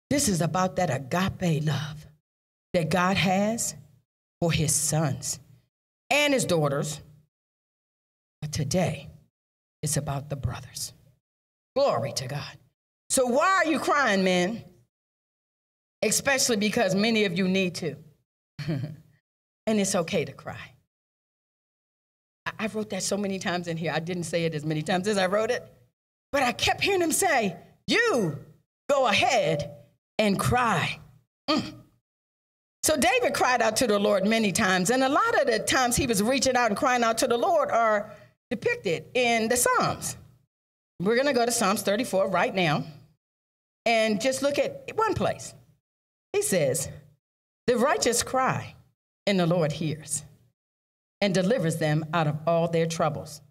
[0.10, 2.06] This is about that agape love
[2.74, 3.76] that God has
[4.42, 5.40] for His sons
[6.10, 7.00] and His daughters
[8.62, 9.10] today,
[9.82, 10.94] it's about the brothers.
[11.76, 12.58] Glory to God.
[13.10, 14.64] So, why are you crying, men?
[16.04, 17.96] Especially because many of you need to.
[18.68, 19.00] and
[19.66, 20.74] it's okay to cry.
[22.60, 23.92] I wrote that so many times in here.
[23.96, 25.68] I didn't say it as many times as I wrote it,
[26.32, 27.56] but I kept hearing him say,
[27.88, 28.38] You
[28.88, 29.72] go ahead
[30.20, 31.00] and cry.
[31.50, 31.74] Mm.
[32.84, 35.96] So David cried out to the Lord many times, and a lot of the times
[35.96, 38.12] he was reaching out and crying out to the Lord are
[38.52, 40.18] depicted in the Psalms.
[41.00, 42.84] We're going to go to Psalms 34 right now
[43.86, 45.56] and just look at one place.
[46.34, 46.90] He says,
[47.66, 48.76] The righteous cry,
[49.26, 50.24] and the Lord hears
[51.22, 53.42] and delivers them out of all their troubles.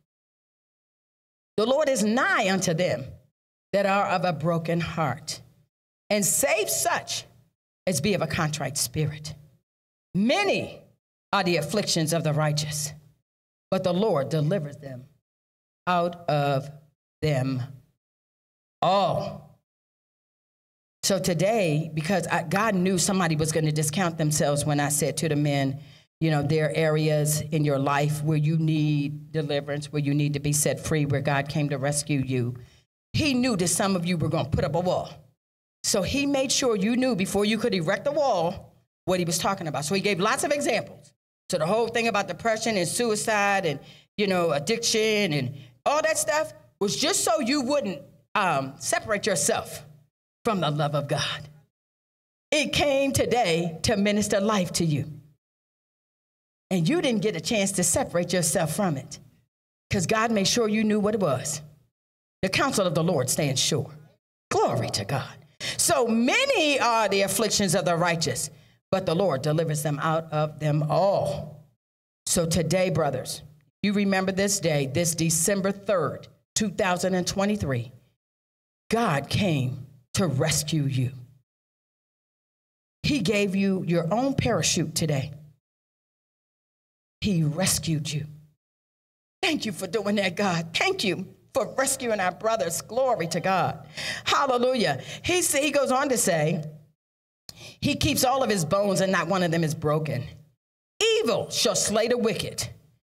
[1.57, 3.05] The Lord is nigh unto them
[3.73, 5.41] that are of a broken heart
[6.11, 7.25] and save such
[7.87, 9.35] as be of a contrite spirit.
[10.15, 10.81] Many
[11.33, 12.93] are the afflictions of the righteous
[13.71, 15.05] but the Lord delivers them
[15.87, 16.71] out of
[17.23, 17.63] them
[18.83, 19.59] all.
[21.03, 25.17] So today, because I, God knew somebody was going to discount themselves when I said
[25.19, 25.81] to the men,
[26.21, 30.35] you know, there are areas in your life where you need deliverance, where you need
[30.35, 32.57] to be set free, where God came to rescue you.
[33.15, 35.11] He knew that some of you were going to put up a wall.
[35.83, 38.75] So he made sure you knew before you could erect the wall
[39.07, 39.87] what he was talking about.
[39.87, 41.15] So he gave lots of examples.
[41.51, 43.81] So the whole thing about depression and suicide and,
[44.17, 48.01] you know, addiction and all that stuff was just so you wouldn't
[48.37, 49.85] um, separate yourself
[50.45, 51.49] from the love of God.
[52.53, 55.11] It came today to minister life to you.
[56.71, 59.19] And you didn't get a chance to separate yourself from it
[59.89, 61.63] because God made sure you knew what it was.
[62.43, 63.91] The counsel of the Lord stands sure.
[64.53, 65.35] Glory to God.
[65.77, 68.51] So many are the afflictions of the righteous,
[68.91, 71.65] but the Lord delivers them out of them all.
[72.27, 73.43] So today, brothers,
[73.83, 77.93] you remember this day, this December 3rd, 2023,
[78.91, 81.13] God came to rescue you.
[83.03, 85.33] He gave you your own parachute today.
[87.21, 88.27] He rescued you.
[89.43, 90.69] Thank you for doing that, God.
[90.75, 92.83] Thank you for rescuing our brothers.
[92.83, 93.87] Glory to God.
[94.25, 95.01] Hallelujah.
[95.25, 96.63] He, he goes on to say,
[97.81, 100.25] He keeps all of his bones, and not one of them is broken.
[101.19, 102.69] Evil shall slay the wicked,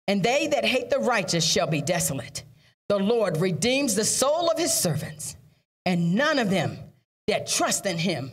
[0.08, 2.44] and they that hate the righteous shall be desolate.
[2.90, 5.36] The Lord redeems the soul of his servants,
[5.86, 6.78] and none of them
[7.28, 8.32] that trust in him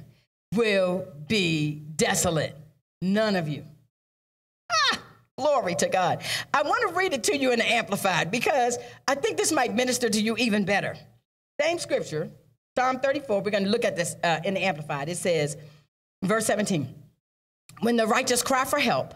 [0.54, 2.56] will be desolate.
[3.00, 3.64] None of you.
[4.70, 5.00] Ah!
[5.36, 6.22] Glory to God.
[6.52, 9.72] I want to read it to you in the Amplified because I think this might
[9.72, 10.96] minister to you even better.
[11.60, 12.30] Same scripture,
[12.76, 13.40] Psalm 34.
[13.40, 15.08] We're going to look at this uh, in the Amplified.
[15.08, 15.56] It says,
[16.22, 16.94] verse 17,
[17.80, 19.14] when the righteous cry for help,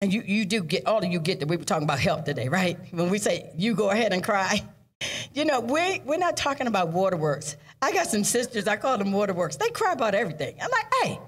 [0.00, 2.24] and you, you do get, all of you get that we were talking about help
[2.24, 2.78] today, right?
[2.92, 4.62] When we say, you go ahead and cry.
[5.34, 7.56] You know, we, we're not talking about waterworks.
[7.82, 9.56] I got some sisters, I call them waterworks.
[9.56, 10.56] They cry about everything.
[10.60, 11.20] I'm like, hey,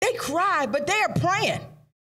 [0.00, 1.60] they cry, but they are praying.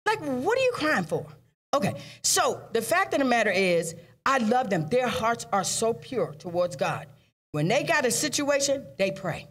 [0.07, 1.27] Like, what are you crying for?
[1.73, 3.95] Okay, so the fact of the matter is,
[4.27, 4.89] I love them.
[4.89, 7.07] Their hearts are so pure towards God.
[7.53, 9.47] When they got a situation, they pray.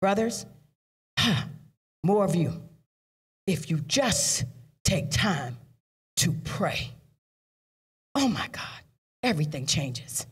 [0.00, 0.44] Brothers,
[2.04, 2.62] more of you,
[3.46, 4.44] if you just
[4.84, 5.56] take time
[6.16, 6.90] to pray,
[8.14, 8.82] oh my God,
[9.22, 10.26] everything changes.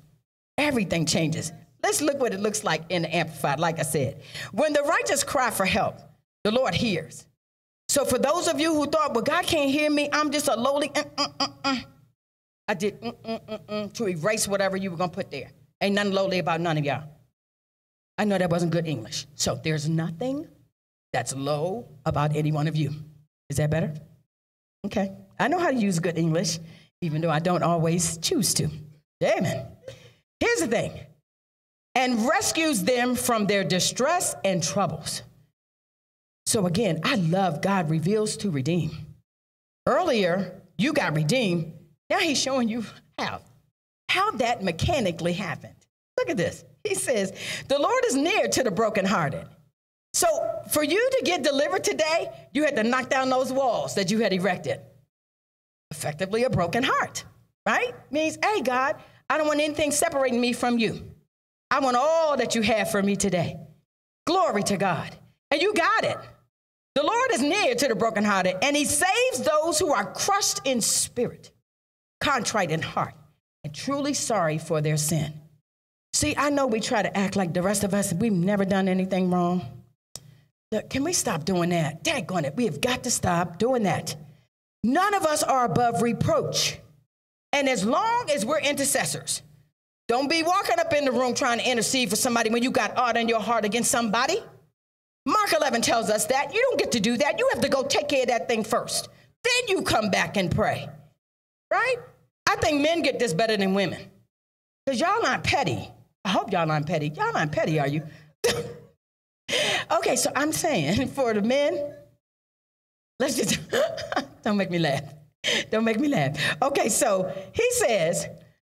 [0.58, 1.52] Everything changes.
[1.82, 4.20] Let's look what it looks like in the Amplified, like I said.
[4.52, 5.98] When the righteous cry for help,
[6.44, 7.26] the Lord hears.
[7.88, 10.54] So for those of you who thought, well, God can't hear me, I'm just a
[10.54, 11.76] lowly, uh, uh, uh.
[12.68, 15.50] I did mm, mm, mm, to erase whatever you were going to put there.
[15.80, 17.08] Ain't nothing lowly about none of y'all.
[18.16, 19.26] I know that wasn't good English.
[19.34, 20.46] So there's nothing
[21.12, 22.92] that's low about any one of you.
[23.48, 23.94] Is that better?
[24.86, 25.12] Okay.
[25.38, 26.58] I know how to use good English,
[27.00, 28.68] even though I don't always choose to.
[29.22, 29.66] Amen.
[30.38, 30.92] Here's the thing
[31.94, 35.22] and rescues them from their distress and troubles.
[36.46, 38.90] So again, I love God reveals to redeem.
[39.86, 41.72] Earlier, you got redeemed.
[42.08, 42.84] Now he's showing you
[43.18, 43.40] how.
[44.08, 45.74] How that mechanically happened.
[46.18, 46.64] Look at this.
[46.84, 47.32] He says,
[47.68, 49.46] The Lord is near to the brokenhearted.
[50.12, 54.10] So for you to get delivered today, you had to knock down those walls that
[54.10, 54.80] you had erected.
[55.90, 57.24] Effectively, a broken heart,
[57.66, 57.94] right?
[58.10, 58.96] Means, hey, God,
[59.28, 61.14] I don't want anything separating me from you.
[61.70, 63.56] I want all that you have for me today.
[64.26, 65.16] Glory to God.
[65.50, 66.18] And you got it.
[66.94, 70.80] The Lord is near to the brokenhearted, and he saves those who are crushed in
[70.80, 71.52] spirit,
[72.20, 73.14] contrite in heart,
[73.62, 75.32] and truly sorry for their sin.
[76.12, 78.88] See, I know we try to act like the rest of us, we've never done
[78.88, 79.79] anything wrong.
[80.88, 82.04] Can we stop doing that?
[82.04, 84.14] Daggone it, we have got to stop doing that.
[84.84, 86.78] None of us are above reproach.
[87.52, 89.42] And as long as we're intercessors,
[90.06, 92.96] don't be walking up in the room trying to intercede for somebody when you got
[92.96, 94.38] art in your heart against somebody.
[95.26, 96.54] Mark 11 tells us that.
[96.54, 97.38] You don't get to do that.
[97.38, 99.08] You have to go take care of that thing first.
[99.42, 100.88] Then you come back and pray.
[101.70, 101.96] Right?
[102.48, 104.00] I think men get this better than women.
[104.86, 105.90] Because y'all not petty.
[106.24, 107.08] I hope y'all not petty.
[107.08, 108.02] Y'all not petty, are you?
[109.90, 111.94] okay, so I'm saying for the men,
[113.18, 113.58] let's just,
[114.42, 115.04] don't make me laugh.
[115.70, 116.38] Don't make me laugh.
[116.62, 118.26] Okay, so he says,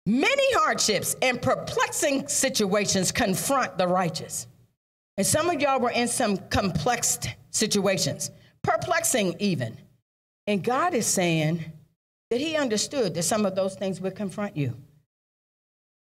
[0.05, 4.47] many hardships and perplexing situations confront the righteous.
[5.17, 7.19] And some of y'all were in some complex
[7.51, 8.31] situations,
[8.63, 9.77] perplexing even.
[10.47, 11.63] And God is saying
[12.29, 14.75] that He understood that some of those things would confront you.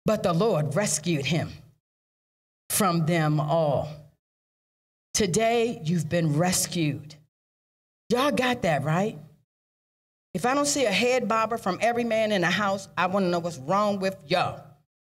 [0.04, 1.50] But the Lord rescued him
[2.70, 3.88] from them all.
[5.18, 7.16] Today, you've been rescued.
[8.08, 9.18] Y'all got that, right?
[10.32, 13.24] If I don't see a head bobber from every man in the house, I want
[13.24, 14.62] to know what's wrong with y'all.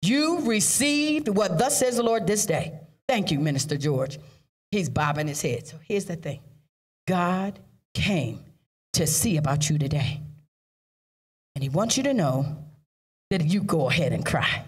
[0.01, 2.81] You received what thus says the Lord this day.
[3.07, 4.19] Thank you, Minister George.
[4.71, 5.67] He's bobbing his head.
[5.67, 6.41] So here's the thing
[7.07, 7.57] God
[7.93, 8.43] came
[8.91, 10.19] to see about you today.
[11.55, 12.57] And he wants you to know
[13.29, 14.65] that you go ahead and cry.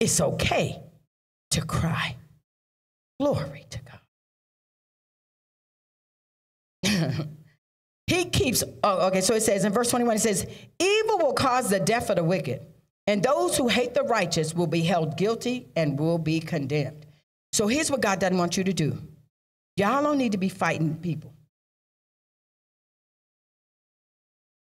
[0.00, 0.82] It's okay
[1.50, 2.16] to cry.
[3.20, 3.91] Glory to God.
[8.06, 10.46] He keeps, oh, okay, so it says in verse 21, it says,
[10.78, 12.66] Evil will cause the death of the wicked,
[13.06, 17.06] and those who hate the righteous will be held guilty and will be condemned.
[17.52, 18.98] So here's what God doesn't want you to do
[19.76, 21.32] y'all don't need to be fighting people.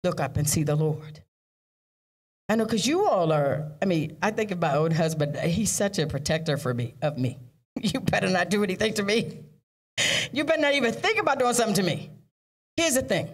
[0.03, 1.21] Look up and see the Lord.
[2.49, 5.71] I know because you all are, I mean, I think of my own husband, he's
[5.71, 7.37] such a protector for me, of me.
[7.79, 9.41] You better not do anything to me.
[10.31, 12.09] You better not even think about doing something to me.
[12.77, 13.29] Here's the thing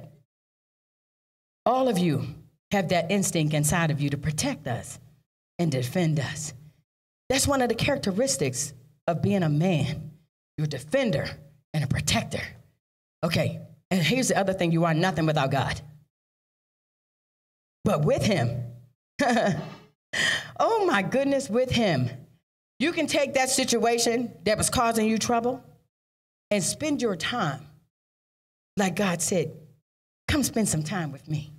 [1.65, 2.25] all of you
[2.71, 4.99] have that instinct inside of you to protect us
[5.59, 6.53] and defend us.
[7.29, 8.73] That's one of the characteristics
[9.07, 10.11] of being a man.
[10.57, 11.27] You're a defender
[11.73, 12.41] and a protector.
[13.23, 15.79] Okay, and here's the other thing you are nothing without God.
[17.83, 18.63] But with Him,
[20.59, 22.09] oh my goodness, with Him,
[22.79, 25.63] you can take that situation that was causing you trouble
[26.51, 27.61] and spend your time,
[28.77, 29.51] like God said,
[30.27, 31.51] come spend some time with me.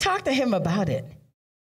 [0.00, 1.04] Talk to Him about it.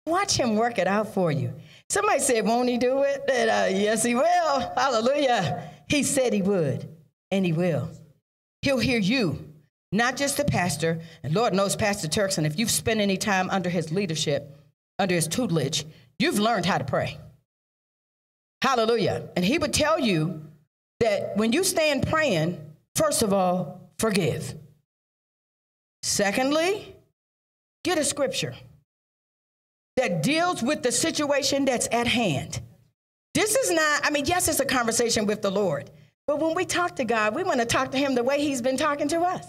[0.05, 1.53] Watch Him work it out for you.
[1.89, 3.23] Somebody said, Won't He do it?
[3.31, 4.59] And, uh, yes, He will.
[4.75, 5.69] Hallelujah.
[5.87, 6.87] He said He would,
[7.31, 7.89] and He will.
[8.61, 9.49] He'll hear you
[9.91, 13.69] not just the pastor, and Lord knows Pastor Turkson, if you've spent any time under
[13.69, 14.55] his leadership,
[14.99, 15.85] under his tutelage,
[16.19, 17.17] you've learned how to pray.
[18.61, 19.29] Hallelujah.
[19.35, 20.45] And he would tell you
[20.99, 22.59] that when you stand praying,
[22.95, 24.55] first of all, forgive.
[26.01, 26.95] Secondly,
[27.83, 28.55] get a scripture
[29.97, 32.61] that deals with the situation that's at hand.
[33.35, 35.91] This is not, I mean, yes, it's a conversation with the Lord,
[36.25, 38.61] but when we talk to God, we want to talk to Him the way He's
[38.61, 39.45] been talking to us.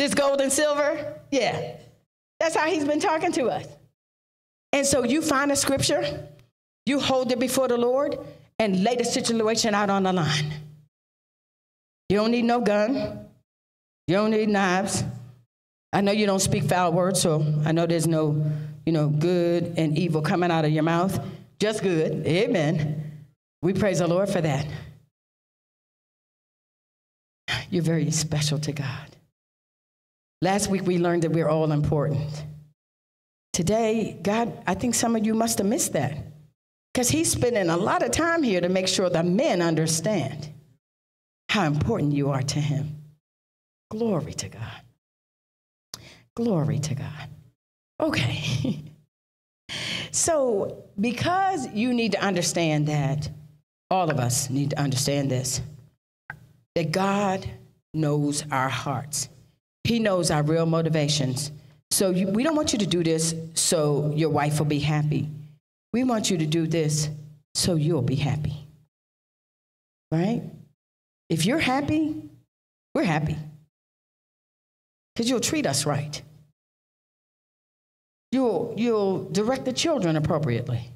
[0.00, 1.20] This gold and silver?
[1.30, 1.76] Yeah.
[2.38, 3.66] That's how he's been talking to us.
[4.72, 6.26] And so you find a scripture,
[6.86, 8.18] you hold it before the Lord,
[8.58, 10.54] and lay the situation out on the line.
[12.10, 13.28] You don't need no gun.
[14.08, 15.04] You don't need knives.
[15.92, 18.50] I know you don't speak foul words, so I know there's no,
[18.84, 21.24] you know, good and evil coming out of your mouth.
[21.60, 22.26] Just good.
[22.26, 23.24] Amen.
[23.62, 24.66] We praise the Lord for that.
[27.70, 29.16] You're very special to God.
[30.42, 32.44] Last week we learned that we're all important.
[33.52, 36.16] Today, God, I think some of you must have missed that
[36.92, 40.48] because He's spending a lot of time here to make sure the men understand
[41.50, 42.96] how important you are to Him.
[43.90, 44.82] Glory to God.
[46.36, 47.28] Glory to God.
[47.98, 48.84] Okay.
[50.12, 53.28] so, because you need to understand that,
[53.90, 55.60] all of us need to understand this,
[56.76, 57.50] that God
[57.92, 59.28] knows our hearts.
[59.82, 61.50] He knows our real motivations.
[61.90, 65.28] So you, we don't want you to do this so your wife will be happy.
[65.92, 67.08] We want you to do this
[67.56, 68.68] so you'll be happy.
[70.12, 70.44] Right?
[71.30, 72.16] If you're happy,
[72.94, 73.36] we're happy.
[75.14, 76.20] Because you'll treat us right.
[78.32, 80.90] You'll, you'll direct the children appropriately.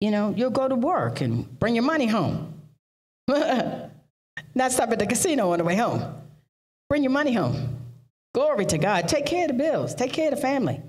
[0.00, 2.60] You know, you'll go to work and bring your money home.
[3.28, 6.02] Not stop at the casino on the way home.
[6.88, 7.78] Bring your money home.
[8.34, 9.08] Glory to God.
[9.08, 9.94] Take care of the bills.
[9.94, 10.80] Take care of the family.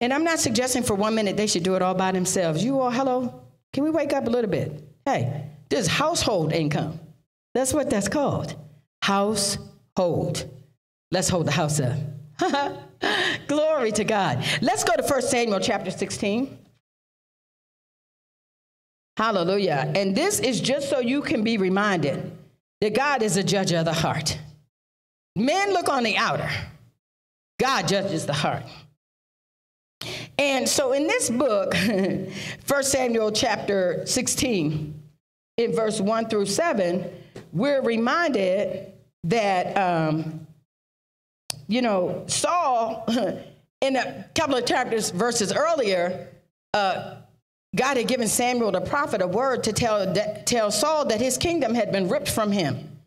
[0.00, 2.64] And I'm not suggesting for one minute they should do it all by themselves.
[2.64, 4.82] You all, hello, can we wake up a little bit?
[5.04, 7.00] Hey, this is household income.
[7.54, 8.54] That's what that's called.
[9.02, 10.48] Household.
[11.10, 11.96] Let's hold the house up.
[13.48, 14.44] Glory to God.
[14.60, 16.58] Let's go to 1 Samuel chapter 16.
[19.16, 19.92] Hallelujah.
[19.94, 22.32] And this is just so you can be reminded
[22.80, 24.38] that God is a judge of the heart.
[25.36, 26.50] Men look on the outer,
[27.58, 28.64] God judges the heart.
[30.38, 31.74] And so in this book,
[32.66, 34.99] 1 Samuel chapter 16,
[35.64, 37.10] in verse 1 through 7,
[37.52, 38.92] we're reminded
[39.24, 40.46] that, um,
[41.66, 43.06] you know, Saul,
[43.80, 46.28] in a couple of chapters, verses earlier,
[46.74, 47.16] uh,
[47.74, 50.12] God had given Samuel the prophet a word to tell,
[50.44, 52.98] tell Saul that his kingdom had been ripped from him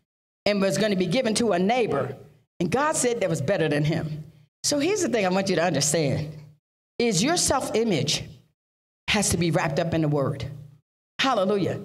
[0.46, 2.16] and was going to be given to a neighbor.
[2.60, 4.24] And God said that was better than him.
[4.62, 6.32] So here's the thing I want you to understand
[6.98, 8.24] is your self-image
[9.08, 10.46] has to be wrapped up in the word.
[11.18, 11.80] Hallelujah.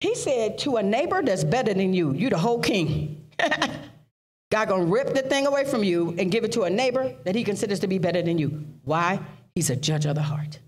[0.00, 3.26] He said to a neighbor that's better than you, you the whole king.
[4.50, 7.34] God gonna rip the thing away from you and give it to a neighbor that
[7.34, 8.64] he considers to be better than you.
[8.84, 9.20] Why?
[9.54, 10.58] He's a judge of the heart.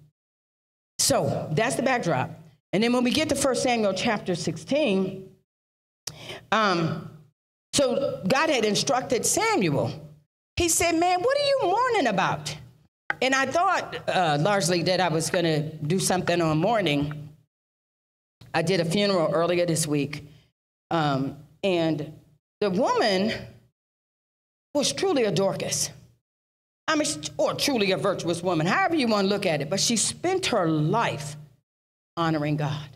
[0.98, 2.30] So that's the backdrop.
[2.72, 5.28] And then when we get to 1 Samuel chapter 16,
[6.52, 7.10] um,
[7.72, 9.92] so God had instructed Samuel.
[10.56, 12.56] He said, Man, what are you mourning about?
[13.22, 17.29] And I thought uh, largely that I was going to do something on mourning.
[18.52, 20.26] I did a funeral earlier this week.
[20.90, 22.12] Um, and
[22.60, 23.32] the woman
[24.74, 25.90] was truly a Dorcas.
[26.88, 27.06] I mean,
[27.36, 29.70] or truly a virtuous woman, however you want to look at it.
[29.70, 31.36] But she spent her life
[32.16, 32.88] honoring God.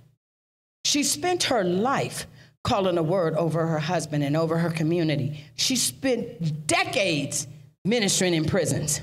[0.85, 2.26] She spent her life
[2.64, 5.44] calling a word over her husband and over her community.
[5.55, 7.47] She spent decades
[7.85, 9.01] ministering in prisons.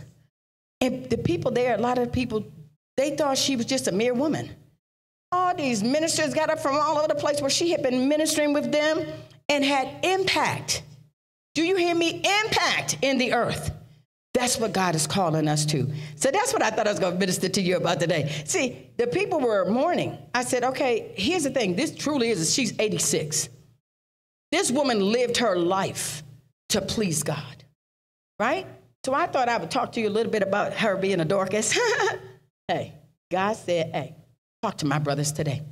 [0.82, 2.44] And the people there, a lot of people,
[2.98, 4.50] they thought she was just a mere woman.
[5.32, 8.54] All these ministers got up from all over the place where she had been ministering
[8.54, 9.06] with them
[9.48, 10.84] and had impact.
[11.54, 12.22] Do you hear me?
[12.44, 13.72] Impact in the earth.
[14.34, 15.92] That's what God is calling us to.
[16.16, 18.44] So that's what I thought I was going to minister to you about today.
[18.46, 20.18] See, the people were mourning.
[20.34, 21.76] I said, okay, here's the thing.
[21.76, 23.50] This truly is, she's 86.
[24.52, 26.24] This woman lived her life
[26.70, 27.64] to please God,
[28.40, 28.66] right?
[29.06, 31.26] So I thought I would talk to you a little bit about her being a
[31.26, 31.78] Dorcas.
[32.68, 32.94] hey,
[33.30, 34.16] God said, hey,
[34.62, 35.64] talk to my brothers today.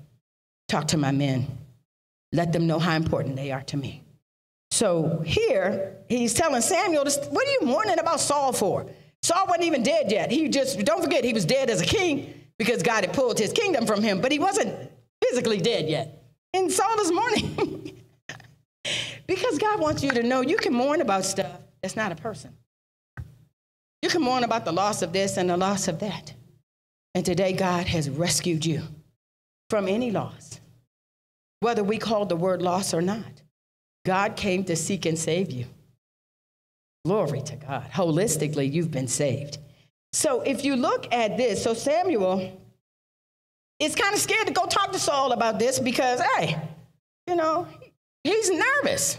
[0.68, 1.48] Talk to my men.
[2.32, 4.04] Let them know how important they are to me.
[4.72, 8.86] So here, he's telling Samuel, what are you mourning about Saul for?
[9.22, 10.32] Saul wasn't even dead yet.
[10.32, 13.52] He just, don't forget, he was dead as a king because God had pulled his
[13.52, 14.76] kingdom from him, but he wasn't
[15.24, 16.24] physically dead yet.
[16.54, 18.02] And Saul is mourning.
[19.28, 22.56] because God wants you to know you can mourn about stuff that's not a person.
[24.02, 26.34] You can mourn about the loss of this and the loss of that.
[27.16, 28.84] And today, God has rescued you
[29.70, 30.60] from any loss,
[31.60, 33.42] whether we call the word loss or not.
[34.06, 35.66] God came to seek and save you.
[37.06, 37.90] Glory to God.
[37.92, 39.58] Holistically, you've been saved.
[40.14, 42.60] So if you look at this, so Samuel
[43.80, 46.60] is kind of scared to go talk to Saul about this because, hey,
[47.28, 47.68] you know,
[48.24, 49.18] he's nervous.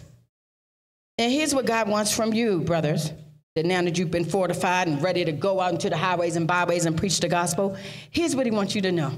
[1.19, 3.13] And here's what God wants from you, brothers.
[3.57, 6.47] That now that you've been fortified and ready to go out into the highways and
[6.47, 7.77] byways and preach the gospel,
[8.11, 9.13] here's what he wants you to know.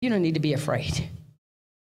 [0.00, 1.08] You don't need to be afraid.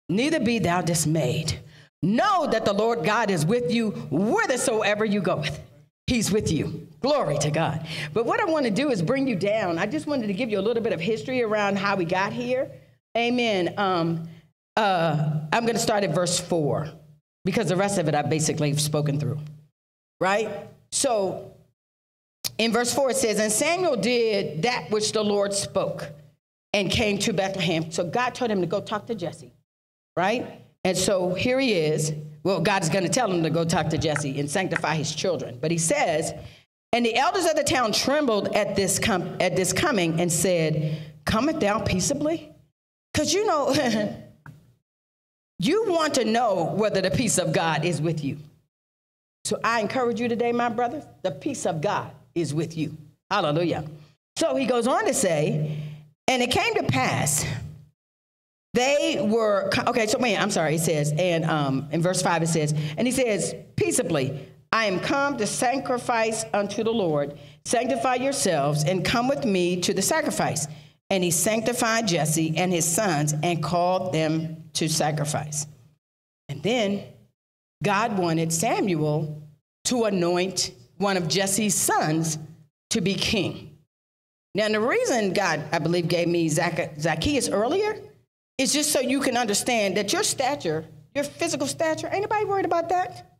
[0.07, 1.59] Neither be thou dismayed.
[2.01, 5.59] Know that the Lord God is with you whithersoever you goeth.
[6.07, 6.87] He's with you.
[7.01, 7.85] Glory to God.
[8.13, 9.77] But what I want to do is bring you down.
[9.77, 12.33] I just wanted to give you a little bit of history around how we got
[12.33, 12.71] here.
[13.15, 13.75] Amen.
[13.77, 14.27] Um,
[14.75, 16.89] uh, I'm going to start at verse 4
[17.45, 19.39] because the rest of it I basically have spoken through.
[20.19, 20.49] Right?
[20.91, 21.53] So
[22.59, 26.11] in verse 4 it says, And Samuel did that which the Lord spoke
[26.73, 27.89] and came to Bethlehem.
[27.89, 29.53] So God told him to go talk to Jesse.
[30.15, 30.61] Right?
[30.83, 32.13] And so here he is.
[32.43, 35.15] Well, God is going to tell him to go talk to Jesse and sanctify his
[35.15, 35.57] children.
[35.59, 36.33] But he says,
[36.91, 41.01] and the elders of the town trembled at this, com- at this coming and said,
[41.25, 42.51] Cometh thou peaceably?
[43.13, 43.73] Because you know,
[45.59, 48.37] you want to know whether the peace of God is with you.
[49.45, 52.11] So I encourage you today, my brothers, the peace of God
[52.41, 52.95] is with you.
[53.29, 53.85] Hallelujah.
[54.35, 55.77] So he goes on to say,
[56.27, 57.45] and it came to pass
[58.73, 62.47] they were, okay, so wait, I'm sorry, he says, and um, in verse 5 it
[62.47, 67.37] says, and he says, peaceably, I am come to sacrifice unto the Lord.
[67.65, 70.67] Sanctify yourselves and come with me to the sacrifice.
[71.09, 75.65] And he sanctified Jesse and his sons and called them to sacrifice.
[76.47, 77.03] And then
[77.83, 79.41] God wanted Samuel
[79.85, 82.37] to anoint one of Jesse's sons
[82.91, 83.77] to be king.
[84.53, 87.99] Now, the reason God, I believe, gave me Zacchaeus earlier
[88.57, 90.85] is just so you can understand that your stature,
[91.15, 93.39] your physical stature, ain't anybody worried about that?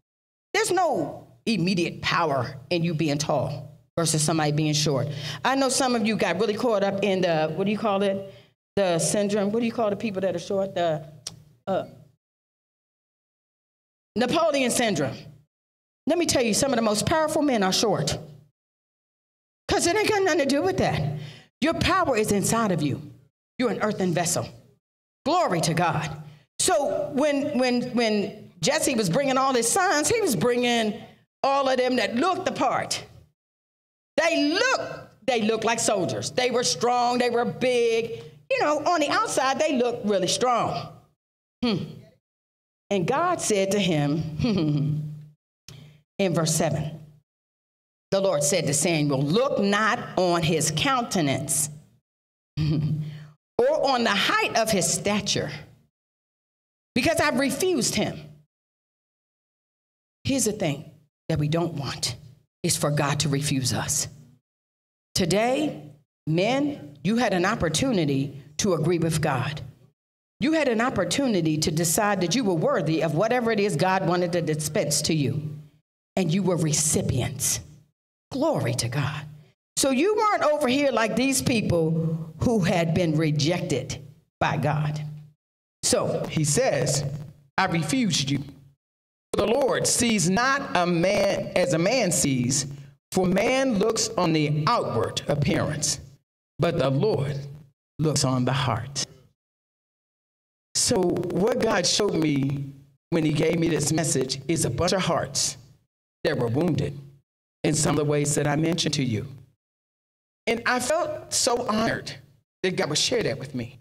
[0.54, 5.08] There's no immediate power in you being tall versus somebody being short.
[5.44, 8.02] I know some of you got really caught up in the, what do you call
[8.04, 8.34] it?
[8.76, 9.52] The syndrome.
[9.52, 10.74] What do you call the people that are short?
[10.76, 11.06] The
[11.68, 11.86] uh,
[14.16, 15.18] Napoleon syndrome.
[16.10, 18.18] Let me tell you, some of the most powerful men are short.
[19.68, 21.20] Because it ain't got nothing to do with that.
[21.62, 23.00] Your power is inside of you.
[23.60, 24.48] You're an earthen vessel.
[25.24, 26.10] Glory to God.
[26.58, 31.00] So when when when Jesse was bringing all his sons, he was bringing
[31.44, 33.06] all of them that looked the part.
[34.18, 36.32] They looked they looked like soldiers.
[36.32, 38.24] They were strong, they were big.
[38.50, 40.90] You know, on the outside they looked really strong.
[41.64, 41.84] Hmm.
[42.90, 45.09] And God said to him hmm, hmm, hmm.
[46.20, 47.00] In verse 7.
[48.12, 51.70] The Lord said to Samuel, Look not on his countenance
[52.60, 55.50] or on the height of his stature,
[56.94, 58.20] because I've refused him.
[60.24, 60.92] Here's the thing
[61.30, 62.16] that we don't want
[62.64, 64.08] is for God to refuse us.
[65.16, 65.82] Today,
[66.28, 69.62] men, you had an opportunity to agree with God.
[70.40, 74.08] You had an opportunity to decide that you were worthy of whatever it is God
[74.08, 75.59] wanted to dispense to you,
[76.20, 77.62] and you were recipients.
[78.30, 79.22] Glory to God.
[79.78, 84.06] So you weren't over here like these people who had been rejected
[84.38, 85.02] by God.
[85.82, 87.06] So he says,
[87.58, 88.44] I refused you.
[89.32, 92.68] The Lord sees not a man as a man sees,
[93.14, 96.02] for man looks on the outward appearance,
[96.60, 97.40] but the Lord
[97.98, 99.06] looks on the heart.
[100.76, 102.66] So, what God showed me
[103.10, 105.58] when He gave me this message is a bunch of hearts
[106.24, 106.98] that were wounded
[107.64, 109.28] in some of the ways that I mentioned to you.
[110.48, 112.12] And I felt so honored
[112.64, 113.80] that God would share that with me.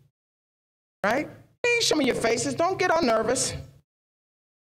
[1.04, 1.28] Right?
[1.62, 2.54] Please show me your faces.
[2.54, 3.54] Don't get all nervous.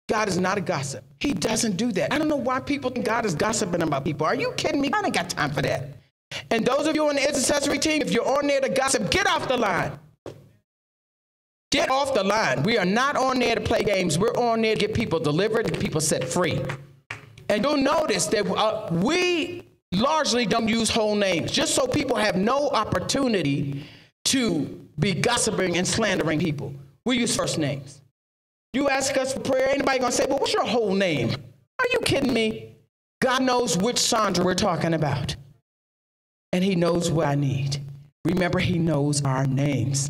[0.07, 1.03] God is not a gossip.
[1.19, 2.11] He doesn't do that.
[2.11, 4.27] I don't know why people think God is gossiping about people.
[4.27, 4.91] Are you kidding me?
[4.93, 5.89] I ain't got time for that.
[6.49, 9.27] And those of you on the intercessory team, if you're on there to gossip, get
[9.27, 9.97] off the line.
[11.71, 12.63] Get off the line.
[12.63, 14.19] We are not on there to play games.
[14.19, 16.61] We're on there to get people delivered and people set free.
[17.51, 22.37] And you'll notice that uh, we largely don't use whole names, just so people have
[22.37, 23.85] no opportunity
[24.23, 26.73] to be gossiping and slandering people.
[27.05, 28.01] We use first names.
[28.71, 31.31] You ask us for prayer, anybody gonna say, well, what's your whole name?
[31.31, 32.73] Are you kidding me?
[33.21, 35.35] God knows which Sandra we're talking about.
[36.53, 37.81] And he knows what I need.
[38.23, 40.09] Remember, he knows our names.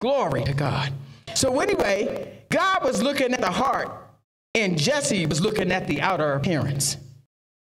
[0.00, 0.94] Glory to God.
[1.34, 3.99] So anyway, God was looking at the heart
[4.54, 6.96] and Jesse was looking at the outer appearance.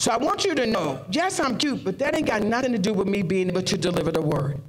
[0.01, 2.79] So I want you to know, yes, I'm cute, but that ain't got nothing to
[2.79, 4.61] do with me being able to deliver the word.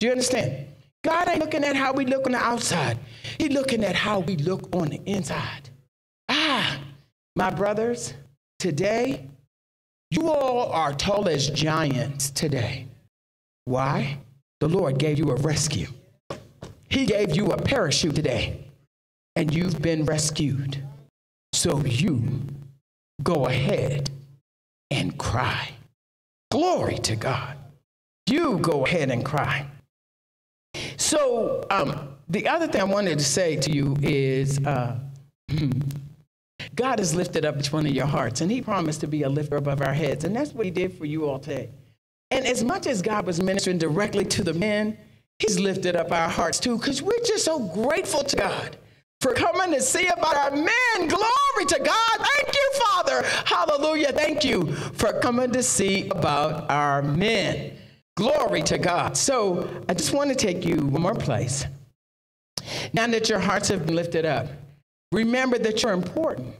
[0.00, 0.66] Do you understand?
[1.02, 2.98] God ain't looking at how we look on the outside.
[3.38, 5.70] He's looking at how we look on the inside.
[6.28, 6.78] Ah,
[7.34, 8.14] my brothers,
[8.58, 9.26] today,
[10.10, 12.86] you all are tall as giants today.
[13.64, 14.18] Why?
[14.60, 15.88] The Lord gave you a rescue.
[16.90, 18.64] He gave you a parachute today,
[19.34, 20.84] and you've been rescued.
[21.62, 22.24] So you
[23.22, 24.10] go ahead
[24.90, 25.68] and cry.
[26.50, 27.56] Glory to God.
[28.26, 29.68] You go ahead and cry.
[30.96, 34.98] So, um, the other thing I wanted to say to you is uh,
[36.74, 39.28] God has lifted up each one of your hearts, and He promised to be a
[39.28, 40.24] lifter above our heads.
[40.24, 41.70] And that's what He did for you all today.
[42.32, 44.98] And as much as God was ministering directly to the men,
[45.38, 48.76] He's lifted up our hearts too, because we're just so grateful to God
[49.22, 51.08] for coming to see about our men.
[51.08, 52.18] Glory to God.
[52.18, 53.22] Thank you, Father.
[53.44, 54.10] Hallelujah.
[54.10, 57.78] Thank you for coming to see about our men.
[58.16, 59.16] Glory to God.
[59.16, 61.64] So I just want to take you one more place.
[62.92, 64.48] Now that your hearts have been lifted up,
[65.12, 66.56] remember that you're important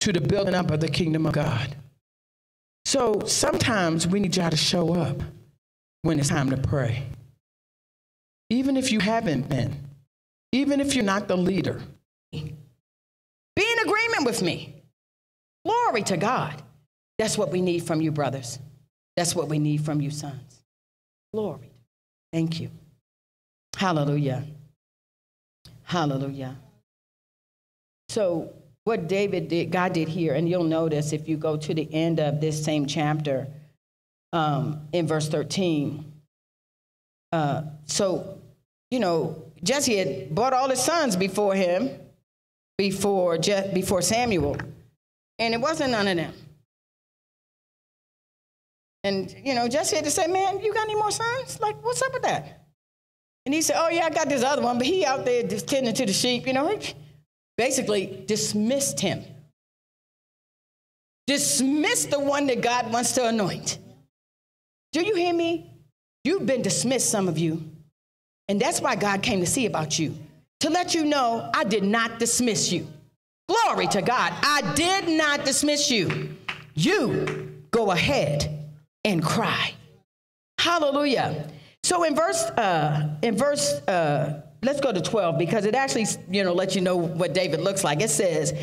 [0.00, 1.76] to the building up of the kingdom of God.
[2.86, 5.22] So sometimes we need y'all to show up
[6.02, 7.04] when it's time to pray.
[8.48, 9.76] Even if you haven't been,
[10.54, 11.82] even if you're not the leader,
[12.32, 14.82] be in agreement with me.
[15.64, 16.62] Glory to God.
[17.18, 18.60] That's what we need from you, brothers.
[19.16, 20.62] That's what we need from you, sons.
[21.32, 21.72] Glory.
[22.32, 22.70] Thank you.
[23.76, 24.44] Hallelujah.
[25.82, 26.56] Hallelujah.
[28.08, 28.52] So,
[28.84, 32.20] what David did, God did here, and you'll notice if you go to the end
[32.20, 33.48] of this same chapter
[34.32, 36.12] um, in verse 13.
[37.32, 38.38] Uh, so,
[38.90, 41.90] you know, Jesse had brought all his sons before him,
[42.76, 44.56] before, Je- before Samuel,
[45.38, 46.34] and it wasn't none of them.
[49.02, 51.60] And, you know, Jesse had to say, man, you got any more sons?
[51.60, 52.66] Like, what's up with that?
[53.46, 55.66] And he said, oh, yeah, I got this other one, but he out there just
[55.66, 56.46] tending to the sheep.
[56.46, 56.94] You know, he
[57.58, 59.24] basically dismissed him.
[61.26, 63.78] Dismissed the one that God wants to anoint.
[64.92, 65.70] Do you hear me?
[66.22, 67.73] You've been dismissed, some of you.
[68.48, 70.14] And that's why God came to see about you,
[70.60, 72.86] to let you know I did not dismiss you.
[73.48, 74.32] Glory to God.
[74.42, 76.36] I did not dismiss you.
[76.74, 78.66] You go ahead
[79.04, 79.72] and cry.
[80.58, 81.48] Hallelujah.
[81.82, 86.42] So in verse, uh, in verse, uh, let's go to 12 because it actually, you
[86.42, 88.00] know, lets you know what David looks like.
[88.00, 88.54] It says,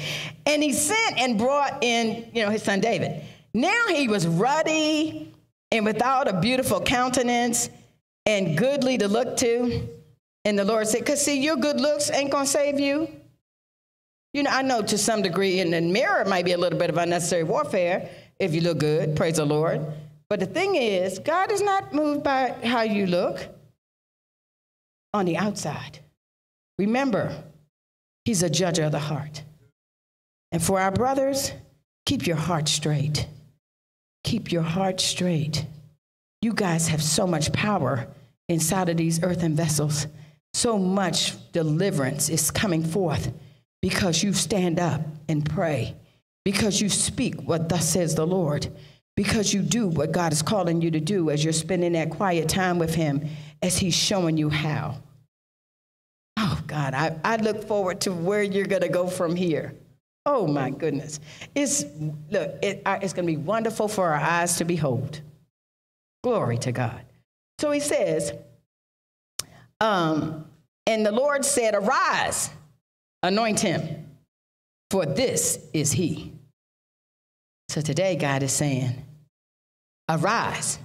[0.45, 3.23] and he sent and brought in, you know, his son David.
[3.53, 5.31] Now he was ruddy
[5.71, 7.69] and without a beautiful countenance
[8.25, 9.87] and goodly to look to.
[10.45, 13.07] And the Lord said, because see, your good looks ain't going to save you.
[14.33, 16.89] You know, I know to some degree in the mirror might be a little bit
[16.89, 19.85] of unnecessary warfare if you look good, praise the Lord.
[20.29, 23.45] But the thing is, God is not moved by how you look
[25.13, 25.99] on the outside.
[26.79, 27.43] Remember,
[28.25, 29.43] He's a judge of the heart.
[30.51, 31.51] And for our brothers,
[32.05, 33.27] keep your heart straight.
[34.23, 35.65] Keep your heart straight.
[36.41, 38.07] You guys have so much power
[38.49, 40.07] inside of these earthen vessels
[40.53, 43.31] so much deliverance is coming forth
[43.81, 45.95] because you stand up and pray,
[46.43, 48.67] because you speak what thus says the Lord,
[49.15, 52.49] because you do what God is calling you to do as you're spending that quiet
[52.49, 53.27] time with Him
[53.61, 54.97] as He's showing you how.
[56.37, 59.73] Oh, God, I, I look forward to where you're going to go from here.
[60.25, 61.19] Oh, my goodness.
[61.55, 61.85] It's,
[62.29, 65.21] look, it, it's going to be wonderful for our eyes to behold.
[66.23, 67.01] Glory to God.
[67.59, 68.33] So He says,
[69.81, 70.45] um,
[70.85, 72.49] and the Lord said, Arise,
[73.23, 74.11] anoint him,
[74.91, 76.33] for this is he.
[77.69, 79.03] So today, God is saying,
[80.07, 80.77] Arise,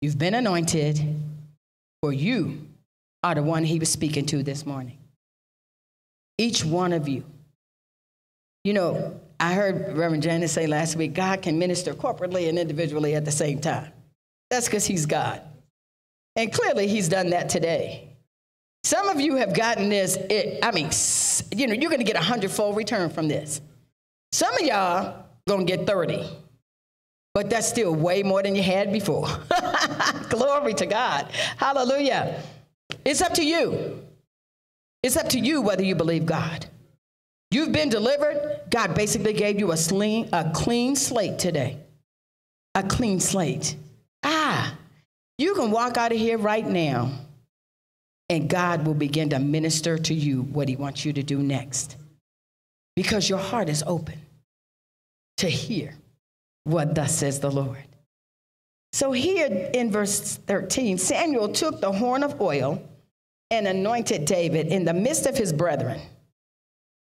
[0.00, 1.00] you've been anointed,
[2.02, 2.66] for you
[3.22, 4.98] are the one he was speaking to this morning.
[6.38, 7.22] Each one of you.
[8.64, 13.14] You know, I heard Reverend Janice say last week God can minister corporately and individually
[13.14, 13.92] at the same time.
[14.50, 15.42] That's because he's God.
[16.36, 18.10] And clearly, he's done that today.
[18.82, 20.90] Some of you have gotten this, it, I mean,
[21.54, 23.60] you know, you're going to get a hundredfold return from this.
[24.32, 26.24] Some of y'all going to get 30,
[27.34, 29.28] but that's still way more than you had before.
[30.30, 31.28] Glory to God.
[31.56, 32.42] Hallelujah.
[33.04, 34.02] It's up to you.
[35.02, 36.66] It's up to you whether you believe God.
[37.50, 38.60] You've been delivered.
[38.70, 41.78] God basically gave you a, sling, a clean slate today.
[42.74, 43.76] A clean slate.
[44.22, 44.76] Ah,
[45.38, 47.10] you can walk out of here right now
[48.30, 51.96] and God will begin to minister to you what He wants you to do next.
[52.94, 54.20] Because your heart is open
[55.38, 55.94] to hear
[56.64, 57.84] what thus says the Lord.
[58.92, 62.82] So, here in verse 13, Samuel took the horn of oil
[63.50, 66.00] and anointed David in the midst of his brethren.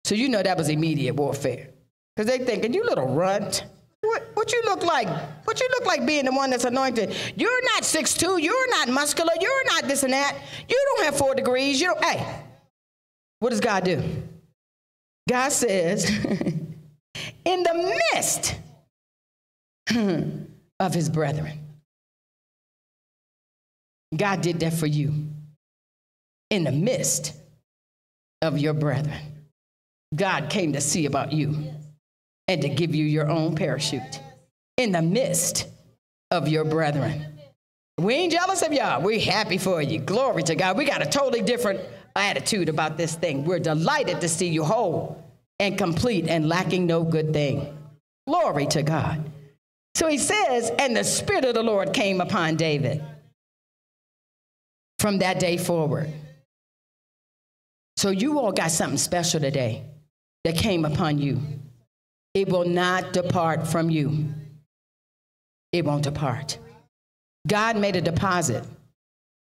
[0.05, 1.69] So, you know that was immediate warfare.
[2.17, 3.65] Because they thinking, you little runt.
[4.03, 5.09] What, what you look like?
[5.45, 7.15] What you look like being the one that's anointed?
[7.37, 8.39] You're not six two.
[8.39, 9.33] You're not muscular.
[9.41, 10.37] You're not this and that.
[10.69, 11.81] You don't have four degrees.
[11.81, 12.05] You don't.
[12.05, 12.43] Hey,
[13.39, 14.03] what does God do?
[15.29, 16.11] God says,
[17.45, 18.57] in the midst
[20.81, 21.59] of his brethren.
[24.15, 25.29] God did that for you.
[26.51, 27.35] In the midst
[28.43, 29.47] of your brethren.
[30.15, 31.73] God came to see about you
[32.53, 34.21] and to give you your own parachute
[34.77, 35.69] in the midst
[36.31, 37.25] of your brethren.
[37.99, 39.03] We ain't jealous of y'all.
[39.03, 39.99] We're happy for you.
[39.99, 40.77] Glory to God.
[40.77, 41.81] We got a totally different
[42.15, 43.45] attitude about this thing.
[43.45, 45.25] We're delighted to see you whole
[45.59, 47.77] and complete and lacking no good thing.
[48.27, 49.31] Glory to God.
[49.95, 53.03] So he says, and the Spirit of the Lord came upon David
[54.99, 56.11] from that day forward.
[57.97, 59.85] So you all got something special today
[60.45, 61.41] that came upon you.
[62.35, 64.27] It will not depart from you.
[65.73, 66.59] It won't depart.
[67.47, 68.65] God made a deposit.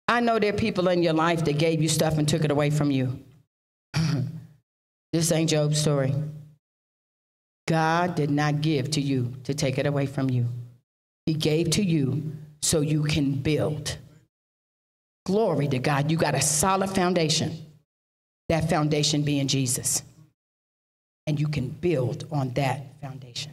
[0.09, 2.51] I know there are people in your life that gave you stuff and took it
[2.51, 3.19] away from you.
[5.13, 6.15] this ain't Job's story.
[7.67, 10.49] God did not give to you to take it away from you.
[11.25, 13.97] He gave to you so you can build.
[15.25, 16.11] Glory to God.
[16.11, 17.57] You got a solid foundation.
[18.51, 20.03] That foundation being Jesus
[21.27, 23.53] and you can build on that foundation.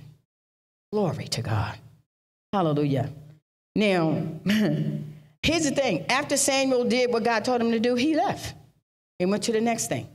[0.91, 1.77] Glory to God.
[2.52, 3.10] Hallelujah.
[3.76, 4.22] Now,
[5.43, 8.56] here's the thing after Samuel did what God told him to do, he left
[9.19, 10.07] and went to the next thing.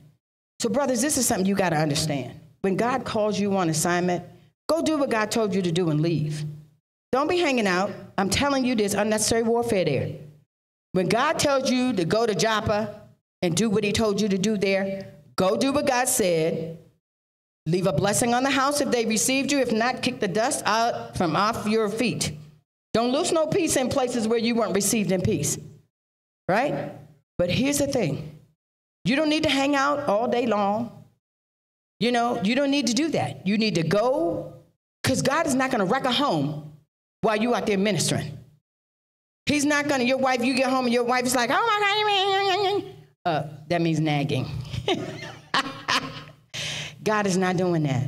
[0.59, 2.39] So, brothers, this is something you got to understand.
[2.61, 4.25] When God calls you on assignment,
[4.69, 6.45] go do what God told you to do and leave.
[7.13, 7.91] Don't be hanging out.
[8.19, 10.13] I'm telling you, there's unnecessary warfare there.
[10.93, 13.03] When God tells you to go to Joppa
[13.43, 16.79] and do what he told you to do there, go do what God said
[17.67, 19.59] Leave a blessing on the house if they received you.
[19.59, 22.33] If not, kick the dust out from off your feet.
[22.95, 25.59] Don't lose no peace in places where you weren't received in peace.
[26.49, 26.93] Right?
[27.39, 28.39] But here's the thing
[29.05, 31.05] you don't need to hang out all day long.
[31.99, 33.47] You know, you don't need to do that.
[33.47, 34.55] You need to go
[35.03, 36.73] because God is not going to wreck a home
[37.23, 38.39] while you out there ministering.
[39.47, 41.55] He's not going to, your wife, you get home and your wife is like, oh
[41.55, 42.95] my God,
[43.25, 44.47] uh, that means nagging.
[47.07, 48.05] God is not doing that.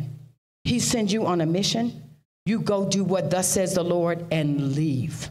[0.64, 2.02] He sends you on a mission.
[2.44, 5.30] You go do what thus says the Lord and leave.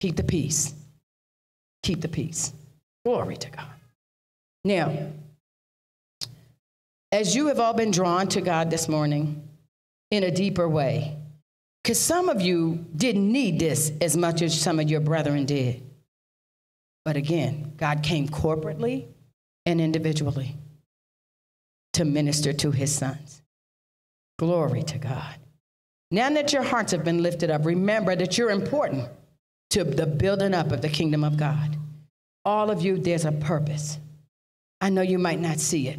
[0.00, 0.74] Keep the peace.
[1.82, 2.52] Keep the peace.
[3.02, 3.66] Glory to God.
[4.64, 4.94] Now,
[7.10, 9.48] as you have all been drawn to God this morning
[10.10, 11.16] in a deeper way,
[11.82, 15.82] because some of you didn't need this as much as some of your brethren did.
[17.06, 19.06] But again, God came corporately
[19.64, 20.56] and individually
[21.94, 23.42] to minister to his sons.
[24.38, 25.36] Glory to God.
[26.10, 29.08] Now that your hearts have been lifted up, remember that you're important
[29.70, 31.76] to the building up of the kingdom of God.
[32.44, 33.98] All of you, there's a purpose.
[34.80, 35.98] I know you might not see it,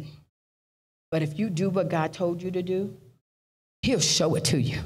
[1.10, 2.96] but if you do what God told you to do,
[3.82, 4.80] He'll show it to you.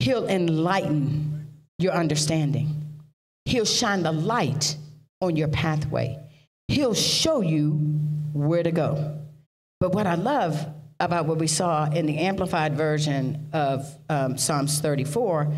[0.00, 1.48] He'll enlighten
[1.78, 2.82] your understanding.
[3.44, 4.76] He'll shine the light
[5.20, 6.18] on your pathway.
[6.68, 7.72] He'll show you
[8.32, 9.17] where to go.
[9.80, 10.66] But what I love
[11.00, 15.52] about what we saw in the amplified version of um, Psalms 34,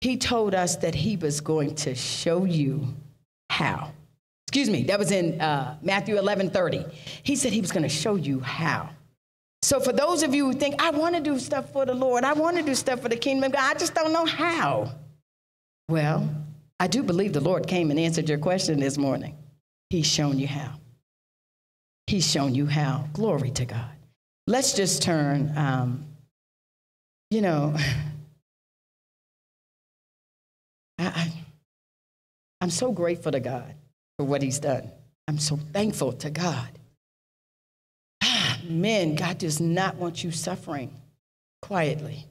[0.00, 2.88] he told us that he was going to show you
[3.48, 3.92] how.
[4.48, 6.84] Excuse me, that was in uh, Matthew 11 30.
[7.22, 8.90] He said he was going to show you how.
[9.62, 12.24] So, for those of you who think, I want to do stuff for the Lord,
[12.24, 14.92] I want to do stuff for the kingdom of God, I just don't know how.
[15.88, 16.28] Well,
[16.80, 19.36] I do believe the Lord came and answered your question this morning.
[19.90, 20.80] He's shown you how.
[22.06, 23.08] He's shown you how.
[23.12, 23.90] Glory to God.
[24.46, 26.06] Let's just turn, um,
[27.30, 27.76] you know,
[30.98, 31.32] I,
[32.60, 33.74] I'm so grateful to God
[34.18, 34.90] for what He's done.
[35.28, 36.68] I'm so thankful to God.
[38.22, 40.94] Ah, Men, God does not want you suffering
[41.62, 42.26] quietly.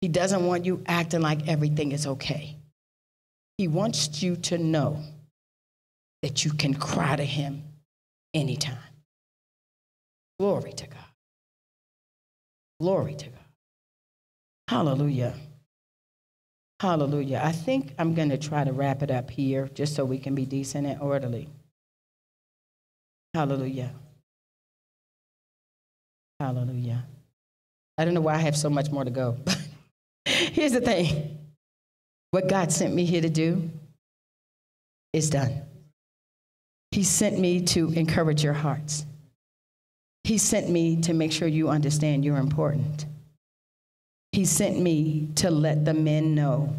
[0.00, 2.56] He doesn't want you acting like everything is okay.
[3.56, 5.02] He wants you to know
[6.22, 7.62] that you can cry to Him
[8.34, 8.76] anytime.
[10.38, 10.98] Glory to God.
[12.80, 13.38] Glory to God.
[14.68, 15.34] Hallelujah.
[16.80, 17.42] Hallelujah.
[17.44, 20.34] I think I'm going to try to wrap it up here just so we can
[20.34, 21.50] be decent and orderly.
[23.34, 23.92] Hallelujah.
[26.40, 27.04] Hallelujah.
[27.98, 29.36] I don't know why I have so much more to go.
[30.24, 31.38] But here's the thing
[32.30, 33.70] what God sent me here to do
[35.12, 35.62] is done.
[36.90, 39.06] He sent me to encourage your hearts.
[40.24, 43.06] He sent me to make sure you understand you're important.
[44.32, 46.74] He sent me to let the men know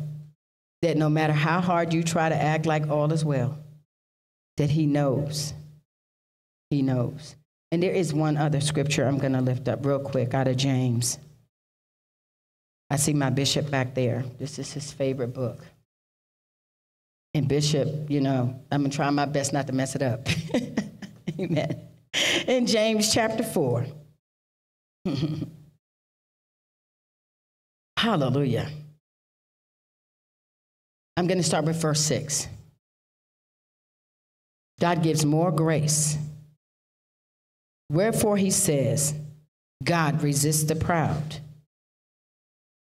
[0.82, 3.58] that no matter how hard you try to act like all is well,
[4.58, 5.54] that He knows.
[6.70, 7.36] He knows.
[7.72, 10.58] And there is one other scripture I'm going to lift up real quick out of
[10.58, 11.20] James.
[12.90, 14.26] I see my bishop back there.
[14.38, 15.66] This is his favorite book.
[17.34, 20.28] And Bishop, you know, I'm going to try my best not to mess it up.
[21.40, 21.80] Amen.
[22.48, 23.86] In James chapter 4.
[27.98, 28.70] Hallelujah.
[31.16, 32.48] I'm going to start with verse 6.
[34.80, 36.18] God gives more grace.
[37.90, 39.14] Wherefore he says,
[39.84, 41.38] God resists the proud,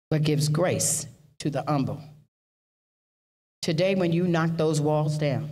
[0.10, 1.06] but gives grace
[1.40, 2.02] to the humble.
[3.64, 5.50] Today, when you knock those walls down,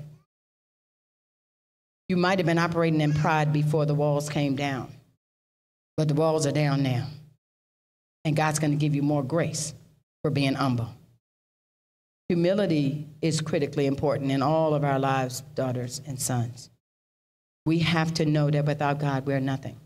[2.10, 4.92] you might have been operating in pride before the walls came down,
[5.96, 7.08] but the walls are down now.
[8.26, 9.74] And God's going to give you more grace
[10.22, 10.90] for being humble.
[12.28, 16.70] Humility is critically important in all of our lives, daughters and sons.
[17.66, 19.78] We have to know that without God, we're nothing.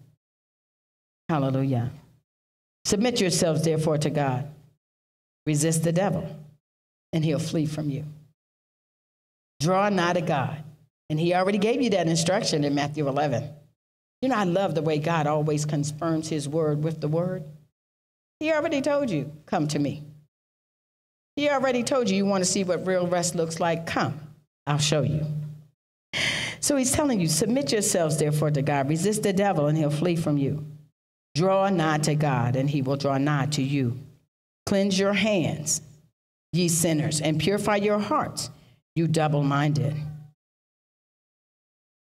[1.30, 1.92] Hallelujah.
[2.86, 4.48] Submit yourselves, therefore, to God.
[5.46, 6.28] Resist the devil,
[7.16, 8.06] and he'll flee from you.
[9.62, 10.64] Draw nigh to God.
[11.10, 13.50] And he already gave you that instruction in Matthew 11.
[14.22, 17.44] You know, I love the way God always confirms his word with the word.
[18.40, 20.04] He already told you, come to me.
[21.36, 23.86] He already told you, you want to see what real rest looks like?
[23.86, 24.20] Come,
[24.68, 25.26] I'll show you.
[26.60, 30.16] So he's telling you, submit yourselves therefore to God, resist the devil, and he'll flee
[30.16, 30.66] from you.
[31.36, 34.00] Draw nigh to God, and he will draw nigh to you.
[34.66, 35.82] Cleanse your hands,
[36.56, 38.50] ye sinners, and purify your hearts,
[38.96, 39.96] you double minded.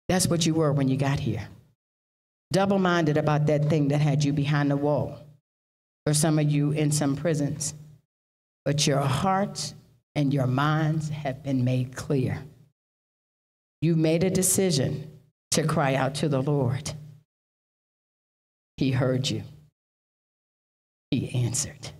[0.07, 1.47] That's what you were when you got here.
[2.51, 5.19] Double minded about that thing that had you behind the wall,
[6.05, 7.75] or some of you in some prisons.
[8.65, 9.75] But your hearts
[10.15, 12.43] and your minds have been made clear.
[13.81, 15.11] You made a decision
[15.51, 16.91] to cry out to the Lord.
[18.77, 19.43] He heard you,
[21.11, 21.91] He answered.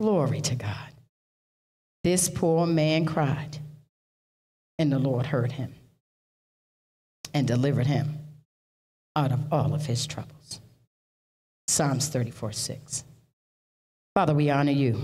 [0.00, 0.89] Glory to God.
[2.02, 3.58] This poor man cried,
[4.78, 5.74] and the Lord heard him
[7.34, 8.18] and delivered him
[9.16, 10.60] out of all of his troubles.
[11.68, 13.04] Psalms 34 6.
[14.14, 15.00] Father, we honor you.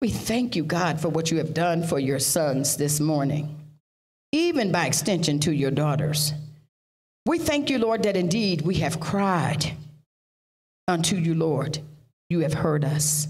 [0.00, 3.56] We thank you, God, for what you have done for your sons this morning,
[4.32, 6.32] even by extension to your daughters.
[7.26, 9.76] We thank you, Lord, that indeed we have cried
[10.86, 11.78] unto you, Lord.
[12.28, 13.28] You have heard us,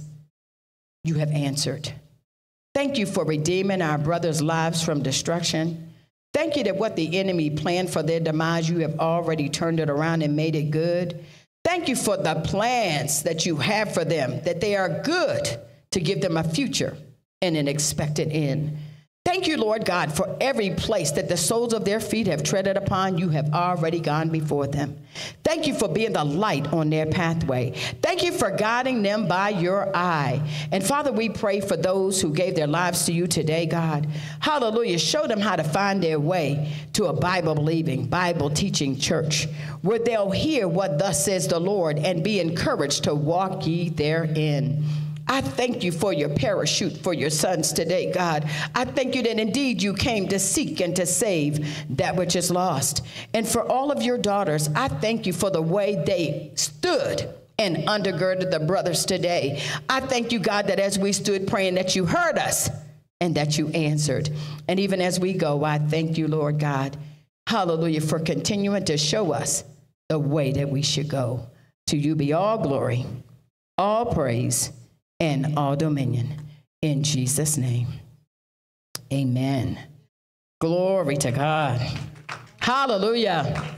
[1.05, 1.93] you have answered.
[2.75, 5.93] Thank you for redeeming our brothers' lives from destruction.
[6.33, 9.89] Thank you that what the enemy planned for their demise, you have already turned it
[9.89, 11.25] around and made it good.
[11.63, 15.61] Thank you for the plans that you have for them, that they are good
[15.93, 16.97] to give them a future
[17.41, 18.77] and an expected end.
[19.25, 22.77] Thank you, Lord God, for every place that the soles of their feet have treaded
[22.77, 23.17] upon.
[23.17, 24.99] You have already gone before them.
[25.43, 27.71] Thank you for being the light on their pathway.
[28.03, 30.43] Thank you for guiding them by your eye.
[30.73, 34.07] And Father, we pray for those who gave their lives to you today, God.
[34.41, 34.99] Hallelujah.
[34.99, 39.49] Show them how to find their way to a Bible believing, Bible teaching church
[39.81, 44.85] where they'll hear what thus says the Lord and be encouraged to walk ye therein.
[45.27, 48.49] I thank you for your parachute for your sons today, God.
[48.75, 52.51] I thank you that indeed you came to seek and to save that which is
[52.51, 53.05] lost.
[53.33, 57.29] And for all of your daughters, I thank you for the way they stood
[57.59, 59.63] and undergirded the brothers today.
[59.89, 62.69] I thank you, God, that as we stood praying, that you heard us
[63.21, 64.29] and that you answered.
[64.69, 66.99] And even as we go, I thank you, Lord God.
[67.47, 69.65] Hallelujah, for continuing to show us
[70.11, 71.47] the way that we should go.
[71.89, 73.07] To you be all glory,
[73.79, 74.73] all praise
[75.21, 76.29] and all dominion.
[76.83, 77.89] In Jesus' name,
[79.13, 79.79] amen.
[80.61, 81.81] Glory to God.
[82.61, 83.75] Hallelujah.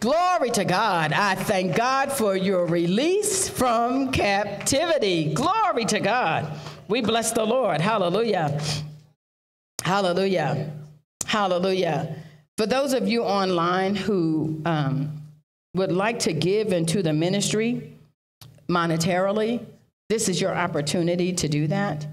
[0.00, 1.12] Glory to God.
[1.12, 5.32] I thank God for your release from captivity.
[5.32, 6.52] Glory to God.
[6.88, 7.80] We bless the Lord.
[7.80, 8.60] Hallelujah.
[9.82, 10.72] Hallelujah.
[11.24, 12.16] Hallelujah.
[12.56, 15.22] For those of you online who um,
[15.74, 17.92] would like to give into the ministry
[18.68, 19.64] monetarily,
[20.08, 22.06] this is your opportunity to do that.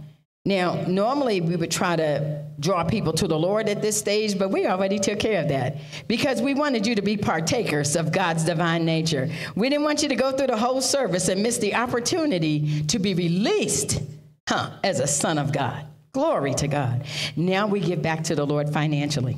[0.44, 4.50] Now, normally we would try to draw people to the Lord at this stage, but
[4.50, 5.78] we already took care of that
[6.08, 9.30] because we wanted you to be partakers of God's divine nature.
[9.56, 12.98] We didn't want you to go through the whole service and miss the opportunity to
[12.98, 14.02] be released
[14.50, 15.86] huh, as a son of God.
[16.12, 17.06] Glory to God.
[17.36, 19.38] Now we give back to the Lord financially.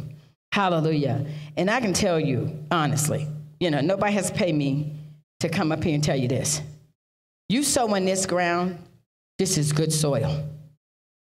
[0.53, 1.25] Hallelujah.
[1.57, 3.27] And I can tell you, honestly,
[3.59, 4.95] you know, nobody has pay me
[5.41, 6.61] to come up here and tell you this.
[7.49, 8.79] You sow in this ground,
[9.37, 10.47] this is good soil.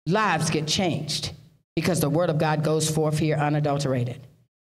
[0.07, 1.33] Lives get changed
[1.77, 4.21] because the word of God goes forth here unadulterated.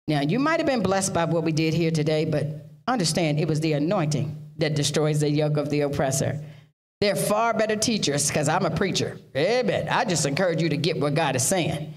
[0.07, 2.47] Now, you might have been blessed by what we did here today, but
[2.87, 6.45] understand it was the anointing that destroys the yoke of the oppressor.
[7.01, 9.19] They're far better teachers because I'm a preacher.
[9.37, 9.89] Amen.
[9.89, 11.93] I just encourage you to get what God is saying.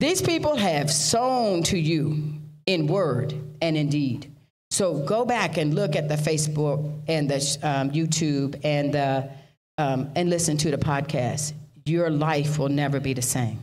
[0.00, 2.34] These people have sown to you
[2.66, 4.32] in word and in deed.
[4.78, 9.28] So go back and look at the Facebook and the um, YouTube and the,
[9.76, 11.52] um, and listen to the podcast.
[11.84, 13.58] Your life will never be the same.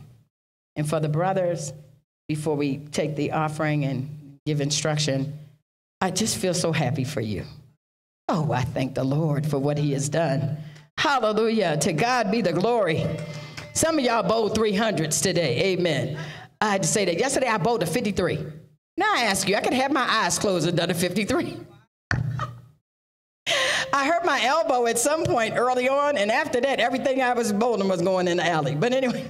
[0.76, 1.72] And for the brothers,
[2.28, 5.38] before we take the offering and give instruction,
[6.02, 7.44] I just feel so happy for you.
[8.28, 10.58] Oh, I thank the Lord for what He has done.
[10.98, 11.78] Hallelujah.
[11.78, 13.06] To God be the glory.
[13.72, 15.72] Some of y'all bowled 300s today.
[15.72, 16.18] Amen.
[16.60, 17.18] I had to say that.
[17.18, 18.65] Yesterday I bowled a 53.
[18.96, 21.56] Now I ask you, I could have my eyes closed and done a 53.
[23.92, 27.52] I hurt my elbow at some point early on, and after that, everything I was
[27.52, 28.74] bowling was going in the alley.
[28.74, 29.28] But anyway.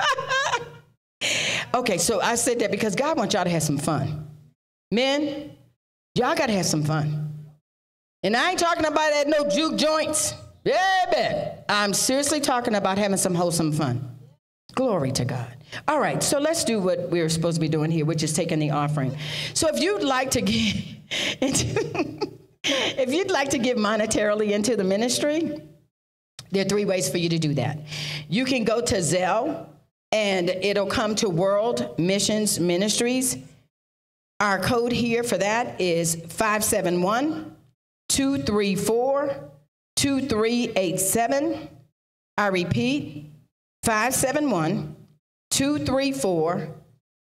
[1.74, 4.28] okay, so I said that because God wants y'all to have some fun.
[4.90, 5.52] Men,
[6.14, 7.28] y'all got to have some fun.
[8.22, 10.34] And I ain't talking about that no juke joints.
[10.64, 11.56] Yeah.
[11.68, 14.16] I'm seriously talking about having some wholesome fun.
[14.74, 15.56] Glory to God.
[15.88, 18.58] All right, so let's do what we're supposed to be doing here, which is taking
[18.58, 19.16] the offering.
[19.54, 20.76] So if you'd like to give
[21.42, 25.60] if you'd like to give monetarily into the ministry,
[26.50, 27.78] there are three ways for you to do that.
[28.28, 29.66] You can go to Zelle
[30.12, 33.38] and it'll come to World Missions Ministries.
[34.40, 37.56] Our code here for that is 571
[38.08, 39.50] 234
[39.96, 41.68] 2387.
[42.36, 43.30] I repeat,
[43.84, 44.96] 571
[45.52, 46.68] 234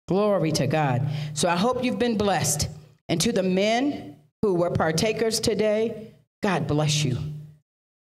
[0.09, 1.09] Glory to God.
[1.35, 2.69] So I hope you've been blessed.
[3.09, 6.13] And to the men who were partakers today,
[6.43, 7.19] God bless you.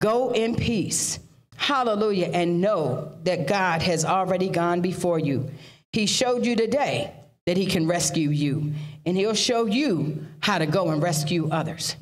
[0.00, 1.20] Go in peace.
[1.56, 2.30] Hallelujah.
[2.32, 5.50] And know that God has already gone before you.
[5.92, 7.12] He showed you today
[7.46, 8.74] that he can rescue you,
[9.06, 11.96] and he'll show you how to go and rescue others.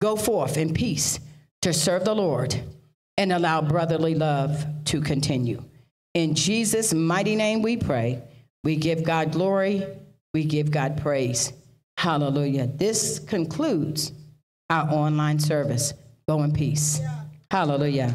[0.00, 1.20] Go forth in peace
[1.62, 2.58] to serve the Lord
[3.18, 5.62] and allow brotherly love to continue.
[6.14, 8.22] In Jesus' mighty name we pray.
[8.64, 9.86] We give God glory,
[10.34, 11.52] we give God praise.
[11.96, 12.66] Hallelujah.
[12.66, 14.12] This concludes
[14.70, 15.94] our online service.
[16.28, 17.00] Go in peace.
[17.50, 18.14] Hallelujah.